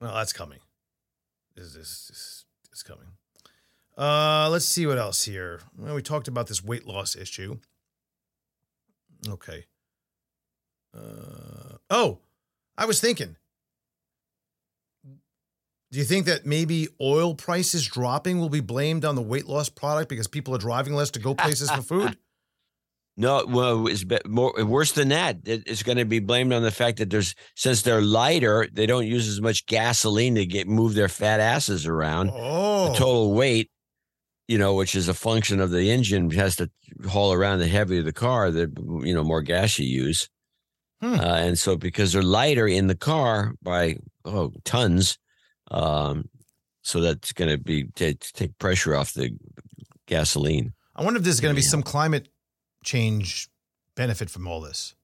Well, 0.00 0.14
that's 0.14 0.32
coming. 0.34 0.58
This 1.56 1.68
is 1.68 1.74
this 1.74 2.44
is 2.72 2.82
coming. 2.82 3.06
Uh, 3.96 4.48
let's 4.50 4.66
see 4.66 4.86
what 4.86 4.98
else 4.98 5.22
here. 5.24 5.60
Well, 5.76 5.94
we 5.94 6.02
talked 6.02 6.28
about 6.28 6.48
this 6.48 6.62
weight 6.62 6.86
loss 6.86 7.16
issue. 7.16 7.58
Okay. 9.26 9.64
Uh, 10.94 11.76
oh, 11.90 12.18
I 12.76 12.84
was 12.86 13.00
thinking. 13.00 13.36
Do 15.92 15.98
you 15.98 16.04
think 16.04 16.26
that 16.26 16.44
maybe 16.44 16.88
oil 17.00 17.34
prices 17.34 17.86
dropping 17.86 18.38
will 18.38 18.48
be 18.48 18.60
blamed 18.60 19.04
on 19.04 19.14
the 19.14 19.22
weight 19.22 19.46
loss 19.46 19.68
product 19.68 20.08
because 20.08 20.26
people 20.26 20.54
are 20.54 20.58
driving 20.58 20.94
less 20.94 21.10
to 21.12 21.18
go 21.20 21.34
places 21.34 21.70
for 21.70 21.82
food? 21.82 22.18
No, 23.18 23.46
well, 23.48 23.86
it's 23.86 24.04
more 24.26 24.52
worse 24.62 24.92
than 24.92 25.08
that. 25.08 25.38
It's 25.46 25.82
going 25.82 25.96
to 25.96 26.04
be 26.04 26.18
blamed 26.18 26.52
on 26.52 26.62
the 26.62 26.70
fact 26.70 26.98
that 26.98 27.08
there's 27.08 27.34
since 27.54 27.80
they're 27.80 28.02
lighter, 28.02 28.68
they 28.70 28.84
don't 28.84 29.06
use 29.06 29.26
as 29.26 29.40
much 29.40 29.64
gasoline 29.64 30.34
to 30.34 30.44
get 30.44 30.68
move 30.68 30.92
their 30.92 31.08
fat 31.08 31.40
asses 31.40 31.86
around. 31.86 32.30
Oh, 32.34 32.88
The 32.90 32.98
total 32.98 33.32
weight, 33.32 33.70
you 34.48 34.58
know, 34.58 34.74
which 34.74 34.94
is 34.94 35.08
a 35.08 35.14
function 35.14 35.60
of 35.60 35.70
the 35.70 35.90
engine, 35.90 36.30
has 36.30 36.56
to 36.56 36.70
haul 37.08 37.32
around 37.32 37.58
the 37.58 37.66
heavier 37.66 38.02
the 38.02 38.12
car, 38.12 38.50
the 38.50 38.70
you 39.02 39.14
know 39.14 39.24
more 39.24 39.42
gas 39.42 39.78
you 39.78 39.86
use. 39.86 40.28
Hmm. 41.00 41.14
Uh, 41.14 41.36
and 41.36 41.58
so 41.58 41.76
because 41.76 42.12
they're 42.12 42.22
lighter 42.22 42.66
in 42.66 42.86
the 42.86 42.94
car 42.94 43.54
by 43.62 43.96
oh 44.24 44.52
tons, 44.64 45.18
um, 45.70 46.28
so 46.82 47.00
that's 47.00 47.32
going 47.32 47.50
to 47.50 47.58
be 47.58 47.84
to 47.96 48.14
take 48.14 48.58
pressure 48.58 48.94
off 48.94 49.12
the 49.12 49.30
gasoline. 50.06 50.72
I 50.94 51.04
wonder 51.04 51.18
if 51.18 51.24
there's 51.24 51.40
going 51.40 51.54
to 51.54 51.56
be 51.56 51.62
some 51.62 51.82
climate 51.82 52.28
change 52.84 53.48
benefit 53.94 54.30
from 54.30 54.46
all 54.48 54.60
this. 54.60 54.94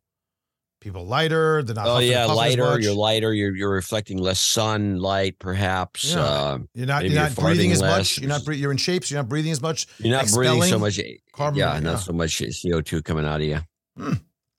People 0.82 1.06
lighter, 1.06 1.62
they're 1.62 1.76
not. 1.76 1.86
Oh 1.86 1.94
huffing 1.94 2.10
yeah, 2.10 2.26
puffing 2.26 2.32
as 2.32 2.36
lighter. 2.58 2.80
You're 2.80 2.94
lighter. 2.94 3.32
You're 3.32 3.54
you're 3.54 3.70
reflecting 3.70 4.18
less 4.18 4.40
sunlight, 4.40 5.38
perhaps. 5.38 6.12
Yeah. 6.12 6.24
Um, 6.24 6.68
You're 6.74 6.88
not. 6.88 7.04
You're 7.04 7.14
not 7.14 7.36
breathing 7.36 7.70
as 7.70 7.80
less. 7.80 7.98
much. 7.98 8.18
You're 8.18 8.28
not. 8.28 8.44
You're 8.48 8.72
in 8.72 8.78
shape. 8.78 9.04
So 9.04 9.14
you're 9.14 9.22
not 9.22 9.28
breathing 9.28 9.52
as 9.52 9.62
much. 9.62 9.86
you're 9.98 10.16
not 10.16 10.28
breathing 10.32 10.64
so 10.64 10.80
much. 10.80 10.98
carbon- 11.32 11.60
yeah, 11.60 11.74
yeah. 11.74 11.78
not 11.80 12.00
so 12.00 12.12
much 12.12 12.42
CO 12.60 12.80
two 12.80 13.00
coming 13.00 13.24
out 13.24 13.40
of 13.40 13.46
you. 13.46 13.60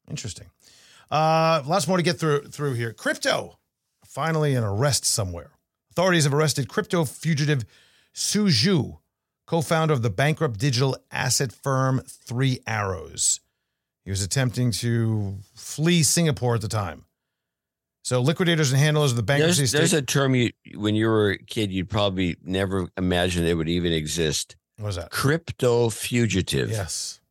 Interesting. 0.09 0.47
Uh, 1.11 1.61
lots 1.65 1.89
more 1.89 1.97
to 1.97 2.03
get 2.03 2.19
through 2.19 2.43
through 2.43 2.75
here. 2.75 2.93
Crypto, 2.93 3.59
finally 4.05 4.55
an 4.55 4.63
arrest 4.63 5.03
somewhere. 5.03 5.51
Authorities 5.91 6.23
have 6.23 6.33
arrested 6.33 6.69
crypto 6.69 7.03
fugitive 7.03 7.65
Su 8.13 8.45
Zhu, 8.45 8.99
co-founder 9.45 9.93
of 9.93 10.03
the 10.03 10.09
bankrupt 10.09 10.57
digital 10.57 10.95
asset 11.11 11.51
firm 11.51 12.01
Three 12.07 12.61
Arrows. 12.65 13.41
He 14.03 14.09
was 14.11 14.21
attempting 14.21 14.71
to 14.71 15.37
flee 15.55 16.03
Singapore 16.03 16.55
at 16.55 16.61
the 16.61 16.67
time. 16.67 17.05
So 18.03 18.19
liquidators 18.19 18.71
and 18.71 18.79
handlers 18.81 19.11
of 19.11 19.17
the 19.17 19.23
bankruptcy 19.23 19.61
There's, 19.61 19.73
estate. 19.73 19.77
there's 19.77 19.93
a 19.93 20.01
term 20.01 20.35
you 20.35 20.51
when 20.75 20.93
you 20.93 21.07
were 21.07 21.31
a 21.31 21.37
kid 21.37 21.71
you'd 21.71 21.89
probably 21.89 22.35
never 22.43 22.89
imagine 22.97 23.45
it 23.45 23.53
would 23.53 23.69
even 23.69 23.93
exist. 23.93 24.57
what 24.77 24.87
was 24.87 24.97
that? 24.97 25.09
Crypto 25.09 25.89
fugitive. 25.89 26.69
Yes. 26.69 27.21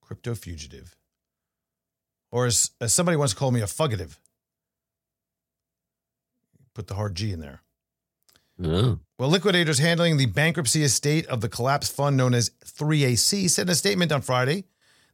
Crypto 0.00 0.34
fugitive. 0.34 0.96
Or 2.30 2.46
as, 2.46 2.70
as 2.80 2.94
somebody 2.94 3.16
once 3.18 3.34
called 3.34 3.52
me, 3.52 3.60
a 3.60 3.66
fugitive. 3.66 4.18
Put 6.74 6.86
the 6.86 6.94
hard 6.94 7.14
G 7.14 7.32
in 7.32 7.40
there. 7.40 7.60
Oh. 8.64 8.98
Well, 9.18 9.28
liquidators 9.28 9.78
handling 9.78 10.16
the 10.16 10.26
bankruptcy 10.26 10.82
estate 10.82 11.26
of 11.26 11.42
the 11.42 11.48
collapsed 11.50 11.94
fund 11.94 12.16
known 12.16 12.32
as 12.32 12.50
3AC 12.64 13.50
said 13.50 13.66
in 13.66 13.72
a 13.72 13.74
statement 13.74 14.10
on 14.10 14.22
Friday 14.22 14.64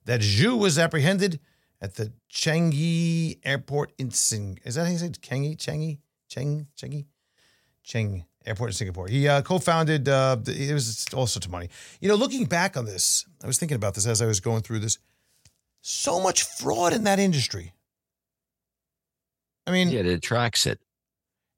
that 0.09 0.20
Zhu 0.22 0.59
was 0.59 0.78
apprehended 0.78 1.38
at 1.82 1.94
the 1.96 2.12
Changi 2.32 3.38
Airport 3.44 3.92
in 3.98 4.11
Sing. 4.11 4.59
Is 4.64 4.74
that 4.74 4.86
how 4.86 4.90
you 4.90 4.96
say 4.98 5.06
it? 5.06 5.20
Changi? 5.20 5.54
Changi? 5.56 5.98
Cheng? 6.28 6.66
Changi? 6.76 7.04
Cheng 7.84 8.24
Airport 8.46 8.70
in 8.70 8.74
Singapore. 8.74 9.06
He 9.06 9.28
uh, 9.28 9.42
co-founded. 9.42 10.09
Uh, 10.09 10.38
it 10.46 10.72
was 10.72 11.04
all 11.12 11.26
sorts 11.26 11.44
of 11.44 11.52
money. 11.52 11.68
You 12.00 12.09
know, 12.09 12.14
looking 12.14 12.46
back 12.46 12.76
on 12.78 12.86
this, 12.86 13.26
I 13.44 13.46
was 13.46 13.59
thinking 13.59 13.76
about 13.76 13.94
this 13.94 14.06
as 14.06 14.22
I 14.22 14.26
was 14.26 14.40
going 14.40 14.62
through 14.62 14.78
this. 14.78 14.98
So 15.82 16.20
much 16.20 16.42
fraud 16.42 16.94
in 16.94 17.04
that 17.04 17.18
industry. 17.18 17.72
I 19.66 19.72
mean, 19.72 19.90
Yeah, 19.90 20.00
it 20.00 20.06
attracts 20.06 20.66
it. 20.66 20.80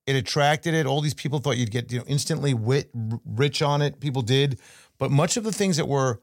it 0.09 0.16
attracted 0.16 0.74
it. 0.74 0.86
All 0.86 1.01
these 1.01 1.14
people 1.14 1.38
thought 1.38 1.57
you'd 1.57 1.70
get 1.70 1.92
you 1.92 1.98
know 2.01 2.05
instantly 2.09 2.53
wit, 2.53 2.90
rich 3.24 3.62
on 3.62 3.80
it. 3.80 4.01
People 4.01 4.22
did, 4.22 4.59
but 4.98 5.12
much 5.12 5.36
of 5.36 5.44
the 5.44 5.53
things 5.53 5.76
that 5.76 5.86
were 5.86 6.20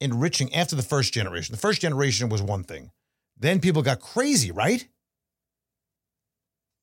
enriching 0.00 0.52
after 0.54 0.76
the 0.76 0.82
first 0.82 1.12
generation, 1.14 1.52
the 1.52 1.60
first 1.60 1.80
generation 1.80 2.28
was 2.28 2.42
one 2.42 2.62
thing. 2.64 2.90
Then 3.38 3.60
people 3.60 3.82
got 3.82 4.00
crazy, 4.00 4.50
right? 4.50 4.86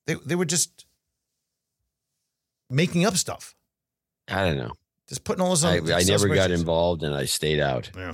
They 0.07 0.15
they 0.25 0.35
were 0.35 0.45
just 0.45 0.85
making 2.69 3.05
up 3.05 3.15
stuff, 3.15 3.55
I 4.27 4.45
don't 4.45 4.57
know. 4.57 4.71
just 5.07 5.23
putting 5.23 5.41
all 5.41 5.51
this 5.51 5.63
on. 5.63 5.73
I, 5.91 5.95
I 5.99 6.03
never 6.03 6.27
got 6.33 6.51
involved 6.51 7.03
and 7.03 7.13
I 7.13 7.25
stayed 7.25 7.59
out. 7.59 7.89
Yeah. 7.95 8.13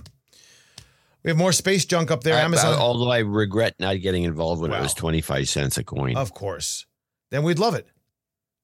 We 1.24 1.30
have 1.32 1.38
more 1.38 1.52
space 1.52 1.86
junk 1.86 2.12
up 2.12 2.24
there. 2.24 2.36
I- 2.36 2.42
Amazon, 2.42 2.74
I- 2.76 2.78
although 2.78 3.12
I 3.12 3.20
regret 3.20 3.76
not 3.80 4.00
getting 4.02 4.24
involved 4.24 4.62
when 4.62 4.72
it 4.72 4.80
was 4.80 4.94
25 4.94 5.50
cents 5.50 5.78
a 5.78 5.84
coin. 5.84 6.16
of 6.18 6.34
course. 6.34 6.86
Then 7.32 7.44
we'd 7.44 7.60
love 7.60 7.76
it. 7.76 7.88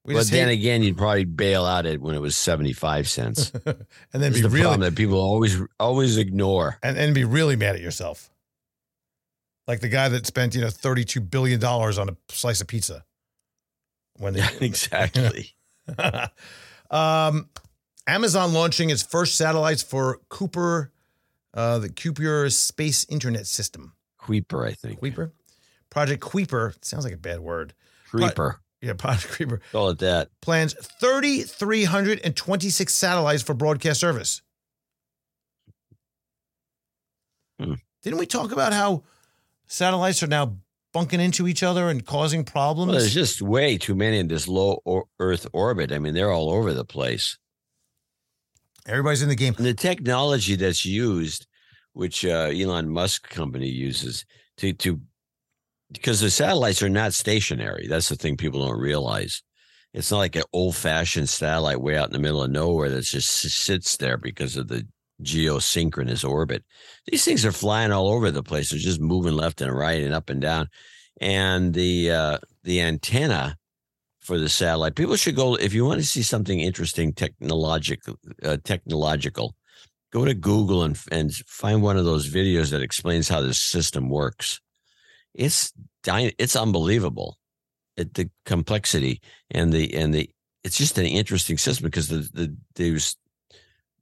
We 0.05 0.13
but 0.13 0.27
then 0.27 0.49
hate- 0.49 0.59
again, 0.59 0.83
you'd 0.83 0.97
probably 0.97 1.25
bail 1.25 1.65
out 1.65 1.87
it 1.87 1.99
when 1.99 2.13
it 2.13 2.21
was 2.21 2.37
75 2.37 3.09
cents. 3.09 3.51
and 3.65 3.85
then 4.13 4.33
be 4.33 4.41
the 4.41 4.49
really 4.49 4.61
problem 4.61 4.81
that 4.81 4.95
people 4.95 5.19
always 5.19 5.59
always 5.79 6.17
ignore. 6.17 6.77
and, 6.83 6.95
and 6.97 7.15
be 7.15 7.23
really 7.23 7.55
mad 7.55 7.75
at 7.75 7.81
yourself. 7.81 8.29
Like 9.67 9.79
the 9.79 9.89
guy 9.89 10.09
that 10.09 10.27
spent, 10.27 10.53
you 10.53 10.61
know, 10.61 10.67
$32 10.67 11.27
billion 11.27 11.63
on 11.63 12.09
a 12.09 12.15
slice 12.29 12.61
of 12.61 12.67
pizza. 12.67 13.03
When 14.17 14.33
they, 14.35 14.47
exactly. 14.61 15.55
um, 16.91 17.49
Amazon 18.07 18.53
launching 18.53 18.91
its 18.91 19.01
first 19.01 19.35
satellites 19.35 19.81
for 19.81 20.19
Kuiper, 20.29 20.89
uh, 21.55 21.79
the 21.79 21.89
Kuiper 21.89 22.51
Space 22.53 23.05
Internet 23.09 23.47
System. 23.47 23.93
Creeper, 24.19 24.65
I 24.65 24.73
think. 24.73 24.99
Creeper? 24.99 25.33
Project 25.89 26.21
Creeper. 26.21 26.75
Sounds 26.81 27.03
like 27.03 27.13
a 27.13 27.17
bad 27.17 27.39
word. 27.39 27.73
Creeper. 28.07 28.61
Yeah, 28.85 28.93
Project 28.93 29.27
Creeper 29.33 29.61
Call 29.71 29.89
it 29.89 29.97
that. 29.99 30.29
plans 30.41 30.75
3,326 31.01 32.93
satellites 32.93 33.41
for 33.41 33.55
broadcast 33.55 33.99
service. 33.99 34.43
Hmm. 37.59 37.73
Didn't 38.03 38.19
we 38.19 38.27
talk 38.27 38.51
about 38.51 38.73
how 38.73 39.03
satellites 39.65 40.21
are 40.21 40.27
now 40.27 40.57
bunking 40.93 41.19
into 41.19 41.47
each 41.47 41.63
other 41.63 41.89
and 41.89 42.05
causing 42.05 42.43
problems? 42.43 42.91
Well, 42.91 42.99
there's 42.99 43.13
just 43.13 43.41
way 43.41 43.77
too 43.77 43.95
many 43.95 44.19
in 44.19 44.27
this 44.27 44.47
low 44.47 44.81
or 44.85 45.05
Earth 45.19 45.47
orbit. 45.51 45.91
I 45.91 45.97
mean, 45.99 46.13
they're 46.13 46.31
all 46.31 46.51
over 46.51 46.73
the 46.73 46.85
place. 46.85 47.37
Everybody's 48.87 49.23
in 49.23 49.29
the 49.29 49.35
game. 49.35 49.55
And 49.57 49.65
the 49.65 49.73
technology 49.73 50.55
that's 50.55 50.85
used, 50.85 51.47
which 51.93 52.23
uh, 52.23 52.51
Elon 52.53 52.87
Musk 52.89 53.27
company 53.29 53.67
uses 53.67 54.25
to 54.57 54.73
to 54.73 55.01
because 55.91 56.19
the 56.19 56.29
satellites 56.29 56.81
are 56.81 56.89
not 56.89 57.13
stationary. 57.13 57.87
That's 57.87 58.09
the 58.09 58.15
thing 58.15 58.37
people 58.37 58.65
don't 58.65 58.79
realize. 58.79 59.41
It's 59.93 60.11
not 60.11 60.17
like 60.17 60.35
an 60.35 60.43
old 60.51 60.75
fashioned 60.75 61.29
satellite 61.29 61.81
way 61.81 61.97
out 61.97 62.07
in 62.07 62.13
the 62.13 62.19
middle 62.19 62.43
of 62.43 62.51
nowhere 62.51 62.89
that 62.89 63.03
just 63.03 63.29
sits 63.29 63.95
there 63.97 64.17
because 64.17 64.57
of 64.57 64.67
the 64.67 64.85
geosynchronous 65.23 66.27
orbit. 66.27 66.65
These 67.07 67.23
things 67.23 67.45
are 67.45 67.51
flying 67.51 67.91
all 67.91 68.09
over 68.09 68.29
the 68.31 68.43
place. 68.43 68.69
They're 68.69 68.79
just 68.79 68.99
moving 68.99 69.33
left 69.33 69.61
and 69.61 69.71
right 69.71 70.03
and 70.03 70.13
up 70.13 70.29
and 70.29 70.41
down. 70.41 70.67
And 71.21 71.73
the 71.73 72.11
uh, 72.11 72.37
the 72.63 72.81
antenna 72.81 73.55
for 74.19 74.37
the 74.37 74.49
satellite. 74.49 74.95
People 74.95 75.15
should 75.15 75.35
go 75.35 75.55
if 75.55 75.73
you 75.73 75.85
want 75.85 76.01
to 76.01 76.05
see 76.05 76.23
something 76.23 76.59
interesting 76.59 77.13
technological 77.13 78.15
uh, 78.43 78.57
technological. 78.63 79.55
Go 80.11 80.25
to 80.25 80.33
Google 80.33 80.83
and 80.83 80.99
and 81.11 81.33
find 81.33 81.81
one 81.81 81.95
of 81.95 82.05
those 82.05 82.29
videos 82.29 82.71
that 82.71 82.81
explains 82.81 83.29
how 83.29 83.39
this 83.39 83.59
system 83.59 84.09
works. 84.09 84.59
It's 85.35 85.73
it's 86.07 86.55
unbelievable. 86.55 87.37
It, 87.97 88.13
the 88.13 88.29
complexity 88.45 89.21
and 89.51 89.71
the 89.71 89.93
and 89.93 90.13
the 90.13 90.29
it's 90.63 90.77
just 90.77 90.97
an 90.97 91.05
interesting 91.05 91.57
system 91.57 91.85
because 91.85 92.07
the 92.07 92.27
the 92.33 92.55
there's 92.75 93.17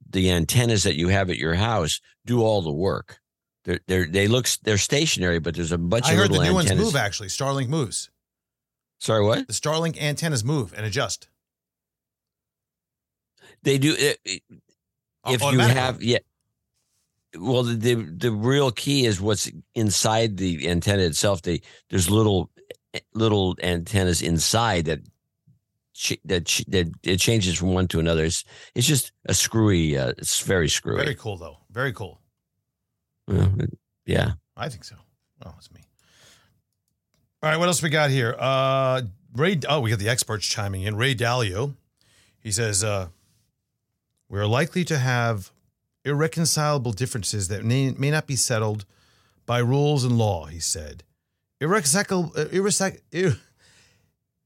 the 0.08 0.30
antennas 0.30 0.84
that 0.84 0.96
you 0.96 1.08
have 1.08 1.30
at 1.30 1.36
your 1.36 1.54
house 1.54 2.00
do 2.24 2.42
all 2.42 2.62
the 2.62 2.72
work. 2.72 3.18
They're, 3.64 3.80
they're 3.86 4.06
they 4.06 4.28
look 4.28 4.46
they're 4.62 4.78
stationary, 4.78 5.38
but 5.40 5.54
there's 5.54 5.72
a 5.72 5.78
bunch 5.78 6.06
I 6.06 6.12
of 6.12 6.18
heard 6.18 6.30
little 6.30 6.42
the 6.44 6.48
new 6.50 6.54
ones 6.54 6.70
antennas. 6.70 6.92
move, 6.92 6.96
actually. 6.96 7.28
Starlink 7.28 7.68
moves. 7.68 8.10
Sorry, 9.00 9.24
what? 9.24 9.46
The 9.46 9.52
Starlink 9.52 10.00
antennas 10.00 10.44
move 10.44 10.72
and 10.76 10.86
adjust. 10.86 11.28
They 13.62 13.78
do. 13.78 13.94
It, 13.98 14.18
it- 14.24 14.42
if 15.26 15.40
you 15.40 15.58
have 15.58 16.02
yeah 16.02 16.18
well 17.38 17.62
the, 17.62 17.74
the 17.74 17.94
the 17.94 18.30
real 18.30 18.70
key 18.70 19.06
is 19.06 19.20
what's 19.20 19.50
inside 19.74 20.36
the 20.36 20.68
antenna 20.68 21.02
itself 21.02 21.42
they 21.42 21.60
there's 21.90 22.10
little 22.10 22.50
little 23.14 23.56
antennas 23.62 24.22
inside 24.22 24.84
that 24.84 25.00
that 26.24 26.46
that 26.68 26.92
it 27.02 27.18
changes 27.18 27.56
from 27.58 27.72
one 27.72 27.88
to 27.88 28.00
another 28.00 28.24
it's, 28.24 28.44
it's 28.74 28.86
just 28.86 29.12
a 29.26 29.34
screwy 29.34 29.96
uh, 29.96 30.12
it's 30.18 30.40
very 30.40 30.68
screwy 30.68 31.02
Very 31.02 31.14
cool, 31.14 31.36
though. 31.36 31.58
Very 31.70 31.92
cool. 31.92 32.20
Well, 33.28 33.52
yeah 34.06 34.32
I 34.56 34.68
think 34.68 34.84
so. 34.84 34.96
Oh, 35.44 35.54
it's 35.58 35.72
me. 35.72 35.80
All 37.42 37.50
right, 37.50 37.56
what 37.58 37.68
else 37.68 37.82
we 37.82 37.90
got 37.90 38.10
here? 38.10 38.34
Uh 38.38 39.02
Ray 39.34 39.58
oh, 39.68 39.80
we 39.80 39.90
got 39.90 39.98
the 39.98 40.08
experts 40.08 40.46
chiming 40.46 40.82
in. 40.82 40.96
Ray 40.96 41.14
Dalio. 41.14 41.74
He 42.38 42.52
says, 42.52 42.84
uh, 42.84 43.08
we're 44.28 44.46
likely 44.46 44.84
to 44.84 44.98
have 44.98 45.50
irreconcilable 46.04 46.92
differences 46.92 47.48
that 47.48 47.64
may, 47.64 47.92
may 47.92 48.10
not 48.10 48.26
be 48.26 48.36
settled 48.36 48.84
by 49.46 49.58
rules 49.58 50.04
and 50.04 50.18
law, 50.18 50.46
he 50.46 50.60
said. 50.60 51.04
Irreconcilable 51.60 52.32
uh, 52.36 52.46
irreconcil 52.46 53.00
ir, 53.12 53.38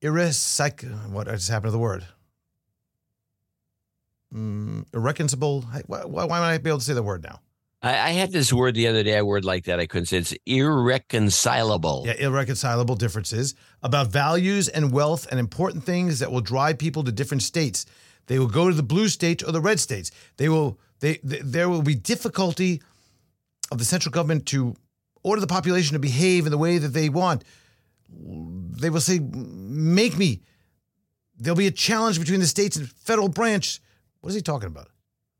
irreconcil 0.02 1.10
what 1.10 1.26
just 1.26 1.50
happened 1.50 1.68
to 1.68 1.72
the 1.72 1.78
word? 1.78 2.06
mm, 4.34 4.84
irreconcilable. 4.92 5.62
Why, 5.86 6.04
why, 6.04 6.26
might 6.26 6.54
I 6.54 6.58
be 6.58 6.70
able 6.70 6.78
to 6.78 6.84
say 6.84 6.94
the 6.94 7.02
word 7.02 7.22
now? 7.22 7.40
I, 7.82 7.90
I 7.90 8.10
had 8.10 8.32
this 8.32 8.52
word 8.52 8.74
the 8.74 8.88
other 8.88 9.02
day, 9.02 9.16
a 9.16 9.24
word 9.24 9.44
like 9.44 9.64
that 9.64 9.78
I 9.78 9.86
couldn't 9.86 10.06
say. 10.06 10.18
It's 10.18 10.34
irreconcilable. 10.46 12.04
Yeah, 12.06 12.14
irreconcilable 12.14 12.96
differences 12.96 13.54
about 13.82 14.08
values 14.08 14.68
and 14.68 14.92
wealth 14.92 15.26
and 15.30 15.38
important 15.38 15.84
things 15.84 16.18
that 16.18 16.32
will 16.32 16.40
drive 16.40 16.78
people 16.78 17.04
to 17.04 17.12
different 17.12 17.42
states. 17.42 17.86
They 18.26 18.38
will 18.38 18.48
go 18.48 18.68
to 18.68 18.74
the 18.74 18.82
blue 18.82 19.08
states 19.08 19.42
or 19.42 19.52
the 19.52 19.60
red 19.60 19.80
states. 19.80 20.10
They 20.36 20.48
will. 20.48 20.78
They, 21.00 21.18
they 21.22 21.38
there 21.38 21.68
will 21.68 21.82
be 21.82 21.94
difficulty 21.94 22.82
of 23.70 23.78
the 23.78 23.84
central 23.84 24.10
government 24.12 24.46
to 24.46 24.74
order 25.22 25.40
the 25.40 25.46
population 25.46 25.94
to 25.94 25.98
behave 25.98 26.46
in 26.46 26.50
the 26.50 26.58
way 26.58 26.78
that 26.78 26.88
they 26.88 27.08
want. 27.08 27.44
They 28.10 28.90
will 28.90 29.00
say, 29.00 29.18
"Make 29.20 30.16
me." 30.16 30.42
There'll 31.40 31.56
be 31.56 31.68
a 31.68 31.72
challenge 31.72 32.18
between 32.18 32.40
the 32.40 32.46
states 32.46 32.76
and 32.76 32.90
federal 32.90 33.28
branch. 33.28 33.80
What 34.20 34.30
is 34.30 34.34
he 34.34 34.42
talking 34.42 34.66
about? 34.66 34.88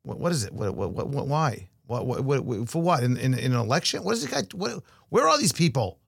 what, 0.08 0.18
what 0.18 0.32
is 0.32 0.44
it? 0.44 0.52
What, 0.52 0.74
what, 0.74 1.08
what, 1.08 1.26
why? 1.26 1.68
What, 1.86 2.06
what, 2.06 2.24
what, 2.24 2.68
for 2.68 2.82
what? 2.82 3.02
In, 3.02 3.16
in, 3.16 3.34
in, 3.34 3.52
an 3.52 3.58
election? 3.58 4.02
What 4.02 4.12
is 4.12 4.24
the 4.24 4.30
guy? 4.30 4.42
What, 4.54 4.82
where 5.10 5.28
are 5.28 5.38
these 5.38 5.52
people? 5.52 5.98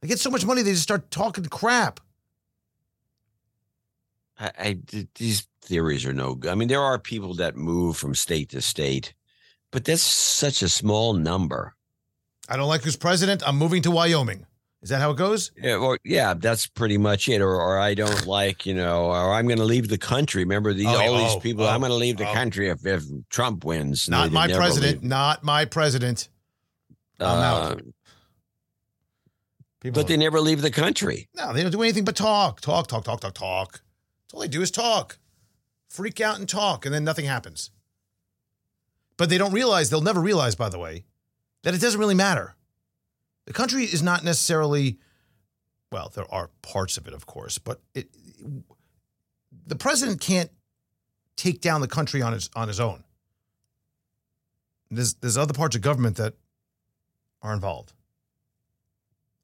They 0.00 0.08
get 0.08 0.18
so 0.18 0.30
much 0.30 0.46
money, 0.46 0.62
they 0.62 0.72
just 0.72 0.82
start 0.82 1.10
talking 1.10 1.44
crap. 1.44 2.00
I, 4.38 4.52
I 4.58 4.78
these 5.14 5.46
theories 5.62 6.06
are 6.06 6.12
no 6.12 6.34
good. 6.34 6.50
I 6.50 6.54
mean, 6.54 6.68
there 6.68 6.82
are 6.82 6.98
people 6.98 7.34
that 7.34 7.56
move 7.56 7.96
from 7.96 8.14
state 8.14 8.50
to 8.50 8.60
state, 8.60 9.14
but 9.70 9.84
that's 9.84 10.02
such 10.02 10.62
a 10.62 10.68
small 10.68 11.14
number. 11.14 11.74
I 12.48 12.56
don't 12.56 12.68
like 12.68 12.82
who's 12.82 12.96
president. 12.96 13.42
I'm 13.46 13.56
moving 13.56 13.82
to 13.82 13.90
Wyoming. 13.90 14.46
Is 14.80 14.90
that 14.90 15.00
how 15.00 15.10
it 15.10 15.16
goes? 15.16 15.50
Yeah, 15.56 15.76
well, 15.78 15.96
yeah, 16.04 16.34
that's 16.34 16.68
pretty 16.68 16.98
much 16.98 17.28
it. 17.28 17.42
Or, 17.42 17.60
or 17.60 17.80
I 17.80 17.94
don't 17.94 18.26
like, 18.26 18.64
you 18.64 18.74
know, 18.74 19.06
or 19.06 19.34
I'm 19.34 19.46
going 19.46 19.58
to 19.58 19.64
leave 19.64 19.88
the 19.88 19.98
country. 19.98 20.44
Remember 20.44 20.72
these, 20.72 20.86
oh, 20.86 20.96
all 20.96 21.14
oh, 21.14 21.18
these 21.18 21.42
people. 21.42 21.64
Oh, 21.64 21.68
I'm 21.68 21.80
going 21.80 21.90
to 21.90 21.96
leave 21.96 22.16
the 22.16 22.30
oh. 22.30 22.32
country 22.32 22.68
if, 22.68 22.86
if 22.86 23.02
Trump 23.28 23.64
wins. 23.64 24.08
Not 24.08 24.30
my 24.30 24.46
president. 24.46 25.02
Leave. 25.02 25.10
Not 25.10 25.42
my 25.42 25.64
president. 25.64 26.28
I'm 27.18 27.26
uh, 27.26 27.42
out. 27.42 27.82
People 29.80 30.02
but 30.02 30.08
they 30.08 30.16
never 30.16 30.40
leave 30.40 30.62
the 30.62 30.70
country. 30.70 31.28
No, 31.34 31.52
they 31.52 31.62
don't 31.62 31.72
do 31.72 31.82
anything 31.82 32.04
but 32.04 32.14
talk, 32.14 32.60
talk, 32.60 32.86
talk, 32.86 33.04
talk, 33.04 33.20
talk, 33.20 33.34
talk. 33.34 33.80
That's 34.28 34.34
all 34.34 34.40
they 34.40 34.48
do 34.48 34.60
is 34.60 34.70
talk, 34.70 35.18
freak 35.88 36.20
out 36.20 36.38
and 36.38 36.46
talk, 36.46 36.84
and 36.84 36.94
then 36.94 37.02
nothing 37.02 37.24
happens. 37.24 37.70
But 39.16 39.30
they 39.30 39.38
don't 39.38 39.52
realize, 39.52 39.88
they'll 39.88 40.02
never 40.02 40.20
realize, 40.20 40.54
by 40.54 40.68
the 40.68 40.78
way, 40.78 41.04
that 41.62 41.74
it 41.74 41.80
doesn't 41.80 41.98
really 41.98 42.14
matter. 42.14 42.54
The 43.46 43.54
country 43.54 43.84
is 43.84 44.02
not 44.02 44.22
necessarily, 44.22 44.98
well, 45.90 46.12
there 46.14 46.30
are 46.30 46.50
parts 46.60 46.98
of 46.98 47.08
it, 47.08 47.14
of 47.14 47.24
course, 47.24 47.56
but 47.56 47.80
it, 47.94 48.10
the 49.66 49.76
president 49.76 50.20
can't 50.20 50.50
take 51.36 51.62
down 51.62 51.80
the 51.80 51.88
country 51.88 52.20
on 52.20 52.34
his 52.34 52.50
on 52.54 52.68
his 52.68 52.80
own. 52.80 53.04
There's 54.90 55.14
there's 55.14 55.38
other 55.38 55.54
parts 55.54 55.74
of 55.76 55.82
government 55.82 56.16
that 56.16 56.34
are 57.40 57.54
involved. 57.54 57.94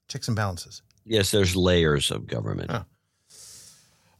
Checks 0.08 0.28
and 0.28 0.36
balances. 0.36 0.82
Yes, 1.06 1.30
there's 1.30 1.56
layers 1.56 2.10
of 2.10 2.26
government. 2.26 2.70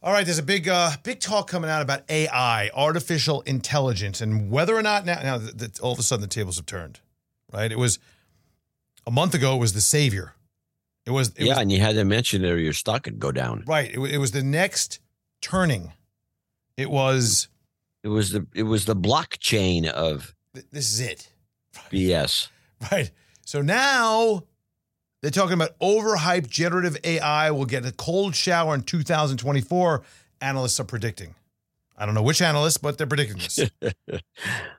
All 0.05 0.13
right, 0.13 0.23
there's 0.23 0.37
a 0.37 0.43
big 0.43 0.67
uh, 0.67 0.91
big 1.01 1.19
talk 1.19 1.49
coming 1.49 1.67
out 1.67 1.81
about 1.81 2.03
AI, 2.09 2.69
artificial 2.75 3.41
intelligence, 3.41 4.21
and 4.21 4.51
whether 4.51 4.75
or 4.75 4.83
not 4.83 5.03
now 5.03 5.19
now 5.23 5.37
that 5.39 5.79
all 5.79 5.93
of 5.93 5.97
a 5.97 6.03
sudden 6.03 6.21
the 6.21 6.27
tables 6.27 6.57
have 6.57 6.67
turned. 6.67 6.99
Right? 7.51 7.71
It 7.71 7.79
was 7.79 7.97
a 9.07 9.11
month 9.11 9.33
ago 9.33 9.55
it 9.55 9.59
was 9.59 9.73
the 9.73 9.81
savior. 9.81 10.35
It 11.07 11.09
was 11.09 11.29
it 11.29 11.45
yeah, 11.45 11.53
was, 11.53 11.57
and 11.57 11.71
you 11.71 11.79
had 11.79 11.95
to 11.95 12.05
mention 12.05 12.45
it 12.45 12.51
or 12.51 12.59
your 12.59 12.71
stock 12.71 13.01
could 13.01 13.17
go 13.17 13.31
down. 13.31 13.63
Right. 13.65 13.95
It, 13.95 13.99
it 13.99 14.17
was 14.19 14.29
the 14.29 14.43
next 14.43 14.99
turning. 15.41 15.91
It 16.77 16.91
was. 16.91 17.47
It 18.03 18.09
was 18.09 18.29
the 18.29 18.45
it 18.53 18.63
was 18.63 18.85
the 18.85 18.95
blockchain 18.95 19.87
of. 19.87 20.35
This 20.53 20.93
is 20.93 20.99
it. 20.99 21.33
BS. 21.91 22.49
Right. 22.91 23.09
So 23.43 23.63
now 23.63 24.43
they're 25.25 25.31
talking 25.31 25.55
about 25.55 25.75
overhyped 25.79 26.49
generative 26.49 26.99
AI 27.03 27.49
will 27.49 27.65
get 27.65 27.83
a 27.83 27.91
cold 27.91 28.35
shower 28.35 28.75
in 28.75 28.83
2024. 28.83 30.03
Analysts 30.39 30.79
are 30.79 30.83
predicting. 30.83 31.33
I 31.97 32.05
don't 32.05 32.13
know 32.13 32.21
which 32.21 32.43
analysts, 32.43 32.77
but 32.77 32.99
they're 32.99 33.07
predicting 33.07 33.37
this. 33.37 33.59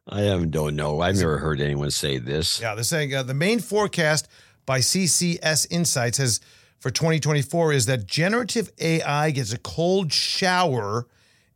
I 0.09 0.21
don't 0.49 0.77
know. 0.77 1.01
I've 1.01 1.17
never 1.17 1.39
heard 1.39 1.61
anyone 1.61 1.91
say 1.91 2.19
this. 2.19 2.61
Yeah, 2.61 2.77
they're 2.77 2.85
saying 2.85 3.13
uh, 3.13 3.25
the 3.25 3.35
main 3.35 3.59
forecast 3.59 4.29
by 4.67 4.79
CCS 4.79 5.67
Insights 5.69 6.19
has 6.19 6.39
for 6.79 6.93
2024 6.93 7.73
is 7.73 7.87
that 7.87 8.07
generative 8.07 8.71
AI 8.79 9.33
gets 9.33 9.53
a 9.53 9.59
cold 9.59 10.13
shower 10.13 11.09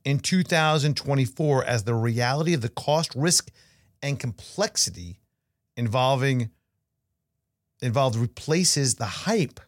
in 0.04 0.18
2024 0.18 1.64
as 1.64 1.84
the 1.84 1.94
reality 1.94 2.54
of 2.54 2.60
the 2.60 2.68
cost, 2.68 3.14
risk, 3.14 3.52
and 4.02 4.18
complexity 4.18 5.20
involving 5.76 6.50
involved 7.82 8.16
replaces 8.16 8.96
the 8.96 9.06
hype 9.06 9.60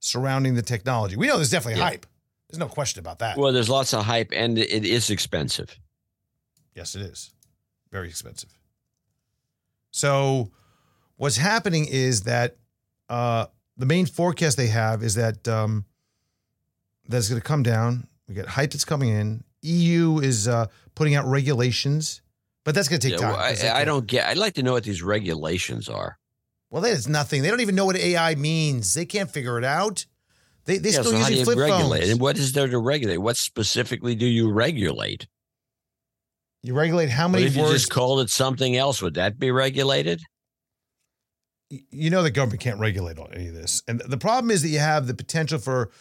surrounding 0.00 0.54
the 0.54 0.62
technology. 0.62 1.16
We 1.16 1.26
know 1.26 1.36
there's 1.36 1.50
definitely 1.50 1.80
yeah. 1.80 1.88
hype. 1.88 2.06
There's 2.48 2.58
no 2.58 2.68
question 2.68 3.00
about 3.00 3.18
that. 3.20 3.36
Well, 3.36 3.52
there's 3.52 3.70
lots 3.70 3.92
of 3.94 4.04
hype 4.04 4.30
and 4.32 4.58
it 4.58 4.84
is 4.84 5.10
expensive. 5.10 5.78
Yes, 6.74 6.94
it 6.94 7.02
is. 7.02 7.30
Very 7.90 8.08
expensive. 8.08 8.50
So, 9.90 10.50
what's 11.16 11.36
happening 11.36 11.86
is 11.88 12.22
that 12.22 12.56
uh, 13.08 13.46
the 13.76 13.86
main 13.86 14.06
forecast 14.06 14.56
they 14.56 14.66
have 14.66 15.02
is 15.02 15.14
that 15.14 15.46
um, 15.48 15.84
that's 17.08 17.28
going 17.28 17.40
to 17.40 17.46
come 17.46 17.62
down. 17.62 18.06
We 18.28 18.34
get 18.34 18.46
hype 18.46 18.72
that's 18.72 18.84
coming 18.84 19.10
in. 19.10 19.44
EU 19.62 20.18
is 20.18 20.48
uh, 20.48 20.66
putting 20.94 21.14
out 21.14 21.26
regulations, 21.26 22.22
but 22.64 22.74
that's 22.74 22.88
going 22.88 23.00
to 23.00 23.08
take 23.08 23.20
yeah, 23.20 23.26
time. 23.26 23.36
Well, 23.36 23.74
I, 23.74 23.80
I 23.80 23.84
don't 23.84 24.06
get. 24.06 24.26
I'd 24.26 24.36
like 24.36 24.54
to 24.54 24.62
know 24.62 24.72
what 24.72 24.84
these 24.84 25.02
regulations 25.02 25.88
are. 25.88 26.18
Well, 26.74 26.82
that 26.82 26.90
is 26.90 27.06
nothing. 27.06 27.42
They 27.42 27.50
don't 27.50 27.60
even 27.60 27.76
know 27.76 27.84
what 27.84 27.94
AI 27.94 28.34
means. 28.34 28.94
They 28.94 29.04
can't 29.04 29.30
figure 29.30 29.58
it 29.58 29.64
out. 29.64 30.06
They 30.64 30.78
they 30.78 30.88
yeah, 30.88 31.02
still 31.02 31.12
so 31.12 31.18
using 31.18 31.44
flip 31.44 31.56
regulate? 31.56 32.00
phones. 32.00 32.10
And 32.10 32.20
what 32.20 32.36
is 32.36 32.50
there 32.50 32.66
to 32.66 32.78
regulate? 32.78 33.18
What 33.18 33.36
specifically 33.36 34.16
do 34.16 34.26
you 34.26 34.50
regulate? 34.50 35.28
You 36.64 36.74
regulate 36.74 37.10
how 37.10 37.28
many 37.28 37.44
if 37.44 37.56
words? 37.56 37.68
you 37.68 37.74
just 37.76 37.90
called 37.90 38.22
it 38.22 38.28
something 38.28 38.76
else? 38.76 39.00
Would 39.00 39.14
that 39.14 39.38
be 39.38 39.52
regulated? 39.52 40.20
You 41.70 42.10
know 42.10 42.24
the 42.24 42.32
government 42.32 42.60
can't 42.60 42.80
regulate 42.80 43.20
on 43.20 43.32
any 43.32 43.46
of 43.46 43.54
this, 43.54 43.84
and 43.86 44.00
the 44.00 44.18
problem 44.18 44.50
is 44.50 44.62
that 44.62 44.68
you 44.70 44.80
have 44.80 45.06
the 45.06 45.14
potential 45.14 45.60
for, 45.60 45.92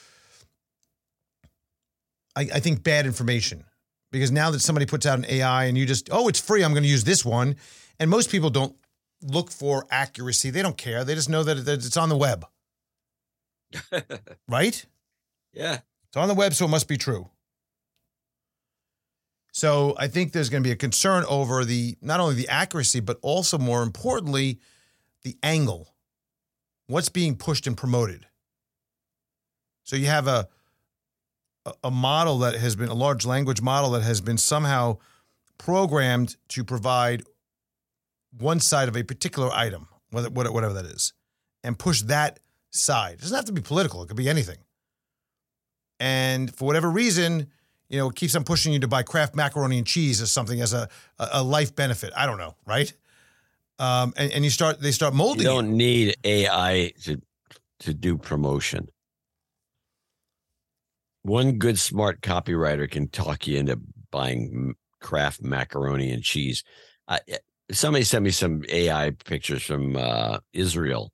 I, 2.35 2.49
I 2.51 2.59
think, 2.59 2.81
bad 2.81 3.05
information. 3.05 3.65
Because 4.11 4.31
now 4.31 4.49
that 4.49 4.61
somebody 4.61 4.87
puts 4.87 5.05
out 5.05 5.19
an 5.19 5.25
AI 5.29 5.65
and 5.65 5.77
you 5.77 5.85
just, 5.85 6.09
oh, 6.11 6.27
it's 6.27 6.39
free, 6.39 6.63
I'm 6.63 6.71
going 6.71 6.81
to 6.81 6.89
use 6.89 7.03
this 7.03 7.23
one, 7.23 7.57
and 7.99 8.09
most 8.09 8.31
people 8.31 8.49
don't 8.49 8.75
look 9.23 9.51
for 9.51 9.85
accuracy. 9.89 10.49
They 10.49 10.61
don't 10.61 10.77
care. 10.77 11.03
They 11.03 11.15
just 11.15 11.29
know 11.29 11.43
that 11.43 11.67
it's 11.67 11.97
on 11.97 12.09
the 12.09 12.17
web. 12.17 12.45
right? 14.47 14.85
Yeah. 15.53 15.79
It's 16.07 16.17
on 16.17 16.27
the 16.27 16.33
web, 16.33 16.53
so 16.53 16.65
it 16.65 16.69
must 16.69 16.87
be 16.87 16.97
true. 16.97 17.29
So 19.51 19.95
I 19.99 20.07
think 20.07 20.31
there's 20.31 20.49
going 20.49 20.63
to 20.63 20.67
be 20.67 20.71
a 20.71 20.75
concern 20.75 21.25
over 21.29 21.63
the 21.63 21.95
not 22.01 22.19
only 22.19 22.35
the 22.35 22.49
accuracy, 22.49 22.99
but 22.99 23.19
also 23.21 23.57
more 23.57 23.83
importantly, 23.83 24.59
the 25.23 25.37
angle. 25.43 25.93
What's 26.87 27.09
being 27.09 27.35
pushed 27.35 27.67
and 27.67 27.77
promoted. 27.77 28.25
So 29.83 29.95
you 29.95 30.07
have 30.07 30.27
a 30.27 30.47
a 31.83 31.91
model 31.91 32.39
that 32.39 32.55
has 32.55 32.75
been 32.75 32.89
a 32.89 32.93
large 32.93 33.25
language 33.25 33.61
model 33.61 33.91
that 33.91 34.03
has 34.03 34.19
been 34.19 34.37
somehow 34.37 34.97
programmed 35.57 36.35
to 36.49 36.63
provide 36.63 37.23
one 38.37 38.59
side 38.59 38.87
of 38.87 38.97
a 38.97 39.03
particular 39.03 39.49
item, 39.51 39.87
whatever 40.11 40.73
that 40.73 40.85
is, 40.85 41.13
and 41.63 41.77
push 41.77 42.01
that 42.03 42.39
side. 42.71 43.15
It 43.15 43.21
doesn't 43.21 43.35
have 43.35 43.45
to 43.45 43.51
be 43.51 43.61
political, 43.61 44.03
it 44.03 44.07
could 44.07 44.17
be 44.17 44.29
anything. 44.29 44.57
And 45.99 46.53
for 46.53 46.65
whatever 46.65 46.89
reason, 46.89 47.47
you 47.89 47.97
know, 47.97 48.09
it 48.09 48.15
keeps 48.15 48.35
on 48.35 48.43
pushing 48.43 48.73
you 48.73 48.79
to 48.79 48.87
buy 48.87 49.03
Kraft 49.03 49.35
macaroni 49.35 49.77
and 49.77 49.87
cheese 49.87 50.21
as 50.21 50.31
something 50.31 50.59
as 50.61 50.73
a, 50.73 50.89
a 51.19 51.43
life 51.43 51.75
benefit. 51.75 52.11
I 52.15 52.25
don't 52.25 52.37
know, 52.37 52.55
right? 52.65 52.91
Um, 53.79 54.13
and, 54.17 54.31
and 54.31 54.43
you 54.43 54.49
start 54.49 54.79
they 54.81 54.91
start 54.91 55.13
molding. 55.13 55.43
You 55.43 55.49
don't 55.49 55.71
you. 55.71 55.75
need 55.75 56.17
AI 56.23 56.91
to 57.03 57.21
to 57.79 57.93
do 57.93 58.17
promotion. 58.17 58.87
One 61.23 61.53
good 61.57 61.79
smart 61.79 62.21
copywriter 62.21 62.89
can 62.89 63.07
talk 63.07 63.47
you 63.47 63.57
into 63.57 63.79
buying 64.11 64.75
Kraft 64.99 65.41
macaroni 65.41 66.11
and 66.11 66.23
cheese. 66.23 66.63
Uh, 67.07 67.19
somebody 67.71 68.03
sent 68.03 68.23
me 68.23 68.31
some 68.31 68.63
AI 68.69 69.11
pictures 69.25 69.63
from 69.63 69.95
uh, 69.95 70.39
Israel 70.53 71.11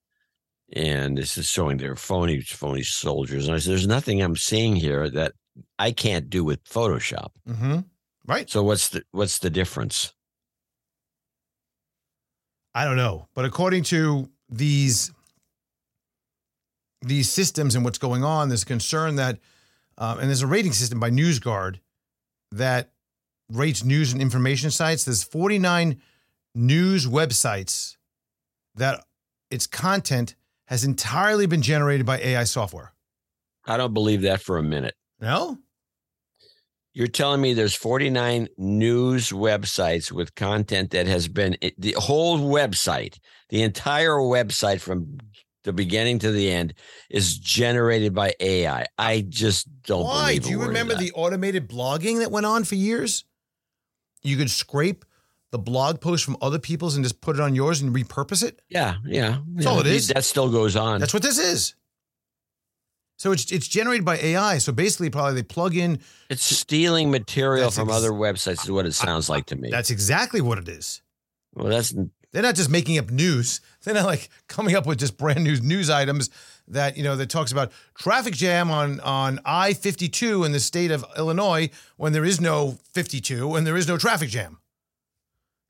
and 0.73 1.17
this 1.17 1.37
is 1.37 1.47
showing 1.47 1.77
their 1.77 1.95
phony 1.95 2.41
phony 2.41 2.83
soldiers. 2.83 3.47
And 3.47 3.55
I 3.55 3.59
said, 3.59 3.71
"There's 3.71 3.87
nothing 3.87 4.21
I'm 4.21 4.35
seeing 4.35 4.75
here 4.75 5.09
that 5.09 5.33
I 5.77 5.91
can't 5.91 6.29
do 6.29 6.43
with 6.43 6.63
Photoshop." 6.63 7.29
Mm-hmm. 7.47 7.79
Right. 8.25 8.49
So 8.49 8.63
what's 8.63 8.89
the 8.89 9.03
what's 9.11 9.39
the 9.39 9.49
difference? 9.49 10.13
I 12.75 12.85
don't 12.85 12.97
know, 12.97 13.27
but 13.33 13.45
according 13.45 13.83
to 13.85 14.29
these 14.47 15.11
these 17.01 17.31
systems 17.31 17.75
and 17.75 17.83
what's 17.83 17.97
going 17.97 18.23
on, 18.23 18.49
there's 18.49 18.63
concern 18.63 19.15
that, 19.15 19.39
um, 19.97 20.19
and 20.19 20.27
there's 20.27 20.41
a 20.41 20.47
rating 20.47 20.73
system 20.73 20.99
by 20.99 21.09
NewsGuard 21.09 21.79
that 22.51 22.91
rates 23.49 23.83
news 23.83 24.11
and 24.11 24.21
information 24.21 24.69
sites. 24.69 25.05
There's 25.05 25.23
49 25.23 25.99
news 26.59 27.07
websites 27.07 27.95
that 28.75 29.03
its 29.49 29.65
content 29.65 30.35
has 30.65 30.83
entirely 30.83 31.45
been 31.45 31.61
generated 31.61 32.05
by 32.05 32.19
AI 32.19 32.43
software. 32.43 32.93
I 33.65 33.77
don't 33.77 33.93
believe 33.93 34.21
that 34.23 34.41
for 34.41 34.57
a 34.57 34.63
minute. 34.63 34.95
No? 35.19 35.57
You're 36.93 37.07
telling 37.07 37.41
me 37.41 37.53
there's 37.53 37.75
49 37.75 38.49
news 38.57 39.29
websites 39.29 40.11
with 40.11 40.35
content 40.35 40.91
that 40.91 41.07
has 41.07 41.27
been 41.27 41.55
the 41.77 41.95
whole 41.97 42.39
website, 42.39 43.19
the 43.49 43.63
entire 43.63 44.17
website 44.17 44.81
from 44.81 45.17
the 45.63 45.73
beginning 45.73 46.19
to 46.19 46.31
the 46.31 46.51
end 46.51 46.73
is 47.09 47.37
generated 47.37 48.13
by 48.13 48.33
AI. 48.39 48.85
I 48.97 49.25
just 49.27 49.67
don't 49.83 50.03
Why? 50.03 50.39
believe. 50.39 50.43
Do 50.43 50.49
you 50.49 50.61
remember 50.61 50.95
the 50.95 51.11
automated 51.13 51.69
blogging 51.69 52.19
that 52.19 52.31
went 52.31 52.45
on 52.45 52.63
for 52.63 52.75
years? 52.75 53.23
You 54.21 54.35
could 54.35 54.51
scrape 54.51 55.05
the 55.51 55.59
blog 55.59 55.99
post 56.01 56.23
from 56.23 56.37
other 56.41 56.59
people's 56.59 56.95
and 56.95 57.03
just 57.03 57.21
put 57.21 57.35
it 57.35 57.41
on 57.41 57.55
yours 57.55 57.81
and 57.81 57.93
repurpose 57.93 58.43
it? 58.43 58.61
Yeah, 58.69 58.95
yeah. 59.05 59.39
That's 59.53 59.65
yeah. 59.65 59.71
all 59.71 59.79
it 59.79 59.87
is. 59.87 60.07
That 60.09 60.23
still 60.23 60.49
goes 60.51 60.75
on. 60.75 60.99
That's 60.99 61.13
what 61.13 61.23
this 61.23 61.39
is. 61.39 61.75
So 63.19 63.33
it's 63.33 63.51
it's 63.51 63.67
generated 63.67 64.05
by 64.05 64.17
AI. 64.17 64.59
So 64.59 64.71
basically, 64.71 65.09
probably 65.09 65.35
they 65.35 65.43
plug 65.43 65.75
in. 65.75 65.99
it's 66.29 66.43
stealing 66.43 67.11
material 67.11 67.65
That's 67.65 67.77
from 67.77 67.89
ex- 67.89 67.97
other 67.97 68.11
websites. 68.11 68.63
Is 68.63 68.71
what 68.71 68.85
it 68.85 68.93
sounds 68.93 69.29
like 69.29 69.47
to 69.47 69.57
me. 69.57 69.69
That's 69.69 69.89
exactly 69.89 70.39
what 70.39 70.57
it 70.57 70.69
is. 70.69 71.01
well, 71.53 71.67
that's 71.67 71.93
They're 72.31 72.43
not 72.43 72.55
just 72.55 72.69
making 72.69 72.97
up 72.97 73.11
news. 73.11 73.59
They're 73.83 73.93
not 73.93 74.05
like 74.05 74.29
coming 74.47 74.75
up 74.75 74.85
with 74.85 74.99
just 74.99 75.17
brand 75.17 75.43
new 75.43 75.59
news 75.59 75.89
items 75.89 76.29
that 76.69 76.95
you 76.95 77.03
know 77.03 77.17
that 77.17 77.29
talks 77.29 77.51
about 77.51 77.73
traffic 77.93 78.35
jam 78.35 78.71
on 78.71 79.01
on 79.01 79.41
I 79.43 79.73
fifty 79.73 80.07
two 80.07 80.45
in 80.45 80.53
the 80.53 80.59
state 80.61 80.91
of 80.91 81.03
Illinois 81.17 81.71
when 81.97 82.13
there 82.13 82.23
is 82.25 82.39
no 82.39 82.77
fifty 82.93 83.19
two 83.19 83.55
and 83.55 83.67
there 83.67 83.75
is 83.75 83.87
no 83.87 83.97
traffic 83.97 84.29
jam. 84.29 84.59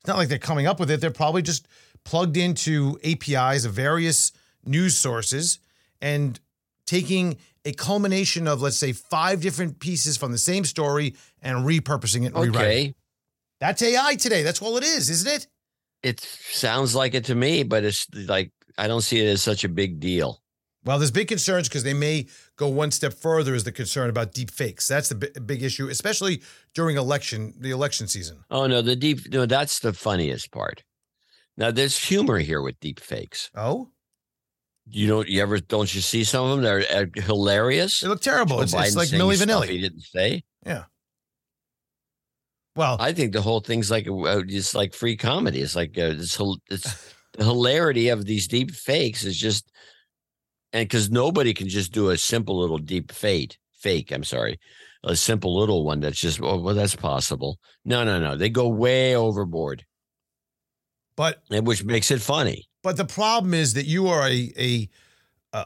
It's 0.00 0.08
not 0.08 0.16
like 0.16 0.28
they're 0.28 0.38
coming 0.38 0.66
up 0.66 0.80
with 0.80 0.90
it. 0.90 1.00
They're 1.00 1.10
probably 1.10 1.42
just 1.42 1.68
plugged 2.04 2.36
into 2.36 2.98
APIs 3.04 3.64
of 3.64 3.72
various 3.72 4.32
news 4.64 4.96
sources 4.96 5.58
and 6.00 6.38
taking 6.86 7.36
a 7.64 7.72
culmination 7.72 8.48
of 8.48 8.62
let's 8.62 8.76
say 8.76 8.92
five 8.92 9.40
different 9.40 9.78
pieces 9.80 10.16
from 10.16 10.32
the 10.32 10.38
same 10.38 10.64
story 10.64 11.14
and 11.42 11.66
repurposing 11.66 12.22
it 12.22 12.34
and 12.34 12.36
rewriting. 12.36 12.52
it. 12.52 12.90
okay. 12.90 12.94
That's 13.60 13.82
AI 13.82 14.14
today. 14.14 14.42
That's 14.42 14.62
all 14.62 14.78
it 14.78 14.84
is, 14.84 15.10
isn't 15.10 15.30
it? 15.30 15.46
It 16.02 16.20
sounds 16.20 16.94
like 16.94 17.14
it 17.14 17.26
to 17.26 17.34
me, 17.34 17.62
but 17.62 17.84
it's 17.84 18.06
like 18.14 18.52
I 18.78 18.86
don't 18.86 19.02
see 19.02 19.20
it 19.20 19.28
as 19.28 19.42
such 19.42 19.64
a 19.64 19.68
big 19.68 20.00
deal. 20.00 20.40
Well, 20.84 20.98
there's 20.98 21.10
big 21.10 21.28
concerns 21.28 21.68
because 21.68 21.82
they 21.82 21.92
may 21.92 22.26
go 22.56 22.66
one 22.68 22.90
step 22.90 23.12
further. 23.12 23.54
Is 23.54 23.64
the 23.64 23.72
concern 23.72 24.08
about 24.08 24.32
deep 24.32 24.50
fakes? 24.50 24.88
That's 24.88 25.10
the 25.10 25.14
bi- 25.14 25.40
big 25.40 25.62
issue, 25.62 25.88
especially 25.88 26.42
during 26.74 26.96
election 26.96 27.52
the 27.58 27.70
election 27.70 28.08
season. 28.08 28.44
Oh 28.50 28.66
no, 28.66 28.80
the 28.80 28.96
deep 28.96 29.30
no, 29.30 29.44
that's 29.46 29.80
the 29.80 29.92
funniest 29.92 30.50
part. 30.52 30.82
Now 31.58 31.70
there's 31.70 31.98
humor 32.02 32.38
here 32.38 32.62
with 32.62 32.80
deep 32.80 32.98
fakes. 32.98 33.50
Oh, 33.54 33.90
You 34.86 35.06
don't 35.06 35.28
you 35.28 35.42
ever 35.42 35.58
don't 35.60 35.94
you 35.94 36.00
see 36.00 36.24
some 36.24 36.46
of 36.46 36.50
them? 36.52 36.62
They're 36.62 37.02
uh, 37.02 37.20
hilarious. 37.22 38.00
they 38.00 38.08
look 38.08 38.22
terrible. 38.22 38.56
Joe 38.56 38.62
It's, 38.62 38.72
it's 38.74 38.96
like 38.96 39.12
Millie 39.12 39.36
Milli 39.36 39.46
Vanilli. 39.46 39.68
He 39.68 39.80
didn't 39.82 40.00
say. 40.02 40.42
Yeah. 40.64 40.84
Well, 42.76 42.96
I 43.00 43.12
think 43.12 43.32
the 43.32 43.42
whole 43.42 43.60
thing's 43.60 43.90
like 43.90 44.08
uh, 44.08 44.42
it's 44.48 44.74
like 44.74 44.94
free 44.94 45.16
comedy. 45.16 45.60
It's 45.60 45.76
like 45.76 45.98
uh, 45.98 46.14
it's 46.16 46.40
it's 46.70 47.14
the 47.36 47.44
hilarity 47.44 48.08
of 48.08 48.24
these 48.24 48.48
deep 48.48 48.70
fakes 48.70 49.24
is 49.24 49.36
just 49.36 49.70
and 50.72 50.84
because 50.88 51.10
nobody 51.10 51.52
can 51.54 51.68
just 51.68 51.92
do 51.92 52.10
a 52.10 52.16
simple 52.18 52.58
little 52.58 52.78
deep 52.78 53.12
fake 53.12 53.56
fake. 53.78 54.10
I'm 54.12 54.24
sorry, 54.24 54.58
a 55.04 55.16
simple 55.16 55.58
little 55.58 55.84
one 55.84 56.00
that's 56.00 56.20
just 56.20 56.40
oh 56.42 56.58
well 56.60 56.74
that's 56.74 56.96
possible. 56.96 57.58
No, 57.84 58.04
no, 58.04 58.18
no. 58.20 58.36
They 58.36 58.48
go 58.50 58.68
way 58.68 59.14
overboard, 59.16 59.84
but 61.16 61.42
and 61.50 61.66
which 61.66 61.84
makes 61.84 62.10
it 62.10 62.20
funny. 62.20 62.66
but 62.82 62.96
the 62.96 63.04
problem 63.04 63.54
is 63.54 63.74
that 63.74 63.86
you 63.86 64.08
are 64.08 64.28
a 64.28 64.50
a 64.58 64.88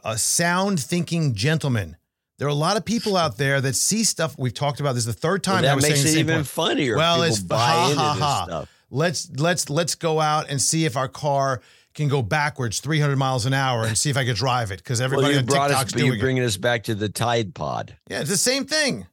a 0.04 0.18
sound 0.18 0.80
thinking 0.80 1.34
gentleman. 1.34 1.96
There 2.38 2.48
are 2.48 2.50
a 2.50 2.54
lot 2.54 2.76
of 2.76 2.84
people 2.84 3.16
out 3.24 3.36
there 3.36 3.60
that 3.60 3.74
see 3.74 4.04
stuff. 4.04 4.34
We've 4.38 4.54
talked 4.54 4.80
about 4.80 4.94
this 4.94 5.06
is 5.06 5.14
the 5.14 5.20
third 5.20 5.46
Well, 5.46 5.56
time. 5.56 5.64
I 5.64 5.68
that 5.68 5.76
was 5.76 5.84
makes 5.88 6.04
it 6.04 6.18
even 6.18 6.36
point. 6.36 6.46
funnier. 6.46 6.96
Well, 6.96 7.16
People 7.16 7.28
it's 7.28 7.40
buy 7.40 7.56
ha, 7.58 7.86
into 7.90 8.00
ha, 8.00 8.14
this 8.14 8.22
ha. 8.22 8.44
stuff. 8.46 8.70
Let's 8.90 9.30
let's 9.36 9.70
let's 9.70 9.94
go 9.94 10.20
out 10.20 10.48
and 10.50 10.60
see 10.60 10.84
if 10.84 10.96
our 10.96 11.08
car 11.08 11.60
can 11.94 12.08
go 12.08 12.22
backwards 12.22 12.80
300 12.80 13.16
miles 13.16 13.46
an 13.46 13.54
hour 13.54 13.84
and 13.84 13.96
see 13.96 14.10
if 14.10 14.16
I 14.16 14.24
could 14.24 14.36
drive 14.36 14.70
it 14.72 14.78
because 14.78 14.98
Well, 15.00 15.06
everybody 15.06 15.34
you 15.34 15.38
on 15.40 15.46
TikTok's 15.46 15.72
us, 15.72 15.92
you're 15.94 16.08
doing 16.08 16.18
it. 16.18 16.20
bringing 16.20 16.42
us 16.42 16.56
back 16.56 16.84
to 16.84 16.94
the 16.94 17.08
Tide 17.08 17.54
Pod. 17.54 17.96
Yeah, 18.08 18.20
it's 18.20 18.30
the 18.30 18.36
same 18.36 18.64
thing. 18.66 19.06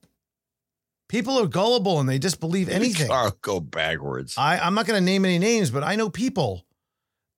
People 1.08 1.38
are 1.40 1.46
gullible 1.48 2.00
and 2.00 2.08
they 2.10 2.18
just 2.18 2.40
believe 2.40 2.70
anything. 2.70 3.08
Car 3.10 3.34
go 3.42 3.60
backwards. 3.60 4.36
I, 4.38 4.58
I'm 4.58 4.74
not 4.74 4.88
going 4.88 5.00
to 5.00 5.06
name 5.06 5.26
any 5.26 5.40
names, 5.40 5.70
but 5.70 5.84
I 5.84 5.96
know 5.96 6.10
people 6.10 6.66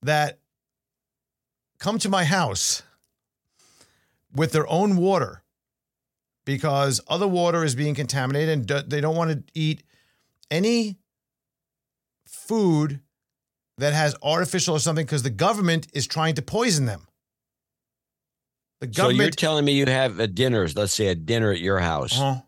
that 0.02 0.38
come 1.78 1.98
to 1.98 2.08
my 2.08 2.24
house 2.24 2.82
with 4.34 4.52
their 4.52 4.66
own 4.68 4.96
water 4.96 5.42
because 6.44 7.00
other 7.08 7.28
water 7.28 7.64
is 7.64 7.74
being 7.74 7.94
contaminated 7.94 8.70
and 8.70 8.90
they 8.90 9.00
don't 9.00 9.16
want 9.16 9.30
to 9.30 9.42
eat 9.54 9.82
any 10.50 10.98
food 12.26 13.00
that 13.78 13.92
has 13.92 14.14
artificial 14.22 14.76
or 14.76 14.78
something 14.80 15.04
because 15.04 15.22
the 15.22 15.30
government 15.30 15.88
is 15.92 16.06
trying 16.06 16.34
to 16.36 16.42
poison 16.42 16.86
them. 16.86 17.06
The 18.80 18.86
government. 18.88 19.18
So 19.18 19.22
you're 19.22 19.30
telling 19.30 19.64
me 19.64 19.72
you 19.72 19.86
have 19.86 20.18
a 20.20 20.26
dinner, 20.26 20.68
let's 20.74 20.92
say 20.94 21.08
a 21.08 21.14
dinner 21.14 21.50
at 21.52 21.60
your 21.60 21.78
house, 21.80 22.18
Uh-huh. 22.20 22.40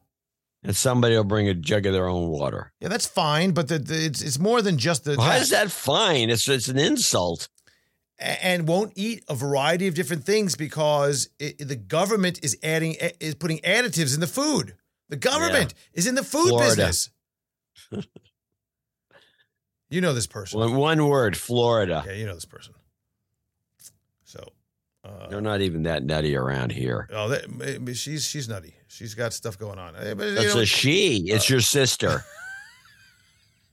and 0.62 0.76
somebody 0.76 1.16
will 1.16 1.24
bring 1.24 1.48
a 1.48 1.54
jug 1.54 1.86
of 1.86 1.92
their 1.92 2.08
own 2.08 2.28
water. 2.28 2.72
yeah, 2.80 2.88
that's 2.88 3.06
fine, 3.06 3.52
but 3.52 3.68
the, 3.68 3.78
the, 3.78 4.04
it's 4.06 4.22
it's 4.22 4.38
more 4.38 4.60
than 4.62 4.78
just 4.78 5.04
the. 5.04 5.16
Why 5.16 5.36
is 5.38 5.50
that 5.50 5.70
fine? 5.70 6.30
It's 6.30 6.48
it's 6.48 6.68
an 6.68 6.78
insult. 6.78 7.48
and 8.18 8.66
won't 8.66 8.92
eat 8.96 9.22
a 9.28 9.34
variety 9.34 9.86
of 9.88 9.94
different 9.94 10.24
things 10.24 10.56
because 10.56 11.28
it, 11.38 11.58
the 11.68 11.76
government 11.76 12.40
is 12.42 12.56
adding 12.62 12.96
is 13.20 13.34
putting 13.34 13.58
additives 13.58 14.14
in 14.14 14.20
the 14.20 14.26
food. 14.26 14.74
The 15.08 15.16
government 15.16 15.74
is 15.92 16.06
in 16.06 16.14
the 16.16 16.24
food 16.24 16.48
Florida. 16.48 16.68
business. 16.86 17.10
you 19.90 20.00
know 20.00 20.12
this 20.12 20.26
person. 20.26 20.58
One, 20.60 20.76
one 20.76 21.06
word, 21.08 21.36
Florida. 21.36 22.02
Yeah, 22.06 22.12
you 22.14 22.26
know 22.26 22.34
this 22.34 22.44
person. 22.44 22.74
So, 24.24 24.42
uh, 25.04 25.28
They're 25.28 25.40
not 25.40 25.60
even 25.60 25.84
that 25.84 26.02
nutty 26.02 26.36
around 26.36 26.72
here. 26.72 27.08
oh, 27.12 27.28
that, 27.28 27.94
she's 27.96 28.26
she's 28.26 28.48
nutty. 28.48 28.74
She's 28.88 29.14
got 29.14 29.32
stuff 29.32 29.58
going 29.58 29.78
on. 29.78 29.94
Eh, 29.96 30.14
but, 30.14 30.34
That's 30.34 30.54
know, 30.54 30.60
a 30.62 30.66
she. 30.66 31.24
It's 31.28 31.48
your 31.48 31.60
sister. 31.60 32.24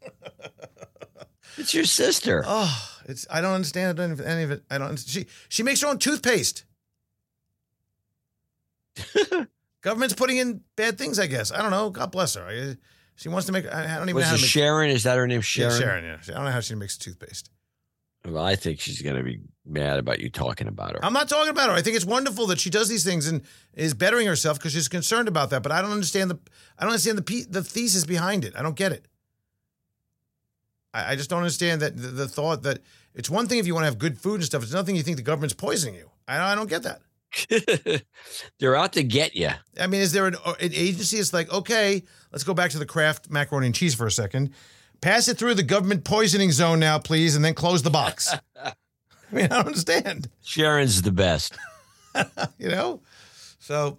it's 1.58 1.74
your 1.74 1.86
sister. 1.86 2.44
oh, 2.46 2.90
it's 3.06 3.26
I 3.30 3.42
don't 3.42 3.54
understand 3.54 4.00
any 4.00 4.14
of 4.14 4.20
it- 4.20 4.28
any 4.28 4.44
of 4.44 4.52
it. 4.52 4.64
I 4.70 4.78
don't. 4.78 4.98
She 5.00 5.26
she 5.50 5.64
makes 5.64 5.82
her 5.82 5.88
own 5.88 5.98
toothpaste. 6.00 6.66
Government's 9.82 10.14
putting 10.14 10.38
in 10.38 10.62
bad 10.76 10.98
things, 10.98 11.20
I 11.20 11.28
guess. 11.28 11.52
I 11.52 11.62
don't 11.62 11.72
know. 11.72 11.90
God 11.90 12.12
bless 12.12 12.36
her. 12.36 12.44
I, 12.46 12.78
she 13.16 13.30
wants 13.30 13.46
to 13.48 13.52
make. 13.52 13.66
I 13.66 13.98
don't 13.98 14.10
even 14.10 14.16
Was 14.16 14.26
know 14.26 14.30
how 14.30 14.36
to 14.36 14.42
make. 14.42 14.50
Sharon? 14.50 14.90
Is 14.90 15.04
that 15.04 15.18
her 15.18 15.28
name? 15.28 15.42
Sharon. 15.42 15.72
Yeah, 15.72 15.80
Sharon. 15.80 16.04
Yeah. 16.06 16.18
I 16.30 16.32
don't 16.34 16.46
know 16.46 16.52
how 16.52 16.60
she 16.60 16.76
makes 16.76 16.98
toothpaste. 16.98 17.50
Well, 18.26 18.44
I 18.44 18.56
think 18.56 18.80
she's 18.80 19.02
going 19.02 19.18
to 19.18 19.24
be 19.24 19.42
mad 19.66 20.00
about 20.00 20.22
you 20.22 20.30
talking 20.30 20.68
about 20.68 20.94
her. 20.94 21.04
I'm 21.04 21.12
not 21.12 21.28
talking 21.28 21.50
about 21.50 21.70
her. 21.70 21.76
I 21.76 21.82
think 21.82 21.98
it's 21.98 22.06
wonderful 22.06 22.48
that 22.48 22.60
she 22.60 22.70
does 22.70 22.88
these 22.88 23.04
things 23.04 23.28
and 23.28 23.42
is 23.74 23.94
bettering 23.94 24.28
herself 24.28 24.58
because 24.58 24.72
she's 24.72 24.88
concerned 24.88 25.28
about 25.28 25.50
that. 25.50 25.62
But 25.62 25.74
I 25.74 25.82
don't 25.82 25.92
understand 25.92 26.32
the 26.32 26.40
I 26.80 26.84
don't 26.84 26.92
understand 26.92 27.18
the 27.18 27.46
the 27.50 27.64
thesis 27.64 28.06
behind 28.06 28.46
it. 28.46 28.54
I 28.56 28.62
don't 28.62 28.78
get 28.78 28.94
it. 28.94 29.08
I, 30.94 31.12
I 31.12 31.16
just 31.16 31.30
don't 31.30 31.40
understand 31.40 31.82
that 31.82 31.98
the, 31.98 32.08
the 32.08 32.28
thought 32.28 32.64
that 32.64 32.80
it's 33.14 33.30
one 33.30 33.48
thing 33.48 33.60
if 33.60 33.68
you 33.68 33.74
want 33.74 33.84
to 33.84 33.88
have 33.88 34.00
good 34.00 34.18
food 34.18 34.36
and 34.36 34.44
stuff. 34.46 34.64
It's 34.64 34.74
nothing 34.74 34.96
you 34.96 35.04
think 35.04 35.18
the 35.18 35.24
government's 35.24 35.54
poisoning 35.54 35.96
you. 35.96 36.10
I, 36.28 36.54
I 36.54 36.56
don't 36.56 36.70
get 36.70 36.84
that. 36.84 37.02
They're 38.60 38.76
out 38.76 38.94
to 38.94 39.04
get 39.04 39.36
you. 39.36 39.50
I 39.80 39.88
mean, 39.88 40.02
is 40.02 40.12
there 40.12 40.28
an, 40.28 40.36
an 40.46 40.74
agency 40.74 41.18
that's 41.18 41.34
like, 41.34 41.52
okay, 41.52 42.04
let's 42.32 42.44
go 42.44 42.54
back 42.54 42.72
to 42.72 42.80
the 42.80 42.86
Kraft 42.86 43.30
macaroni 43.30 43.68
and 43.68 43.76
cheese 43.76 43.96
for 43.96 44.06
a 44.06 44.12
second. 44.12 44.52
Pass 45.02 45.28
it 45.28 45.38
through 45.38 45.56
the 45.56 45.64
government 45.64 46.04
poisoning 46.06 46.52
zone 46.52 46.80
now, 46.80 46.98
please, 46.98 47.36
and 47.36 47.44
then 47.44 47.54
close 47.54 47.82
the 47.82 47.90
box. 47.90 48.34
I 48.56 48.74
mean, 49.32 49.46
I 49.46 49.50
don't 49.50 49.68
understand. 49.68 50.30
Sharon's 50.44 51.02
the 51.02 51.12
best. 51.12 51.58
you 52.58 52.70
know? 52.70 53.02
So, 53.60 53.98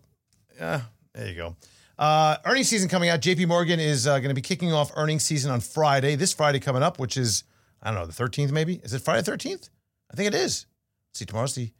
yeah, 0.57 0.82
there 1.12 1.28
you 1.28 1.35
go. 1.35 1.57
Uh, 1.99 2.37
earnings 2.45 2.68
season 2.68 2.89
coming 2.89 3.09
out. 3.09 3.20
JP 3.20 3.49
Morgan 3.49 3.80
is 3.80 4.07
uh, 4.07 4.18
going 4.18 4.30
to 4.30 4.35
be 4.35 4.41
kicking 4.41 4.72
off 4.72 4.93
earnings 4.97 5.24
season 5.24 5.51
on 5.51 5.61
Friday, 5.61 6.16
this 6.16 6.32
Friday 6.32 6.61
coming 6.61 6.82
up, 6.82 6.99
which 6.99 7.16
is, 7.16 7.45
I 7.82 7.91
don't 7.91 8.01
know, 8.01 8.07
the 8.07 8.12
13th 8.12 8.51
maybe? 8.51 8.80
Is 8.82 8.95
it 8.95 9.03
Friday 9.03 9.22
13th? 9.22 9.70
I 10.11 10.16
think 10.16 10.28
it 10.28 10.35
is. 10.35 10.66
Let's 11.11 11.18
see, 11.18 11.24
tomorrow's 11.24 11.55
the 11.55 11.70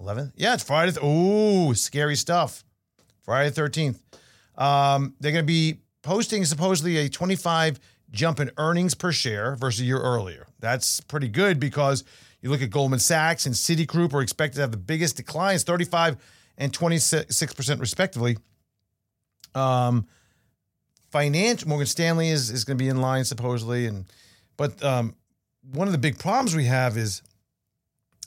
11th. 0.00 0.32
Yeah, 0.36 0.54
it's 0.54 0.64
Friday. 0.64 0.92
Th- 0.92 1.04
Ooh, 1.04 1.74
scary 1.74 2.16
stuff. 2.16 2.64
Friday 3.22 3.50
13th. 3.50 3.98
Um, 4.56 5.14
they're 5.20 5.32
going 5.32 5.44
to 5.44 5.46
be 5.46 5.80
posting 6.02 6.44
supposedly 6.44 6.96
a 6.98 7.08
25 7.08 7.78
jump 8.10 8.40
in 8.40 8.50
earnings 8.58 8.94
per 8.94 9.12
share 9.12 9.56
versus 9.56 9.80
a 9.80 9.84
year 9.84 10.00
earlier. 10.00 10.46
That's 10.58 11.00
pretty 11.00 11.28
good 11.28 11.60
because 11.60 12.04
you 12.42 12.50
look 12.50 12.62
at 12.62 12.70
Goldman 12.70 12.98
Sachs 12.98 13.46
and 13.46 13.54
Citigroup 13.54 14.12
are 14.14 14.22
expected 14.22 14.56
to 14.56 14.60
have 14.62 14.70
the 14.72 14.76
biggest 14.76 15.16
declines, 15.16 15.62
35 15.62 16.16
and 16.58 16.72
26% 16.72 17.80
respectively. 17.80 18.36
Um, 19.54 20.06
financial 21.10 21.68
Morgan 21.68 21.86
Stanley 21.86 22.28
is 22.30 22.50
is 22.50 22.64
going 22.64 22.78
to 22.78 22.82
be 22.82 22.88
in 22.88 23.00
line 23.00 23.24
supposedly, 23.24 23.86
and 23.86 24.06
but 24.56 24.82
um, 24.84 25.16
one 25.72 25.88
of 25.88 25.92
the 25.92 25.98
big 25.98 26.18
problems 26.18 26.54
we 26.54 26.66
have 26.66 26.96
is 26.96 27.22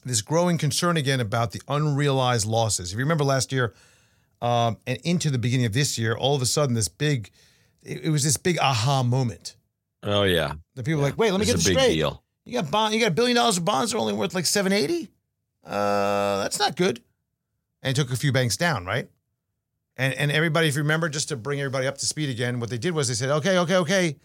this 0.05 0.21
growing 0.21 0.57
concern 0.57 0.97
again 0.97 1.19
about 1.19 1.51
the 1.51 1.61
unrealized 1.67 2.45
losses. 2.45 2.91
If 2.91 2.97
you 2.97 3.03
remember 3.03 3.23
last 3.23 3.51
year 3.51 3.73
um, 4.41 4.77
and 4.85 4.97
into 5.03 5.29
the 5.29 5.37
beginning 5.37 5.65
of 5.65 5.73
this 5.73 5.97
year, 5.97 6.15
all 6.15 6.35
of 6.35 6.41
a 6.41 6.45
sudden 6.45 6.75
this 6.75 6.87
big, 6.87 7.29
it, 7.81 8.05
it 8.05 8.09
was 8.09 8.23
this 8.23 8.37
big 8.37 8.57
aha 8.59 9.03
moment. 9.03 9.55
Oh 10.03 10.23
yeah, 10.23 10.53
The 10.75 10.83
people 10.83 10.99
were 11.01 11.07
like, 11.07 11.17
wait, 11.17 11.31
let 11.31 11.39
me 11.39 11.45
get 11.45 11.55
this 11.55 11.65
big 11.65 11.77
straight. 11.77 11.93
deal. 11.95 12.21
You 12.45 12.61
got 12.61 12.69
bond, 12.69 12.93
you 12.93 12.99
got 12.99 13.07
a 13.07 13.11
billion 13.11 13.35
dollars 13.37 13.57
of 13.57 13.63
bonds 13.63 13.91
that 13.91 13.97
are 13.97 14.01
only 14.01 14.13
worth 14.13 14.35
like 14.35 14.45
seven 14.45 14.73
eighty. 14.73 15.07
Uh, 15.65 16.41
that's 16.43 16.59
not 16.59 16.75
good. 16.75 17.01
And 17.81 17.91
it 17.97 18.01
took 18.01 18.11
a 18.11 18.17
few 18.17 18.33
banks 18.33 18.57
down, 18.57 18.85
right? 18.85 19.07
And 19.95 20.13
and 20.15 20.29
everybody, 20.31 20.67
if 20.67 20.75
you 20.75 20.81
remember, 20.81 21.07
just 21.07 21.29
to 21.29 21.37
bring 21.37 21.61
everybody 21.61 21.87
up 21.87 21.97
to 21.99 22.05
speed 22.05 22.29
again, 22.29 22.59
what 22.59 22.69
they 22.69 22.77
did 22.77 22.93
was 22.93 23.07
they 23.07 23.13
said, 23.13 23.29
okay, 23.29 23.57
okay, 23.59 23.77
okay. 23.77 24.15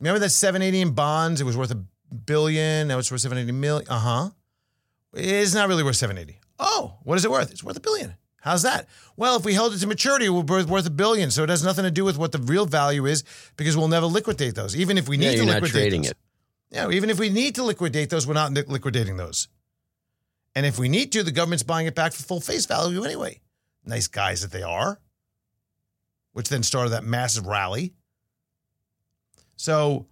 Remember 0.00 0.18
that 0.20 0.30
seven 0.30 0.62
eighty 0.62 0.80
in 0.80 0.92
bonds? 0.92 1.40
It 1.40 1.44
was 1.44 1.56
worth 1.56 1.70
a 1.70 1.82
billion. 2.14 2.88
Now 2.88 2.98
it's 2.98 3.10
worth 3.10 3.20
seven 3.20 3.36
eighty 3.36 3.52
million. 3.52 3.86
Uh 3.90 3.98
huh. 3.98 4.30
It's 5.16 5.54
not 5.54 5.68
really 5.68 5.82
worth 5.82 5.96
seven 5.96 6.18
eighty. 6.18 6.38
Oh, 6.58 6.98
what 7.04 7.16
is 7.16 7.24
it 7.24 7.30
worth? 7.30 7.50
It's 7.50 7.64
worth 7.64 7.76
a 7.76 7.80
billion. 7.80 8.14
How's 8.40 8.62
that? 8.62 8.86
Well, 9.16 9.36
if 9.36 9.44
we 9.44 9.54
held 9.54 9.74
it 9.74 9.78
to 9.78 9.86
maturity, 9.86 10.26
it 10.26 10.28
would 10.28 10.46
be 10.46 10.62
worth- 10.64 10.86
a 10.86 10.90
billion. 10.90 11.30
So 11.30 11.42
it 11.42 11.48
has 11.48 11.64
nothing 11.64 11.84
to 11.84 11.90
do 11.90 12.04
with 12.04 12.16
what 12.16 12.30
the 12.32 12.38
real 12.38 12.64
value 12.66 13.06
is 13.06 13.24
because 13.56 13.76
we'll 13.76 13.88
never 13.88 14.06
liquidate 14.06 14.54
those, 14.54 14.76
even 14.76 14.98
if 14.98 15.08
we 15.08 15.16
need 15.16 15.32
Yeah, 15.38 15.44
to 15.44 15.60
liquidate 15.60 15.92
those. 15.92 16.10
it. 16.10 16.16
Yeah, 16.70 16.90
even 16.90 17.10
if 17.10 17.18
we 17.18 17.28
need 17.30 17.54
to 17.56 17.64
liquidate 17.64 18.10
those, 18.10 18.26
we're 18.26 18.34
not 18.34 18.52
liquidating 18.52 19.16
those. 19.16 19.48
And 20.54 20.64
if 20.64 20.78
we 20.78 20.88
need 20.88 21.12
to, 21.12 21.22
the 21.22 21.32
government's 21.32 21.62
buying 21.64 21.86
it 21.86 21.94
back 21.94 22.12
for 22.12 22.22
full 22.22 22.40
face 22.40 22.66
value 22.66 23.04
anyway. 23.04 23.40
Nice 23.84 24.06
guys 24.06 24.42
that 24.42 24.52
they 24.52 24.62
are, 24.62 25.00
which 26.32 26.48
then 26.48 26.62
started 26.62 26.90
that 26.90 27.04
massive 27.04 27.46
rally. 27.46 27.94
So, 29.56 30.06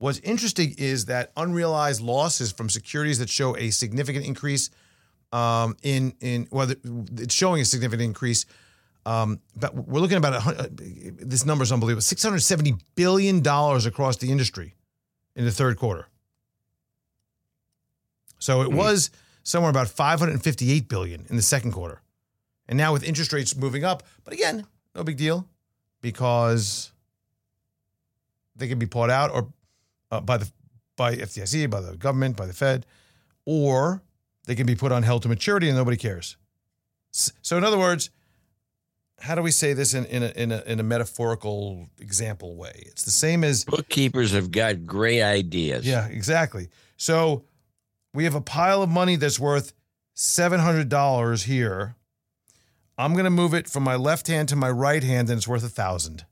what's 0.00 0.18
interesting 0.20 0.74
is 0.76 1.04
that 1.06 1.30
unrealized 1.36 2.00
losses 2.00 2.50
from 2.50 2.68
securities 2.68 3.18
that 3.20 3.28
show 3.30 3.56
a 3.56 3.70
significant 3.70 4.26
increase 4.26 4.70
um, 5.32 5.76
in 5.82 6.14
in 6.20 6.48
well, 6.50 6.68
it's 7.16 7.32
showing 7.34 7.60
a 7.62 7.64
significant 7.64 8.02
increase. 8.02 8.46
Um, 9.06 9.40
but 9.56 9.74
we're 9.74 10.00
looking 10.00 10.16
at 10.16 10.24
about 10.26 10.46
uh, 10.58 10.66
this 10.72 11.46
number 11.46 11.62
is 11.62 11.70
unbelievable: 11.72 12.02
six 12.02 12.22
hundred 12.22 12.40
seventy 12.40 12.74
billion 12.96 13.40
dollars 13.40 13.86
across 13.86 14.16
the 14.16 14.30
industry 14.30 14.74
in 15.36 15.44
the 15.44 15.52
third 15.52 15.76
quarter. 15.78 16.08
So 18.38 18.62
it 18.62 18.70
Hmm. 18.70 18.76
was 18.76 19.10
somewhere 19.42 19.70
about 19.70 19.88
558 19.88 20.88
billion 20.88 21.26
in 21.30 21.36
the 21.36 21.42
second 21.42 21.72
quarter. 21.72 22.02
And 22.68 22.76
now 22.76 22.92
with 22.92 23.02
interest 23.02 23.32
rates 23.32 23.56
moving 23.56 23.84
up, 23.84 24.02
but 24.24 24.32
again, 24.32 24.66
no 24.94 25.02
big 25.02 25.16
deal 25.16 25.46
because 26.00 26.92
they 28.56 28.68
can 28.68 28.78
be 28.78 28.86
bought 28.86 29.10
out 29.10 29.30
or 29.30 29.48
uh, 30.10 30.20
by 30.20 30.36
the 30.36 30.50
by 30.96 31.16
FDIC, 31.16 31.70
by 31.70 31.80
the 31.80 31.96
government, 31.96 32.36
by 32.36 32.46
the 32.46 32.52
Fed, 32.52 32.84
or 33.46 34.02
they 34.44 34.54
can 34.54 34.66
be 34.66 34.74
put 34.74 34.92
on 34.92 35.02
held 35.02 35.22
to 35.22 35.28
maturity 35.28 35.68
and 35.68 35.76
nobody 35.76 35.96
cares. 35.96 36.36
So 37.12 37.56
in 37.56 37.64
other 37.64 37.78
words, 37.78 38.10
how 39.20 39.34
do 39.34 39.42
we 39.42 39.50
say 39.50 39.72
this 39.72 39.94
in, 39.94 40.06
in, 40.06 40.22
a, 40.22 40.32
in, 40.36 40.52
a, 40.52 40.62
in 40.66 40.80
a 40.80 40.82
metaphorical 40.82 41.88
example 41.98 42.56
way? 42.56 42.84
It's 42.86 43.04
the 43.04 43.10
same 43.10 43.44
as 43.44 43.64
Bookkeepers 43.64 44.32
have 44.32 44.50
got 44.50 44.86
great 44.86 45.22
ideas. 45.22 45.86
yeah, 45.86 46.06
exactly. 46.06 46.68
So 46.96 47.44
we 48.14 48.24
have 48.24 48.34
a 48.34 48.40
pile 48.40 48.82
of 48.82 48.90
money 48.90 49.16
that's 49.16 49.38
worth 49.38 49.72
$700 50.16 51.44
here. 51.44 51.96
I'm 52.98 53.12
going 53.12 53.24
to 53.24 53.30
move 53.30 53.54
it 53.54 53.68
from 53.68 53.82
my 53.82 53.96
left 53.96 54.26
hand 54.26 54.48
to 54.50 54.56
my 54.56 54.70
right 54.70 55.02
hand 55.02 55.30
and 55.30 55.38
it's 55.38 55.48
worth 55.48 55.64
a 55.64 55.68
thousand. 55.68 56.24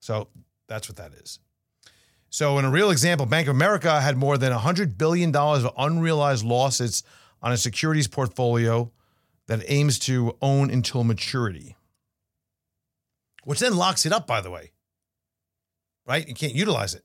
So 0.00 0.28
that's 0.70 0.88
what 0.88 0.96
that 0.96 1.12
is. 1.12 1.40
So 2.30 2.56
in 2.58 2.64
a 2.64 2.70
real 2.70 2.90
example, 2.90 3.26
Bank 3.26 3.48
of 3.48 3.56
America 3.56 4.00
had 4.00 4.16
more 4.16 4.38
than 4.38 4.52
$100 4.52 4.96
billion 4.96 5.34
of 5.34 5.74
unrealized 5.76 6.44
losses 6.44 7.02
on 7.42 7.50
a 7.50 7.56
securities 7.56 8.06
portfolio 8.06 8.92
that 9.48 9.62
it 9.62 9.66
aims 9.68 9.98
to 9.98 10.36
own 10.40 10.70
until 10.70 11.02
maturity, 11.02 11.76
which 13.42 13.58
then 13.58 13.76
locks 13.76 14.06
it 14.06 14.12
up, 14.12 14.28
by 14.28 14.40
the 14.40 14.50
way. 14.50 14.70
Right? 16.06 16.26
You 16.26 16.34
can't 16.34 16.54
utilize 16.54 16.94
it. 16.94 17.02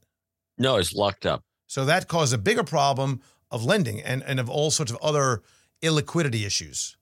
No, 0.60 0.78
it's 0.78 0.94
locked 0.94 1.26
up. 1.26 1.42
So 1.66 1.86
that 1.86 2.08
caused 2.08 2.36
a 2.36 2.38
bigger 2.38 2.64
problem 2.64 3.20
of 3.50 3.66
lending 3.66 4.00
and, 4.00 4.22
and 4.24 4.40
of 4.40 4.48
all 4.48 4.70
sorts 4.70 4.92
of 4.92 4.98
other 5.02 5.42
illiquidity 5.82 6.46
issues. 6.46 6.98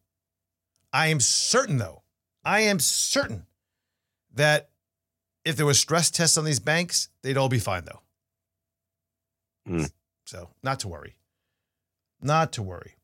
I 0.93 1.07
am 1.07 1.20
certain, 1.20 1.78
though, 1.78 2.03
I 2.45 2.61
am 2.61 2.80
certain 2.80 3.47
that 4.34 4.70
if 5.46 5.56
there 5.56 5.66
was 5.66 5.80
stress 5.80 6.10
tests 6.10 6.38
on 6.38 6.46
these 6.46 6.60
banks, 6.60 7.10
they'd 7.22 7.38
all 7.38 7.50
be 7.50 7.60
fine, 7.60 7.86
though. 7.86 8.02
Hmm. 9.68 9.86
So 10.26 10.50
not 10.62 10.80
to 10.82 10.88
worry. 10.88 11.16
Not 12.22 12.54
to 12.54 12.64
worry. 12.64 12.96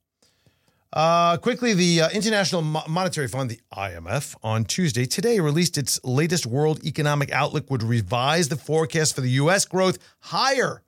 Uh, 0.91 1.37
quickly, 1.37 1.73
the 1.73 2.01
uh, 2.01 2.09
International 2.09 2.61
Mo- 2.63 2.83
Monetary 2.87 3.27
Fund, 3.27 3.51
the 3.51 3.59
IMF, 3.75 4.35
on 4.41 4.65
Tuesday 4.65 5.05
today 5.05 5.39
released 5.39 5.77
its 5.77 5.99
latest 6.03 6.47
World 6.47 6.83
Economic 6.83 7.31
Outlook, 7.31 7.69
would 7.69 7.83
revise 7.83 8.49
the 8.49 8.55
forecast 8.55 9.13
for 9.13 9.21
the 9.21 9.29
U.S. 9.31 9.65
growth 9.65 9.99
higher 10.21 10.81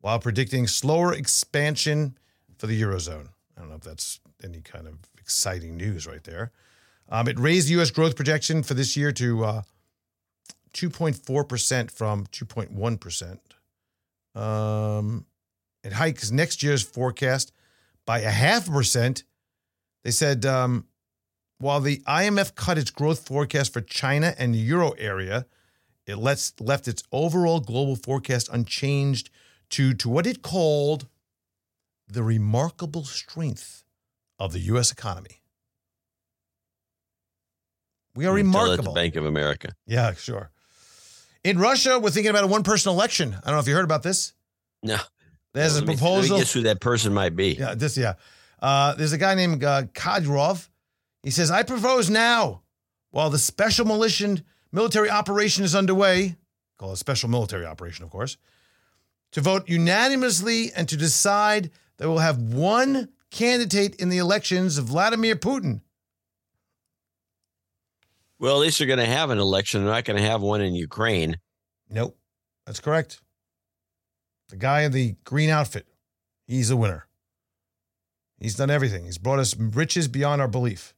while 0.00 0.18
predicting 0.18 0.66
slower 0.66 1.14
expansion 1.14 2.18
for 2.58 2.66
the 2.66 2.80
Eurozone. 2.80 3.28
I 3.56 3.60
don't 3.60 3.70
know 3.70 3.76
if 3.76 3.82
that's 3.82 4.20
any 4.42 4.60
kind 4.60 4.86
of 4.86 4.98
exciting 5.18 5.78
news 5.78 6.06
right 6.06 6.22
there. 6.22 6.52
Um, 7.08 7.26
it 7.26 7.38
raised 7.38 7.68
the 7.68 7.72
U.S. 7.72 7.90
growth 7.90 8.16
projection 8.16 8.62
for 8.62 8.74
this 8.74 8.94
year 8.94 9.10
to 9.12 9.44
uh, 9.44 9.62
2.4% 10.74 11.90
from 11.90 12.26
2.1%. 12.26 13.38
Um, 14.40 15.26
it 15.82 15.92
hikes 15.92 16.30
next 16.30 16.62
year's 16.62 16.82
forecast 16.82 17.52
by 18.04 18.20
a 18.20 18.30
half 18.30 18.68
percent. 18.70 19.24
They 20.02 20.10
said 20.10 20.44
um, 20.44 20.86
while 21.58 21.80
the 21.80 21.98
IMF 22.06 22.54
cut 22.54 22.76
its 22.76 22.90
growth 22.90 23.26
forecast 23.26 23.72
for 23.72 23.80
China 23.80 24.34
and 24.36 24.54
the 24.54 24.58
euro 24.58 24.90
area, 24.92 25.46
it 26.06 26.16
lets, 26.16 26.52
left 26.60 26.88
its 26.88 27.02
overall 27.12 27.60
global 27.60 27.96
forecast 27.96 28.48
unchanged 28.52 29.30
to, 29.70 29.94
to 29.94 30.08
what 30.08 30.26
it 30.26 30.42
called 30.42 31.06
the 32.06 32.22
remarkable 32.22 33.04
strength 33.04 33.84
of 34.38 34.52
the 34.52 34.60
U.S. 34.60 34.92
economy. 34.92 35.40
We 38.14 38.26
are 38.26 38.36
You 38.36 38.44
tell 38.44 38.52
that 38.52 38.58
to 38.58 38.66
remarkable. 38.66 38.94
Bank 38.94 39.16
of 39.16 39.24
America. 39.24 39.74
Yeah, 39.86 40.12
sure. 40.14 40.50
In 41.44 41.58
Russia, 41.58 41.98
we're 41.98 42.10
thinking 42.10 42.30
about 42.30 42.44
a 42.44 42.48
one 42.48 42.62
person 42.62 42.90
election. 42.90 43.34
I 43.34 43.46
don't 43.46 43.56
know 43.56 43.60
if 43.60 43.68
you 43.68 43.74
heard 43.74 43.84
about 43.84 44.02
this. 44.02 44.32
No. 44.82 44.96
There's 45.52 45.76
a 45.76 45.80
Let 45.80 45.88
me- 45.88 45.94
proposal. 45.94 46.36
Me 46.36 46.40
guess 46.42 46.52
who 46.52 46.62
that 46.62 46.80
person 46.80 47.12
might 47.12 47.36
be. 47.36 47.52
Yeah, 47.52 47.74
this, 47.74 47.96
yeah. 47.96 48.14
Uh, 48.60 48.94
there's 48.94 49.12
a 49.12 49.18
guy 49.18 49.34
named 49.34 49.62
uh, 49.62 49.82
Kadyrov. 49.92 50.68
He 51.22 51.30
says, 51.30 51.50
I 51.50 51.62
propose 51.62 52.08
now, 52.10 52.62
while 53.10 53.30
the 53.30 53.38
special 53.38 53.84
militia 53.86 54.38
military 54.72 55.10
operation 55.10 55.64
is 55.64 55.74
underway, 55.74 56.36
call 56.78 56.90
it 56.90 56.94
a 56.94 56.96
special 56.96 57.28
military 57.28 57.66
operation, 57.66 58.04
of 58.04 58.10
course, 58.10 58.36
to 59.32 59.40
vote 59.40 59.68
unanimously 59.68 60.72
and 60.74 60.88
to 60.88 60.96
decide 60.96 61.70
that 61.98 62.08
we'll 62.08 62.18
have 62.18 62.38
one 62.40 63.10
candidate 63.30 63.96
in 63.96 64.08
the 64.08 64.18
elections 64.18 64.78
of 64.78 64.86
Vladimir 64.86 65.36
Putin. 65.36 65.80
Well, 68.38 68.56
at 68.56 68.60
least 68.60 68.78
they're 68.78 68.86
going 68.86 68.98
to 68.98 69.06
have 69.06 69.30
an 69.30 69.38
election. 69.38 69.84
They're 69.84 69.92
not 69.94 70.04
going 70.04 70.16
to 70.20 70.28
have 70.28 70.42
one 70.42 70.60
in 70.60 70.74
Ukraine. 70.74 71.38
Nope, 71.88 72.16
that's 72.66 72.80
correct. 72.80 73.20
The 74.48 74.56
guy 74.56 74.82
in 74.82 74.92
the 74.92 75.14
green 75.24 75.50
outfit, 75.50 75.86
he's 76.46 76.70
a 76.70 76.76
winner. 76.76 77.06
He's 78.38 78.56
done 78.56 78.70
everything. 78.70 79.04
He's 79.04 79.18
brought 79.18 79.38
us 79.38 79.56
riches 79.56 80.08
beyond 80.08 80.42
our 80.42 80.48
belief. 80.48 80.94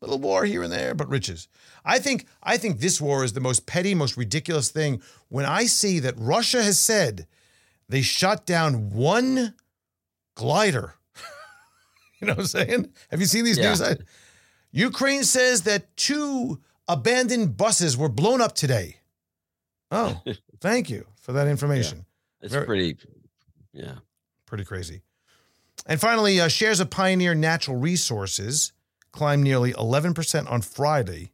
Little 0.00 0.18
war 0.18 0.44
here 0.46 0.62
and 0.62 0.72
there, 0.72 0.94
but 0.94 1.08
riches. 1.10 1.46
I 1.84 1.98
think 1.98 2.26
I 2.42 2.56
think 2.56 2.80
this 2.80 3.00
war 3.00 3.22
is 3.22 3.34
the 3.34 3.40
most 3.40 3.66
petty, 3.66 3.94
most 3.94 4.16
ridiculous 4.16 4.70
thing. 4.70 5.02
When 5.28 5.44
I 5.44 5.66
see 5.66 5.98
that 6.00 6.14
Russia 6.16 6.62
has 6.62 6.78
said 6.78 7.26
they 7.88 8.00
shot 8.00 8.46
down 8.46 8.90
one 8.90 9.54
glider. 10.36 10.94
you 12.20 12.26
know 12.26 12.32
what 12.32 12.40
I'm 12.40 12.46
saying? 12.46 12.92
Have 13.10 13.20
you 13.20 13.26
seen 13.26 13.44
these 13.44 13.58
Yeah. 13.58 13.68
news? 13.74 13.82
Ukraine 14.72 15.24
says 15.24 15.62
that 15.62 15.94
two 15.96 16.60
abandoned 16.92 17.56
buses 17.56 17.96
were 17.96 18.08
blown 18.08 18.40
up 18.40 18.54
today. 18.54 18.96
Oh, 19.90 20.20
thank 20.60 20.90
you 20.90 21.06
for 21.20 21.32
that 21.32 21.46
information. 21.46 22.04
It's 22.40 22.52
Very- 22.52 22.66
pretty, 22.66 22.96
yeah. 23.72 23.96
Pretty 24.46 24.64
crazy. 24.64 25.02
And 25.86 26.00
finally, 26.00 26.40
uh, 26.40 26.48
shares 26.48 26.80
of 26.80 26.90
Pioneer 26.90 27.34
Natural 27.34 27.76
Resources 27.76 28.72
climbed 29.12 29.42
nearly 29.44 29.72
11% 29.72 30.50
on 30.50 30.60
Friday 30.62 31.32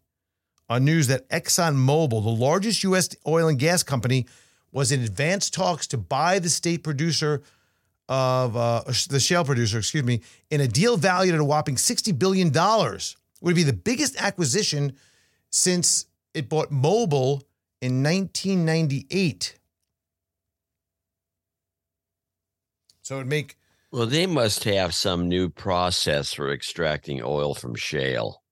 on 0.68 0.84
news 0.84 1.07
that 1.07 1.28
ExxonMobil, 1.30 2.11
the 2.22 2.30
largest 2.30 2.82
U.S. 2.84 3.09
oil 3.26 3.48
and 3.48 3.59
gas 3.59 3.82
company, 3.82 4.26
was 4.72 4.92
in 4.92 5.00
advanced 5.02 5.54
talks 5.54 5.86
to 5.88 5.98
buy 5.98 6.38
the 6.38 6.48
state 6.50 6.84
producer 6.84 7.42
of 8.09 8.57
uh, 8.57 8.82
the 9.09 9.18
shale 9.18 9.44
producer, 9.44 9.78
excuse 9.78 10.04
me, 10.04 10.20
in 10.50 10.61
a 10.61 10.68
deal 10.68 10.96
valued 10.96 11.34
at 11.34 11.40
a 11.40 11.44
whopping 11.44 11.76
$60 11.76 12.16
billion. 12.18 12.52
Would 13.40 13.57
be 13.57 13.62
the 13.62 13.72
biggest 13.72 14.20
acquisition 14.20 14.96
since 15.51 16.07
it 16.34 16.49
bought 16.49 16.70
Mobil 16.70 17.42
in 17.80 18.03
1998. 18.03 19.59
So 23.03 23.16
it'd 23.16 23.28
make 23.28 23.57
Well, 23.92 24.07
they 24.07 24.26
must 24.26 24.64
have 24.64 24.94
some 24.94 25.28
new 25.28 25.49
process 25.49 26.32
for 26.32 26.53
extracting 26.53 27.22
oil 27.22 27.55
from 27.55 27.74
shale. 27.74 28.42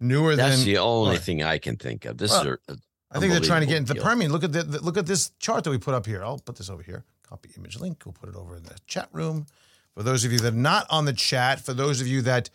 newer 0.00 0.34
That's 0.34 0.56
than 0.56 0.64
the 0.64 0.78
only 0.78 1.18
thing 1.18 1.42
I 1.42 1.58
can 1.58 1.76
think 1.76 2.04
of. 2.06 2.18
This 2.18 2.30
Well, 2.30 2.42
is 2.42 2.58
a, 2.68 2.76
I 3.10 3.18
think 3.20 3.32
they're 3.32 3.40
trying 3.40 3.60
to 3.60 3.66
get 3.66 3.76
into 3.76 3.94
the 3.94 4.00
Permian. 4.00 4.32
Look 4.32 4.44
at 4.44 4.52
the, 4.52 4.62
the- 4.62 4.80
look 4.80 4.96
at 4.96 5.06
this 5.06 5.30
chart 5.38 5.64
that 5.64 5.70
we 5.70 5.78
put 5.78 5.94
up 5.94 6.06
here. 6.06 6.24
I'll 6.24 6.38
put 6.38 6.56
this 6.56 6.70
over 6.70 6.82
here. 6.82 7.04
Copy 7.22 7.50
image 7.56 7.78
link. 7.78 8.02
We'll 8.04 8.14
put 8.14 8.28
it 8.28 8.34
over 8.34 8.56
in 8.56 8.62
the 8.62 8.74
chat 8.86 9.08
room. 9.12 9.46
For 9.94 10.02
those 10.02 10.24
of 10.24 10.32
you 10.32 10.38
that 10.38 10.54
are 10.54 10.56
not 10.56 10.86
on 10.88 11.04
the 11.04 11.12
chat, 11.12 11.60
for 11.60 11.74
those 11.74 12.00
of 12.00 12.06
you 12.08 12.22
that 12.22 12.48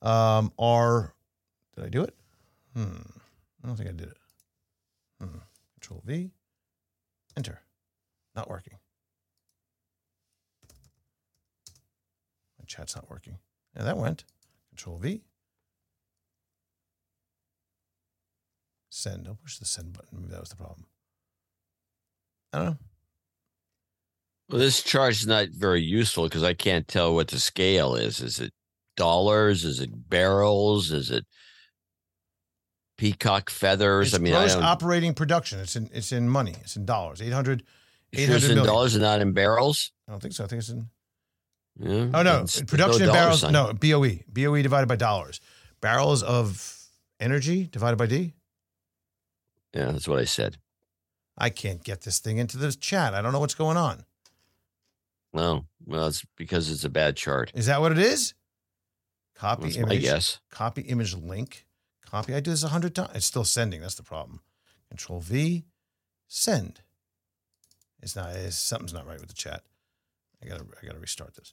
um, 0.00 0.52
are, 0.58 1.14
did 1.76 1.84
I 1.84 1.88
do 1.90 2.02
it? 2.02 2.14
Hmm. 2.74 3.02
I 3.62 3.66
don't 3.66 3.76
think 3.76 3.88
I 3.88 3.92
did 3.92 4.08
it. 4.08 4.16
Hmm. 5.20 5.38
Control 5.80 6.02
V. 6.04 6.30
Enter. 7.36 7.60
Not 8.34 8.48
working. 8.48 8.78
My 12.58 12.64
chat's 12.66 12.94
not 12.94 13.10
working. 13.10 13.38
Yeah, 13.76 13.84
that 13.84 13.96
went. 13.96 14.24
Control 14.70 14.98
V. 14.98 15.22
Send. 18.90 19.24
Don't 19.24 19.40
push 19.40 19.58
the 19.58 19.64
send 19.64 19.92
button. 19.92 20.18
Maybe 20.20 20.32
that 20.32 20.40
was 20.40 20.50
the 20.50 20.56
problem. 20.56 20.86
I 22.52 22.58
don't 22.58 22.66
know. 22.66 22.76
Well, 24.50 24.60
this 24.60 24.82
chart's 24.82 25.26
not 25.26 25.48
very 25.50 25.82
useful 25.82 26.24
because 26.24 26.42
I 26.42 26.54
can't 26.54 26.88
tell 26.88 27.14
what 27.14 27.28
the 27.28 27.38
scale 27.38 27.94
is. 27.94 28.20
Is 28.20 28.40
it 28.40 28.52
dollars? 28.96 29.64
Is 29.64 29.80
it 29.80 30.08
barrels? 30.08 30.90
Is 30.90 31.10
it 31.10 31.26
peacock 32.98 33.48
feathers? 33.48 34.08
It's 34.08 34.16
I 34.16 34.18
mean, 34.18 34.34
I 34.34 34.40
gross 34.40 34.54
don't. 34.54 34.62
operating 34.64 35.14
production. 35.14 35.58
It's 35.60 35.74
in 35.76 35.88
it's 35.94 36.12
in 36.12 36.28
money. 36.28 36.54
It's 36.60 36.76
in 36.76 36.84
dollars. 36.84 37.22
800 37.22 37.62
It's 38.12 38.44
in 38.46 38.56
dollars 38.58 38.94
and 38.94 39.02
not 39.02 39.22
in 39.22 39.32
barrels. 39.32 39.92
I 40.06 40.10
don't 40.10 40.20
think 40.20 40.34
so. 40.34 40.44
I 40.44 40.46
think 40.48 40.60
it's 40.60 40.68
in. 40.68 40.88
Yeah, 41.80 42.10
Oh 42.12 42.22
no, 42.22 42.44
production 42.66 43.06
no 43.06 43.08
in 43.08 43.12
barrels. 43.14 43.40
sign. 43.40 43.52
No, 43.52 43.72
BOE. 43.72 44.18
BOE 44.30 44.60
divided 44.62 44.88
by 44.88 44.96
dollars. 44.96 45.40
Barrels 45.80 46.22
of 46.24 46.76
energy 47.20 47.66
divided 47.66 47.96
by 47.96 48.06
D. 48.06 48.34
Yeah, 49.72 49.92
that's 49.92 50.08
what 50.08 50.18
I 50.18 50.24
said. 50.24 50.58
I 51.36 51.50
can't 51.50 51.84
get 51.84 52.00
this 52.00 52.18
thing 52.18 52.38
into 52.38 52.56
this 52.58 52.74
chat. 52.74 53.14
I 53.14 53.22
don't 53.22 53.32
know 53.32 53.38
what's 53.38 53.54
going 53.54 53.76
on. 53.76 54.04
No, 55.32 55.66
well, 55.86 56.08
it's 56.08 56.24
because 56.36 56.68
it's 56.70 56.82
a 56.84 56.88
bad 56.88 57.16
chart. 57.16 57.52
Is 57.54 57.66
that 57.66 57.80
what 57.80 57.92
it 57.92 57.98
is? 57.98 58.34
Copy 59.36 59.64
That's 59.64 59.76
image. 59.76 60.02
guess. 60.02 60.40
Copy 60.50 60.80
image 60.82 61.14
link. 61.14 61.64
Copy. 62.10 62.34
I 62.34 62.40
do 62.40 62.50
this 62.50 62.62
a 62.64 62.68
hundred 62.68 62.94
times. 62.94 63.10
It's 63.14 63.26
still 63.26 63.44
sending. 63.44 63.80
That's 63.80 63.94
the 63.96 64.02
problem. 64.02 64.40
Control 64.88 65.20
V. 65.20 65.64
Send. 66.26 66.80
It's 68.02 68.16
not. 68.16 68.30
It's, 68.34 68.56
something's 68.56 68.92
not 68.94 69.06
right 69.06 69.18
with 69.18 69.28
the 69.28 69.34
chat. 69.34 69.62
I 70.42 70.46
gotta. 70.48 70.64
I 70.82 70.86
gotta 70.86 70.98
restart 70.98 71.34
this. 71.34 71.52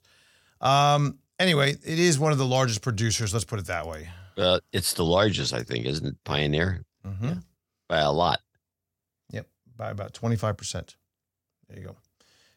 Um. 0.62 1.20
Anyway, 1.38 1.72
it 1.72 2.00
is 2.00 2.18
one 2.18 2.32
of 2.32 2.38
the 2.38 2.46
largest 2.46 2.82
producers. 2.82 3.34
Let's 3.34 3.44
put 3.46 3.60
it 3.60 3.66
that 3.66 3.86
way. 3.86 4.08
Uh, 4.38 4.60
it's 4.72 4.94
the 4.94 5.04
largest, 5.04 5.54
I 5.54 5.64
think, 5.64 5.86
isn't 5.86 6.06
it? 6.08 6.16
Pioneer 6.24 6.84
Mm-hmm. 7.06 7.26
Yeah. 7.26 7.34
by 7.90 8.00
a 8.00 8.12
lot. 8.12 8.40
Yep, 9.32 9.46
by 9.76 9.90
about 9.92 10.14
25%. 10.14 10.96
There 11.68 11.78
you 11.80 11.86
go. 11.88 11.96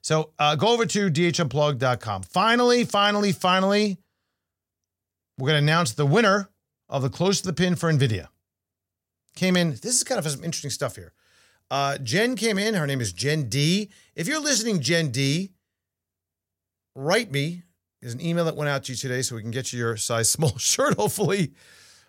So 0.01 0.31
uh, 0.39 0.55
go 0.55 0.69
over 0.69 0.87
to 0.87 1.11
dhunplugged.com. 1.11 2.23
Finally, 2.23 2.85
finally, 2.85 3.33
finally, 3.33 3.99
we're 5.39 5.49
going 5.49 5.59
to 5.61 5.65
announce 5.73 5.93
the 5.95 6.07
winner 6.07 6.49
of 6.89 7.03
the 7.03 7.11
Close 7.11 7.41
to 7.41 7.47
the 7.47 7.53
Pin 7.53 7.77
for 7.77 7.93
NVIDIA. 7.93 8.29
Came 9.37 9.57
in, 9.57 9.71
this 9.71 9.97
is 9.97 10.05
kind 10.05 10.19
of 10.19 10.27
some 10.31 10.45
interesting 10.45 10.71
stuff 10.71 10.97
here. 10.97 11.13
Uh, 11.71 11.99
Jen 11.99 12.35
came 12.35 12.59
in. 12.59 12.75
Her 12.75 12.87
name 12.87 13.01
is 13.01 13.13
Jen 13.13 13.49
D. 13.49 13.91
If 14.15 14.27
you're 14.27 14.41
listening, 14.41 14.81
Jen 14.81 15.11
D, 15.11 15.53
write 16.95 17.31
me. 17.31 17.63
There's 18.01 18.15
an 18.15 18.21
email 18.21 18.45
that 18.47 18.57
went 18.57 18.71
out 18.71 18.85
to 18.85 18.93
you 18.93 18.97
today 18.97 19.23
so 19.23 19.37
we 19.37 19.43
can 19.43 19.51
get 19.51 19.73
you 19.73 19.79
your 19.79 19.97
size 19.97 20.31
small 20.31 20.57
shirt, 20.59 20.97
hopefully. 20.97 21.53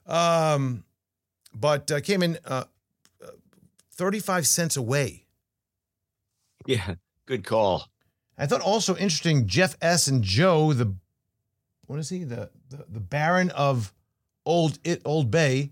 Um, 0.05 0.83
but 1.53 1.91
uh, 1.91 1.99
came 1.99 2.23
in 2.23 2.37
uh, 2.45 2.65
35 3.93 4.47
cents 4.47 4.77
away. 4.77 5.25
Yeah, 6.65 6.95
good 7.25 7.43
call. 7.43 7.87
I 8.37 8.45
thought 8.45 8.61
also 8.61 8.95
interesting 8.95 9.47
Jeff 9.47 9.75
S. 9.81 10.07
and 10.07 10.23
Joe, 10.23 10.71
the 10.71 10.95
what 11.87 11.99
is 11.99 12.09
he? 12.09 12.23
The 12.23 12.49
the, 12.69 12.85
the 12.87 12.99
Baron 12.99 13.49
of 13.51 13.93
Old 14.49 14.79
It 14.83 15.03
Old 15.05 15.29
Bay. 15.29 15.71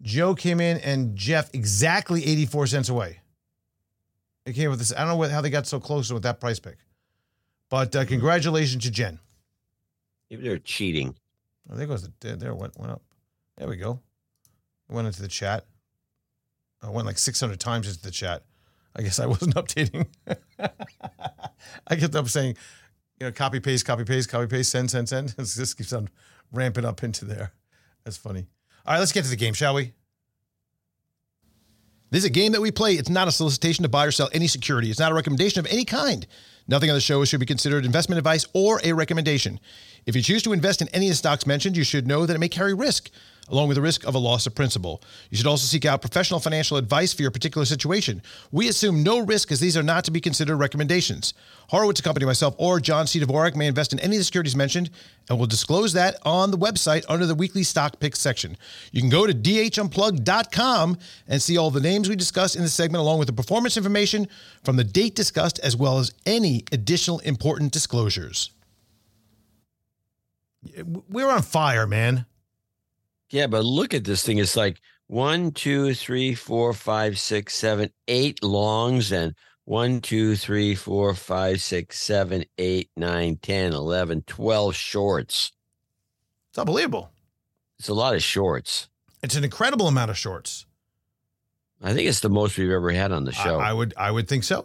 Joe 0.00 0.36
came 0.36 0.60
in 0.60 0.78
and 0.78 1.16
Jeff 1.16 1.50
exactly 1.52 2.24
84 2.24 2.68
cents 2.68 2.88
away. 2.88 3.18
They 4.44 4.52
came 4.52 4.70
with 4.70 4.78
this. 4.78 4.92
I 4.94 5.00
don't 5.00 5.08
know 5.08 5.16
what, 5.16 5.32
how 5.32 5.40
they 5.40 5.50
got 5.50 5.66
so 5.66 5.80
close 5.80 6.12
with 6.12 6.22
that 6.22 6.38
price 6.38 6.60
pick. 6.60 6.76
But 7.68 7.94
uh, 7.96 8.04
congratulations 8.04 8.84
to 8.84 8.92
Jen. 8.92 9.18
Maybe 10.30 10.44
they're 10.44 10.58
cheating. 10.58 11.16
Oh, 11.68 11.74
there 11.74 11.88
goes 11.88 12.08
the 12.08 12.36
there, 12.36 12.54
went 12.54 12.78
went 12.78 12.92
up. 12.92 13.02
There 13.56 13.68
we 13.68 13.76
go. 13.76 13.98
It 14.88 14.94
went 14.94 15.08
into 15.08 15.20
the 15.20 15.28
chat. 15.28 15.66
I 16.80 16.90
went 16.90 17.04
like 17.06 17.18
600 17.18 17.58
times 17.58 17.88
into 17.88 18.00
the 18.00 18.12
chat. 18.12 18.44
I 18.94 19.02
guess 19.02 19.18
I 19.18 19.26
wasn't 19.26 19.54
updating. 19.56 20.06
I 21.88 21.96
kept 21.96 22.14
up 22.14 22.28
saying, 22.28 22.56
you 23.18 23.26
know, 23.26 23.32
copy 23.32 23.58
paste, 23.58 23.84
copy 23.84 24.04
paste, 24.04 24.28
copy 24.28 24.46
paste, 24.46 24.70
send, 24.70 24.88
send, 24.88 25.08
send. 25.08 25.34
It 25.38 25.42
just 25.42 25.76
keeps 25.76 25.92
on 25.92 26.08
ramping 26.52 26.84
up 26.84 27.02
into 27.02 27.24
there. 27.24 27.52
That's 28.04 28.16
funny. 28.16 28.46
All 28.86 28.94
right, 28.94 29.00
let's 29.00 29.12
get 29.12 29.24
to 29.24 29.30
the 29.30 29.36
game, 29.36 29.54
shall 29.54 29.74
we? 29.74 29.92
This 32.10 32.20
is 32.20 32.24
a 32.24 32.30
game 32.30 32.52
that 32.52 32.62
we 32.62 32.70
play. 32.70 32.94
It's 32.94 33.10
not 33.10 33.28
a 33.28 33.32
solicitation 33.32 33.82
to 33.82 33.88
buy 33.88 34.06
or 34.06 34.10
sell 34.10 34.30
any 34.32 34.46
security. 34.46 34.90
It's 34.90 34.98
not 34.98 35.12
a 35.12 35.14
recommendation 35.14 35.60
of 35.60 35.66
any 35.66 35.84
kind. 35.84 36.26
Nothing 36.66 36.90
on 36.90 36.94
the 36.94 37.00
show 37.00 37.22
should 37.24 37.40
be 37.40 37.46
considered 37.46 37.84
investment 37.84 38.18
advice 38.18 38.46
or 38.54 38.80
a 38.82 38.92
recommendation. 38.92 39.60
If 40.06 40.16
you 40.16 40.22
choose 40.22 40.42
to 40.44 40.54
invest 40.54 40.80
in 40.80 40.88
any 40.88 41.06
of 41.06 41.10
the 41.10 41.16
stocks 41.16 41.46
mentioned, 41.46 41.76
you 41.76 41.84
should 41.84 42.06
know 42.06 42.24
that 42.24 42.34
it 42.34 42.38
may 42.38 42.48
carry 42.48 42.72
risk, 42.72 43.10
along 43.50 43.68
with 43.68 43.76
the 43.76 43.80
risk 43.80 44.06
of 44.06 44.14
a 44.14 44.18
loss 44.18 44.46
of 44.46 44.54
principal. 44.54 45.02
You 45.30 45.36
should 45.36 45.46
also 45.46 45.66
seek 45.66 45.84
out 45.84 46.00
professional 46.00 46.40
financial 46.40 46.76
advice 46.76 47.12
for 47.12 47.22
your 47.22 47.30
particular 47.30 47.64
situation. 47.64 48.22
We 48.52 48.68
assume 48.68 49.02
no 49.02 49.20
risk 49.20 49.52
as 49.52 49.60
these 49.60 49.76
are 49.76 49.82
not 49.82 50.04
to 50.04 50.10
be 50.10 50.20
considered 50.20 50.56
recommendations. 50.56 51.34
Horowitz 51.68 52.00
Company, 52.00 52.24
myself, 52.24 52.54
or 52.58 52.80
John 52.80 53.06
C. 53.06 53.20
Dvorak 53.20 53.54
may 53.54 53.66
invest 53.66 53.92
in 53.92 54.00
any 54.00 54.16
of 54.16 54.20
the 54.20 54.24
securities 54.24 54.56
mentioned, 54.56 54.90
and 55.28 55.38
we'll 55.38 55.46
disclose 55.46 55.92
that 55.92 56.16
on 56.24 56.50
the 56.50 56.56
website 56.56 57.04
under 57.08 57.26
the 57.26 57.34
weekly 57.34 57.62
stock 57.62 58.00
picks 58.00 58.20
section. 58.20 58.56
You 58.90 59.02
can 59.02 59.10
go 59.10 59.26
to 59.26 59.34
dhunplugged.com 59.34 60.98
and 61.26 61.42
see 61.42 61.58
all 61.58 61.70
the 61.70 61.80
names 61.80 62.08
we 62.08 62.16
discussed 62.16 62.56
in 62.56 62.62
this 62.62 62.74
segment, 62.74 63.02
along 63.02 63.18
with 63.18 63.28
the 63.28 63.34
performance 63.34 63.76
information 63.76 64.28
from 64.64 64.76
the 64.76 64.84
date 64.84 65.14
discussed, 65.14 65.58
as 65.58 65.76
well 65.76 65.98
as 65.98 66.12
any 66.24 66.64
additional 66.72 67.18
important 67.20 67.72
disclosures. 67.72 68.50
We're 71.08 71.30
on 71.30 71.42
fire, 71.42 71.86
man. 71.86 72.26
Yeah, 73.30 73.46
but 73.46 73.64
look 73.64 73.94
at 73.94 74.04
this 74.04 74.22
thing. 74.24 74.38
It's 74.38 74.56
like 74.56 74.80
one, 75.06 75.50
two, 75.52 75.94
three, 75.94 76.34
four, 76.34 76.72
five, 76.72 77.18
six, 77.18 77.54
seven, 77.54 77.90
eight 78.06 78.42
longs, 78.42 79.12
and 79.12 79.34
one, 79.64 80.00
two, 80.00 80.34
three, 80.36 80.74
four, 80.74 81.14
five, 81.14 81.60
six, 81.60 82.00
seven, 82.00 82.44
eight, 82.56 82.90
nine, 82.96 83.36
10, 83.42 83.72
11, 83.74 84.22
12 84.26 84.74
shorts. 84.74 85.52
It's 86.50 86.58
unbelievable. 86.58 87.10
It's 87.78 87.88
a 87.88 87.94
lot 87.94 88.14
of 88.14 88.22
shorts. 88.22 88.88
It's 89.22 89.36
an 89.36 89.44
incredible 89.44 89.88
amount 89.88 90.10
of 90.10 90.16
shorts. 90.16 90.64
I 91.82 91.92
think 91.92 92.08
it's 92.08 92.20
the 92.20 92.30
most 92.30 92.56
we've 92.58 92.70
ever 92.70 92.90
had 92.90 93.12
on 93.12 93.24
the 93.24 93.30
I- 93.38 93.44
show. 93.44 93.58
I, 93.58 93.72
would 93.72 93.94
I 93.96 94.10
would 94.10 94.26
think 94.28 94.44
so. 94.44 94.64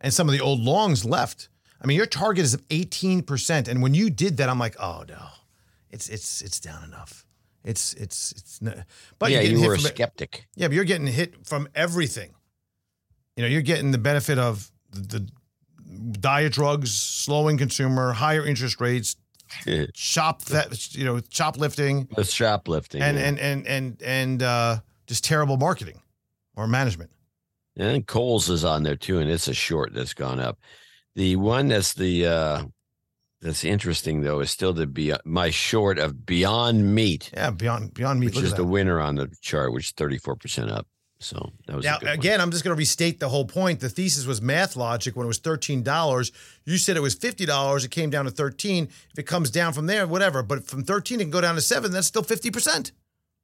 And 0.00 0.12
some 0.12 0.28
of 0.28 0.32
the 0.32 0.40
old 0.40 0.60
longs 0.60 1.04
left. 1.04 1.48
I 1.80 1.86
mean, 1.86 1.96
your 1.96 2.06
target 2.06 2.44
is 2.44 2.56
18%. 2.56 3.68
And 3.68 3.82
when 3.82 3.94
you 3.94 4.10
did 4.10 4.36
that, 4.38 4.48
I'm 4.48 4.58
like, 4.58 4.76
oh 4.80 5.04
no. 5.08 5.26
It's 5.90 6.08
it's 6.08 6.40
it's 6.40 6.60
down 6.60 6.84
enough. 6.84 7.26
It's 7.64 7.94
it's 7.94 8.32
it's 8.32 8.62
no, 8.62 8.72
but 9.18 9.30
yeah, 9.30 9.40
you're 9.40 9.48
getting 9.50 9.58
hit 9.60 9.68
were 9.68 9.74
a 9.74 9.78
from, 9.78 9.86
skeptic. 9.86 10.46
Yeah, 10.56 10.68
but 10.68 10.74
you're 10.74 10.84
getting 10.84 11.06
hit 11.06 11.46
from 11.46 11.68
everything. 11.74 12.34
You 13.36 13.42
know, 13.42 13.48
you're 13.48 13.62
getting 13.62 13.90
the 13.90 13.98
benefit 13.98 14.38
of 14.38 14.70
the, 14.90 15.00
the 15.00 15.30
diet 16.18 16.52
drugs, 16.52 16.94
slowing 16.94 17.58
consumer, 17.58 18.12
higher 18.12 18.44
interest 18.46 18.80
rates, 18.80 19.16
shop 19.94 20.42
that 20.46 20.94
you 20.94 21.04
know, 21.04 21.20
shoplifting, 21.30 22.08
The 22.16 22.24
shoplifting. 22.24 23.02
and 23.02 23.18
yeah. 23.18 23.24
and 23.24 23.38
and 23.38 23.66
and 23.66 24.02
and 24.02 24.42
uh, 24.42 24.80
just 25.06 25.24
terrible 25.24 25.56
marketing 25.56 26.00
or 26.56 26.66
management. 26.66 27.10
And 27.76 28.06
Kohl's 28.06 28.50
is 28.50 28.64
on 28.64 28.82
there 28.82 28.96
too, 28.96 29.18
and 29.18 29.30
it's 29.30 29.48
a 29.48 29.54
short 29.54 29.92
that's 29.94 30.14
gone 30.14 30.40
up. 30.40 30.58
The 31.14 31.36
one 31.36 31.68
that's 31.68 31.94
the 31.94 32.26
uh 32.26 32.62
that's 33.40 33.64
interesting 33.64 34.20
though 34.22 34.40
is 34.40 34.50
still 34.50 34.72
the 34.72 34.86
be 34.86 35.12
uh, 35.12 35.18
my 35.24 35.50
short 35.50 35.98
of 35.98 36.26
Beyond 36.26 36.94
Meat, 36.94 37.30
Yeah, 37.34 37.50
beyond 37.50 37.94
beyond 37.94 38.20
me. 38.20 38.26
which 38.26 38.36
Look 38.36 38.44
is 38.44 38.54
the 38.54 38.64
winner 38.64 39.00
on 39.00 39.14
the 39.16 39.28
chart, 39.40 39.72
which 39.72 39.86
is 39.86 39.90
thirty 39.92 40.18
four 40.18 40.36
percent 40.36 40.70
up. 40.70 40.86
So 41.22 41.50
that 41.66 41.76
was 41.76 41.84
a 41.84 41.88
Now 41.88 41.98
good 41.98 42.06
one. 42.08 42.14
again, 42.14 42.40
I'm 42.40 42.50
just 42.50 42.64
going 42.64 42.74
to 42.74 42.78
restate 42.78 43.20
the 43.20 43.28
whole 43.28 43.44
point. 43.44 43.80
The 43.80 43.90
thesis 43.90 44.24
was 44.24 44.40
math 44.40 44.74
logic 44.74 45.16
when 45.16 45.26
it 45.26 45.28
was 45.28 45.38
thirteen 45.38 45.82
dollars. 45.82 46.32
You 46.64 46.78
said 46.78 46.96
it 46.96 47.00
was 47.00 47.14
fifty 47.14 47.44
dollars. 47.44 47.84
It 47.84 47.90
came 47.90 48.08
down 48.10 48.24
to 48.24 48.30
thirteen. 48.30 48.84
If 49.12 49.18
it 49.18 49.24
comes 49.24 49.50
down 49.50 49.74
from 49.74 49.86
there, 49.86 50.06
whatever. 50.06 50.42
But 50.42 50.66
from 50.66 50.82
thirteen, 50.82 51.20
it 51.20 51.24
can 51.24 51.30
go 51.30 51.40
down 51.42 51.56
to 51.56 51.60
seven. 51.60 51.92
That's 51.92 52.06
still 52.06 52.22
fifty 52.22 52.50
percent. 52.50 52.92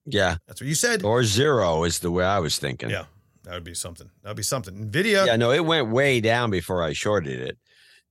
Yeah. 0.06 0.36
That's 0.46 0.60
what 0.60 0.68
you 0.68 0.74
said. 0.74 1.02
Or 1.04 1.22
zero 1.24 1.84
is 1.84 1.98
the 1.98 2.10
way 2.10 2.24
I 2.24 2.38
was 2.38 2.58
thinking. 2.58 2.88
Yeah, 2.90 3.04
that 3.44 3.52
would 3.54 3.64
be 3.64 3.74
something. 3.74 4.08
That 4.22 4.30
would 4.30 4.36
be 4.38 4.42
something. 4.42 4.90
Nvidia. 4.90 5.26
Yeah, 5.26 5.36
no, 5.36 5.50
it 5.50 5.64
went 5.66 5.88
way 5.90 6.20
down 6.20 6.50
before 6.50 6.82
I 6.82 6.92
shorted 6.94 7.40
it. 7.40 7.58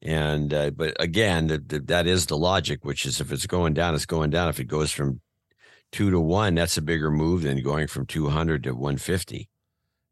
And 0.05 0.53
uh, 0.53 0.69
but 0.69 0.95
again, 0.99 1.47
the, 1.47 1.57
the, 1.57 1.79
that 1.79 2.05
is 2.05 2.27
the 2.27 2.37
logic, 2.37 2.85
which 2.85 3.05
is 3.07 3.19
if 3.19 3.31
it's 3.31 3.47
going 3.47 3.73
down, 3.73 3.95
it's 3.95 4.05
going 4.05 4.29
down. 4.29 4.49
If 4.49 4.59
it 4.59 4.65
goes 4.65 4.91
from 4.91 5.19
two 5.91 6.11
to 6.11 6.19
one, 6.19 6.53
that's 6.53 6.77
a 6.77 6.81
bigger 6.81 7.09
move 7.09 7.41
than 7.41 7.61
going 7.63 7.87
from 7.87 8.05
two 8.05 8.29
hundred 8.29 8.63
to 8.63 8.75
one 8.75 8.97
fifty. 8.97 9.49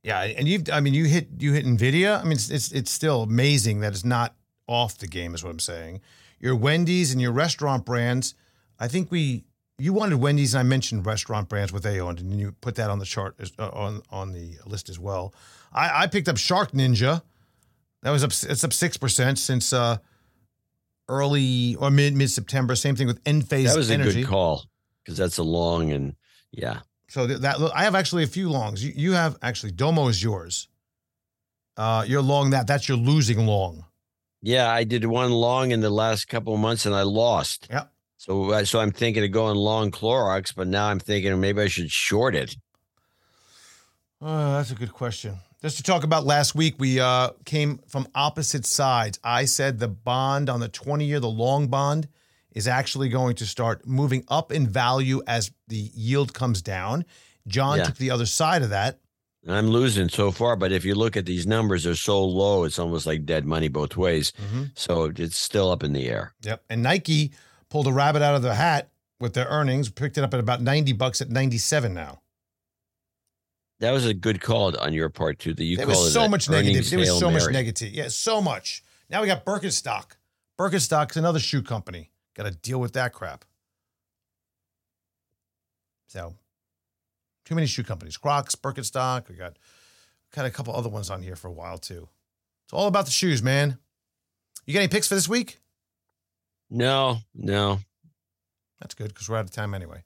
Yeah, 0.02 0.22
and 0.24 0.48
you've 0.48 0.64
I 0.72 0.80
mean 0.80 0.96
you 0.96 1.06
hit 1.06 1.28
you 1.38 1.54
hit 1.54 1.66
Nvidia. 1.66 2.20
I 2.20 2.24
mean 2.24 2.34
it's, 2.34 2.50
it's 2.50 2.72
it's 2.72 2.92
still 2.92 3.22
amazing 3.22 3.82
that 3.82 3.94
it's 3.94 4.04
not 4.04 4.36
off 4.68 4.98
the 4.98 5.08
game 5.08 5.36
is 5.36 5.44
what 5.44 5.52
I'm 5.52 5.60
saying. 5.60 6.02
Your 6.40 6.56
Wendy's 6.56 7.12
and 7.12 7.22
your 7.22 7.32
restaurant 7.32 7.86
brands. 7.86 8.34
I 8.80 8.88
think 8.88 9.12
we 9.12 9.46
you 9.78 9.94
wanted 9.94 10.16
Wendy's 10.16 10.56
and 10.56 10.62
I 10.62 10.64
mentioned 10.64 11.06
restaurant 11.06 11.50
brands 11.50 11.72
they 11.72 12.00
owned 12.00 12.20
and 12.20 12.40
you 12.40 12.54
put 12.62 12.76
that 12.76 12.90
on 12.90 12.98
the 12.98 13.06
chart 13.06 13.36
uh, 13.60 13.70
on 13.70 14.02
on 14.10 14.34
the 14.34 14.58
list 14.66 14.90
as 14.90 14.98
well. 14.98 15.36
I, 15.72 16.04
I 16.04 16.08
picked 16.08 16.28
up 16.28 16.38
Shark 16.38 16.72
Ninja. 16.72 17.22
That 18.04 18.12
was 18.12 18.24
up 18.24 18.32
it's 18.52 18.64
up 18.64 18.74
six 18.74 18.98
percent 18.98 19.40
since 19.40 19.74
uh 19.74 19.98
early 21.10 21.76
or 21.76 21.90
mid 21.90 22.16
mid 22.16 22.30
September. 22.30 22.76
Same 22.76 22.96
thing 22.96 23.08
with 23.08 23.24
Enphase 23.24 23.68
That 23.68 23.78
was 23.78 23.90
a 23.90 23.94
Energy. 23.96 24.22
good 24.22 24.30
call 24.30 24.66
because 25.04 25.18
that's 25.18 25.38
a 25.38 25.44
long 25.44 25.92
and 25.92 26.16
yeah. 26.52 26.80
So 27.10 27.28
th- 27.28 27.40
that 27.40 27.58
I 27.76 27.84
have 27.84 27.96
actually 27.96 28.24
a 28.24 28.28
few 28.28 28.50
longs. 28.50 28.84
You, 28.84 28.94
you 28.96 29.12
have 29.14 29.38
actually 29.42 29.72
Domo 29.72 30.08
is 30.08 30.22
yours. 30.22 30.68
Uh, 31.76 32.04
you're 32.08 32.22
long 32.22 32.52
that. 32.52 32.68
That's 32.68 32.88
your 32.88 32.98
losing 32.98 33.46
long. 33.48 33.86
Yeah, 34.42 34.70
I 34.70 34.84
did 34.84 35.06
one 35.06 35.32
long 35.32 35.72
in 35.72 35.80
the 35.80 35.90
last 35.90 36.28
couple 36.28 36.54
of 36.54 36.60
months 36.60 36.86
and 36.86 36.94
I 36.94 37.04
lost. 37.04 37.68
Yeah. 37.70 37.86
So 38.18 38.52
uh, 38.52 38.66
so 38.66 38.80
I'm 38.80 38.92
thinking 38.92 39.24
of 39.24 39.32
going 39.32 39.56
long 39.56 39.92
Clorox, 39.92 40.54
but 40.56 40.68
now 40.68 40.88
I'm 40.88 41.00
thinking 41.00 41.40
maybe 41.40 41.62
I 41.62 41.68
should 41.68 41.90
short 41.92 42.36
it. 42.36 42.56
Oh, 44.22 44.54
that's 44.54 44.72
a 44.72 44.76
good 44.76 44.94
question. 44.94 45.38
Just 45.64 45.78
to 45.78 45.84
talk 45.84 46.04
about 46.04 46.26
last 46.26 46.56
week, 46.56 46.76
we 46.78 47.00
uh, 47.00 47.30
came 47.46 47.80
from 47.88 48.06
opposite 48.14 48.66
sides. 48.66 49.18
I 49.24 49.46
said 49.46 49.80
the 49.80 49.88
bond 49.88 50.50
on 50.50 50.60
the 50.60 50.68
20 50.68 51.06
year, 51.06 51.22
the 51.22 51.30
long 51.30 51.68
bond, 51.70 52.10
is 52.52 52.68
actually 52.68 53.08
going 53.08 53.36
to 53.38 53.46
start 53.46 53.88
moving 53.88 54.26
up 54.28 54.52
in 54.52 54.68
value 54.68 55.22
as 55.26 55.52
the 55.70 55.90
yield 55.96 56.34
comes 56.34 56.62
down. 56.62 57.06
John 57.48 57.78
Yeah. 57.78 57.86
took 57.86 57.96
the 57.96 58.12
other 58.12 58.26
side 58.26 58.62
of 58.62 58.72
that. 58.72 59.00
I'm 59.48 59.68
losing 59.70 60.10
so 60.10 60.32
far, 60.32 60.58
but 60.58 60.74
if 60.74 60.84
you 60.84 60.96
look 60.96 61.16
at 61.16 61.26
these 61.26 61.48
numbers, 61.48 61.86
they're 61.86 61.96
so 61.96 62.24
low, 62.26 62.66
it's 62.66 62.78
almost 62.80 63.06
like 63.06 63.26
dead 63.26 63.46
money 63.46 63.70
both 63.70 63.96
ways. 63.96 64.34
So 64.76 65.12
it's 65.16 65.38
still 65.38 65.72
up 65.72 65.82
in 65.84 65.94
the 65.94 66.10
air. 66.10 66.34
Yep. 66.44 66.64
And 66.70 66.84
Nike 66.84 67.32
pulled 67.70 67.88
a 67.88 67.94
rabbit 67.94 68.22
out 68.22 68.36
of 68.36 68.42
the 68.42 68.54
hat 68.56 68.90
with 69.20 69.34
their 69.34 69.48
earnings, 69.48 69.90
picked 69.90 70.18
it 70.18 70.26
up 70.26 70.34
at 70.34 70.42
about 70.42 70.62
90 70.62 70.92
bucks 70.94 71.22
at 71.22 71.30
97 71.30 71.94
now. 71.94 72.20
That 73.84 73.92
was 73.92 74.06
a 74.06 74.14
good 74.14 74.40
call 74.40 74.80
on 74.80 74.94
your 74.94 75.10
part 75.10 75.40
too. 75.40 75.54
That 75.54 75.66
you 75.66 75.76
there 75.76 75.86
was 75.86 76.14
so 76.14 76.30
much 76.30 76.50
negative. 76.50 76.90
There 76.90 77.00
was 77.00 77.20
so 77.20 77.30
much 77.30 77.42
Mary. 77.42 77.52
negative. 77.52 77.92
Yeah, 77.92 78.08
so 78.08 78.42
much. 78.42 78.82
Now 79.10 79.20
we 79.20 79.28
got 79.28 79.44
Birkenstock. 79.44 80.12
Birkenstock's 80.58 81.18
another 81.18 81.40
shoe 81.40 81.62
company. 81.62 82.10
Got 82.34 82.44
to 82.44 82.52
deal 82.52 82.80
with 82.80 82.94
that 82.94 83.12
crap. 83.12 83.44
So, 86.08 86.34
too 87.44 87.56
many 87.56 87.68
shoe 87.68 87.84
companies. 87.84 88.16
Crocs, 88.16 88.56
Birkenstock. 88.56 89.28
We 89.28 89.36
got 89.36 89.58
got 90.34 90.46
a 90.46 90.50
couple 90.50 90.74
other 90.74 90.88
ones 90.88 91.10
on 91.10 91.22
here 91.22 91.36
for 91.36 91.50
a 91.50 91.54
while 91.54 91.78
too. 91.78 92.08
It's 92.64 92.72
all 92.72 92.88
about 92.88 93.04
the 93.04 93.12
shoes, 93.12 93.44
man. 93.44 93.80
You 94.66 94.74
got 94.74 94.80
any 94.80 94.88
picks 94.88 95.10
for 95.10 95.16
this 95.16 95.28
week? 95.28 95.60
No, 96.70 97.18
no. 97.36 97.80
That's 98.80 98.96
good 98.96 99.10
because 99.10 99.28
we're 99.28 99.36
out 99.36 99.44
of 99.44 99.52
time 99.52 99.74
anyway. 99.74 100.06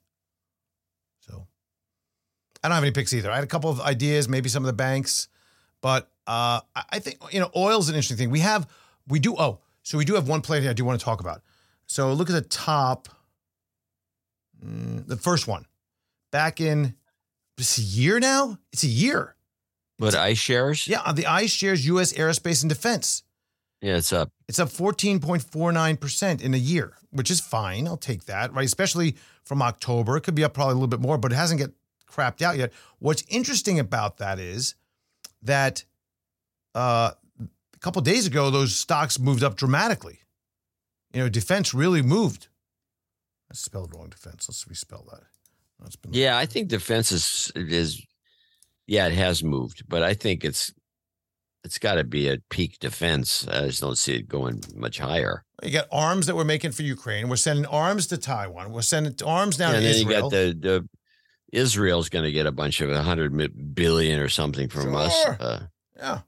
I 2.68 2.74
don't 2.76 2.76
have 2.76 2.84
any 2.84 2.92
picks 2.92 3.12
either. 3.14 3.30
I 3.30 3.34
had 3.34 3.44
a 3.44 3.48
couple 3.48 3.70
of 3.70 3.80
ideas, 3.80 4.28
maybe 4.28 4.48
some 4.48 4.62
of 4.62 4.66
the 4.66 4.72
banks, 4.74 5.28
but 5.80 6.10
uh, 6.26 6.60
I 6.90 6.98
think 6.98 7.18
you 7.32 7.40
know 7.40 7.50
oil's 7.56 7.88
an 7.88 7.94
interesting 7.94 8.16
thing. 8.18 8.30
We 8.30 8.40
have 8.40 8.68
we 9.08 9.18
do 9.20 9.34
oh 9.38 9.60
so 9.82 9.96
we 9.96 10.04
do 10.04 10.14
have 10.14 10.28
one 10.28 10.42
play 10.42 10.60
here 10.60 10.70
I 10.70 10.74
do 10.74 10.84
want 10.84 11.00
to 11.00 11.04
talk 11.04 11.20
about. 11.20 11.42
So 11.86 12.12
look 12.12 12.28
at 12.28 12.34
the 12.34 12.42
top, 12.42 13.08
Mm, 14.64 15.06
the 15.06 15.16
first 15.16 15.46
one 15.46 15.64
back 16.32 16.60
in 16.60 16.94
it's 17.56 17.78
a 17.78 17.82
year 17.82 18.20
now. 18.20 18.58
It's 18.72 18.84
a 18.84 18.88
year. 18.88 19.34
But 19.98 20.14
shares? 20.34 20.86
Yeah, 20.86 21.00
on 21.00 21.16
the 21.16 21.46
shares 21.48 21.86
U.S. 21.86 22.12
Aerospace 22.12 22.62
and 22.62 22.68
Defense. 22.68 23.24
yeah, 23.80 23.96
it's 23.96 24.12
up. 24.12 24.30
It's 24.48 24.58
up 24.60 24.68
14.49% 24.68 26.40
in 26.40 26.54
a 26.54 26.58
year, 26.58 26.92
which 27.10 27.30
is 27.30 27.40
fine. 27.40 27.88
I'll 27.88 27.96
take 27.96 28.26
that, 28.26 28.52
right? 28.52 28.64
Especially 28.64 29.16
from 29.44 29.60
October. 29.60 30.16
It 30.16 30.20
could 30.22 30.36
be 30.36 30.44
up 30.44 30.54
probably 30.54 30.72
a 30.72 30.74
little 30.76 30.88
bit 30.88 31.00
more, 31.00 31.18
but 31.18 31.32
it 31.32 31.36
hasn't 31.36 31.60
get 31.60 31.72
crapped 32.10 32.42
out 32.42 32.56
yet. 32.56 32.72
What's 32.98 33.24
interesting 33.28 33.78
about 33.78 34.18
that 34.18 34.38
is 34.38 34.74
that 35.42 35.84
uh, 36.74 37.12
a 37.40 37.78
couple 37.80 38.02
days 38.02 38.26
ago, 38.26 38.50
those 38.50 38.74
stocks 38.74 39.18
moved 39.18 39.42
up 39.42 39.56
dramatically. 39.56 40.20
You 41.12 41.20
know, 41.20 41.28
defense 41.28 41.72
really 41.72 42.02
moved. 42.02 42.48
I 43.50 43.54
spelled 43.54 43.94
wrong 43.94 44.08
defense. 44.10 44.46
Let's 44.48 44.64
respell 44.64 45.08
that. 45.10 45.22
That's 45.80 45.96
been 45.96 46.12
Yeah, 46.12 46.36
I 46.36 46.46
think 46.46 46.68
defense 46.68 47.12
is 47.12 47.52
is 47.54 48.02
yeah, 48.86 49.06
it 49.06 49.14
has 49.14 49.44
moved, 49.44 49.84
but 49.88 50.02
I 50.02 50.14
think 50.14 50.44
it's 50.44 50.72
it's 51.64 51.78
got 51.78 51.94
to 51.94 52.04
be 52.04 52.28
at 52.28 52.48
peak 52.48 52.78
defense. 52.78 53.46
I 53.48 53.66
just 53.66 53.80
don't 53.80 53.98
see 53.98 54.14
it 54.14 54.28
going 54.28 54.62
much 54.74 54.98
higher. 54.98 55.44
You 55.62 55.70
got 55.70 55.86
arms 55.90 56.26
that 56.26 56.36
we're 56.36 56.44
making 56.44 56.72
for 56.72 56.82
Ukraine. 56.82 57.28
We're 57.28 57.36
sending 57.36 57.66
arms 57.66 58.06
to 58.08 58.16
Taiwan. 58.16 58.72
We're 58.72 58.82
sending 58.82 59.14
arms 59.26 59.56
down 59.56 59.74
and 59.74 59.82
to 59.82 59.88
then 59.88 59.94
Israel. 59.96 60.14
you 60.16 60.22
got 60.22 60.30
the 60.30 60.56
the 60.60 60.88
Israel's 61.52 62.08
going 62.08 62.24
to 62.24 62.32
get 62.32 62.46
a 62.46 62.52
bunch 62.52 62.80
of 62.80 62.90
a 62.90 63.02
hundred 63.02 63.32
mi- 63.32 63.48
billion 63.48 64.20
or 64.20 64.28
something 64.28 64.68
from 64.68 64.94
us. 64.94 65.14
Uh, 65.26 65.66
Yeah. 65.96 66.20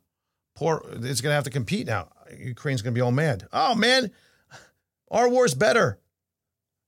Poor 0.56 0.84
it's 1.02 1.20
gonna 1.22 1.34
have 1.34 1.44
to 1.44 1.50
compete 1.50 1.86
now. 1.86 2.08
Ukraine's 2.38 2.82
gonna 2.82 2.92
be 2.94 3.00
all 3.00 3.12
mad. 3.12 3.46
Oh 3.52 3.74
man, 3.74 4.10
our 5.10 5.26
war's 5.28 5.54
better. 5.54 5.98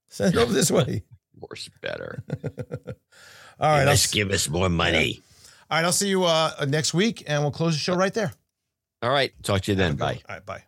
Send 0.09 0.35
it 0.35 0.39
over 0.39 0.53
this 0.53 0.71
way. 0.71 1.05
worse, 1.41 1.71
better. 1.81 2.23
All 3.61 3.71
right, 3.71 3.85
Let's 3.87 4.09
give 4.11 4.31
us 4.31 4.49
more 4.49 4.69
money. 4.69 5.21
all 5.71 5.79
right. 5.79 5.85
I'll 5.87 5.93
see 5.93 6.09
you 6.09 6.25
uh, 6.25 6.67
next 6.69 6.93
week, 6.93 7.23
and 7.27 7.43
we'll 7.43 7.51
close 7.53 7.75
the 7.75 7.79
show 7.81 7.95
right 7.95 8.13
there. 8.13 8.33
All 9.01 9.11
right, 9.11 9.33
talk 9.43 9.63
to 9.63 9.73
you 9.73 9.77
then. 9.77 9.95
Bye. 9.97 10.21
All 10.29 10.35
right, 10.37 10.45
bye. 10.45 10.65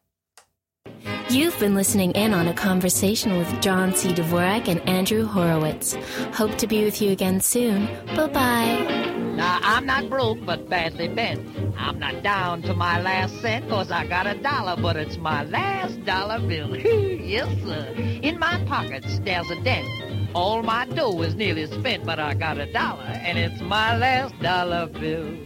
You've 1.34 1.58
been 1.58 1.74
listening 1.74 2.12
in 2.12 2.32
on 2.32 2.46
a 2.46 2.54
conversation 2.54 3.36
with 3.36 3.60
John 3.60 3.92
C. 3.96 4.10
Dvorak 4.10 4.68
and 4.68 4.80
Andrew 4.88 5.24
Horowitz. 5.24 5.94
Hope 6.32 6.54
to 6.58 6.68
be 6.68 6.84
with 6.84 7.02
you 7.02 7.10
again 7.10 7.40
soon. 7.40 7.86
Bye 8.14 8.28
bye. 8.28 9.12
Now, 9.34 9.58
I'm 9.62 9.84
not 9.84 10.08
broke, 10.08 10.44
but 10.46 10.68
badly 10.68 11.08
bent. 11.08 11.40
I'm 11.76 11.98
not 11.98 12.22
down 12.22 12.62
to 12.62 12.74
my 12.74 13.00
last 13.00 13.40
cent, 13.40 13.68
cause 13.68 13.90
I 13.90 14.06
got 14.06 14.28
a 14.28 14.34
dollar, 14.34 14.80
but 14.80 14.94
it's 14.94 15.16
my 15.16 15.42
last 15.42 16.04
dollar 16.04 16.38
bill. 16.38 16.76
yes, 16.76 17.48
sir. 17.64 17.94
In 18.22 18.38
my 18.38 18.62
pockets, 18.66 19.18
there's 19.24 19.50
a 19.50 19.60
dent. 19.62 19.88
All 20.36 20.62
my 20.62 20.86
dough 20.86 21.20
is 21.22 21.34
nearly 21.34 21.66
spent, 21.66 22.04
but 22.04 22.20
I 22.20 22.34
got 22.34 22.58
a 22.58 22.72
dollar, 22.72 23.02
and 23.02 23.38
it's 23.38 23.60
my 23.60 23.96
last 23.96 24.38
dollar 24.40 24.86
bill. 24.86 25.36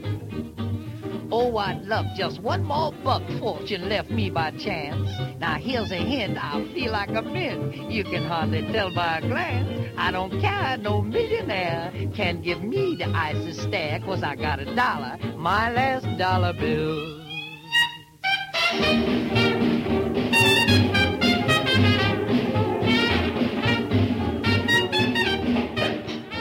Oh, 1.31 1.59
I'd 1.59 1.85
love 1.85 2.07
just 2.17 2.41
one 2.41 2.65
more 2.65 2.91
buck 3.05 3.23
fortune 3.39 3.91
left 3.91 4.11
me 4.11 4.31
by 4.31 4.51
chance. 4.53 5.11
Now 5.39 5.57
here's 5.57 5.93
a 5.93 5.97
hint, 5.97 6.43
I 6.43 6.65
feel 6.73 6.91
like 6.91 7.11
a 7.11 7.21
mint. 7.21 7.91
You 7.91 8.03
can 8.03 8.25
hardly 8.25 8.63
tell 8.73 8.95
by 8.95 9.19
a 9.19 9.21
glance. 9.21 9.93
I 9.99 10.11
don't 10.11 10.41
care, 10.41 10.79
no 10.79 11.03
millionaire 11.03 11.93
can 12.15 12.41
give 12.41 12.63
me 12.63 12.97
the 12.97 13.11
icy 13.15 13.53
stare, 13.53 14.01
cause 14.01 14.23
I 14.23 14.37
got 14.37 14.59
a 14.61 14.75
dollar, 14.75 15.19
my 15.37 15.71
last 15.71 16.07
dollar 16.17 16.55
bill. 16.55 17.19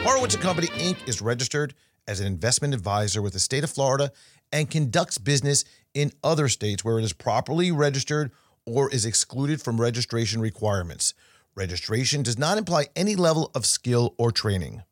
Horowitz 0.02 0.34
and 0.34 0.42
Company 0.42 0.68
Inc. 0.68 1.06
is 1.06 1.20
registered 1.20 1.74
as 2.06 2.20
an 2.20 2.26
investment 2.26 2.72
advisor 2.72 3.20
with 3.20 3.34
the 3.34 3.38
state 3.38 3.62
of 3.62 3.70
Florida 3.70 4.10
and 4.52 4.70
conducts 4.70 5.18
business 5.18 5.64
in 5.94 6.12
other 6.22 6.48
states 6.48 6.84
where 6.84 6.98
it 6.98 7.04
is 7.04 7.12
properly 7.12 7.70
registered 7.72 8.30
or 8.64 8.90
is 8.90 9.04
excluded 9.04 9.60
from 9.62 9.80
registration 9.80 10.40
requirements. 10.40 11.14
Registration 11.54 12.22
does 12.22 12.38
not 12.38 12.58
imply 12.58 12.86
any 12.94 13.16
level 13.16 13.50
of 13.54 13.66
skill 13.66 14.14
or 14.18 14.30
training. 14.30 14.82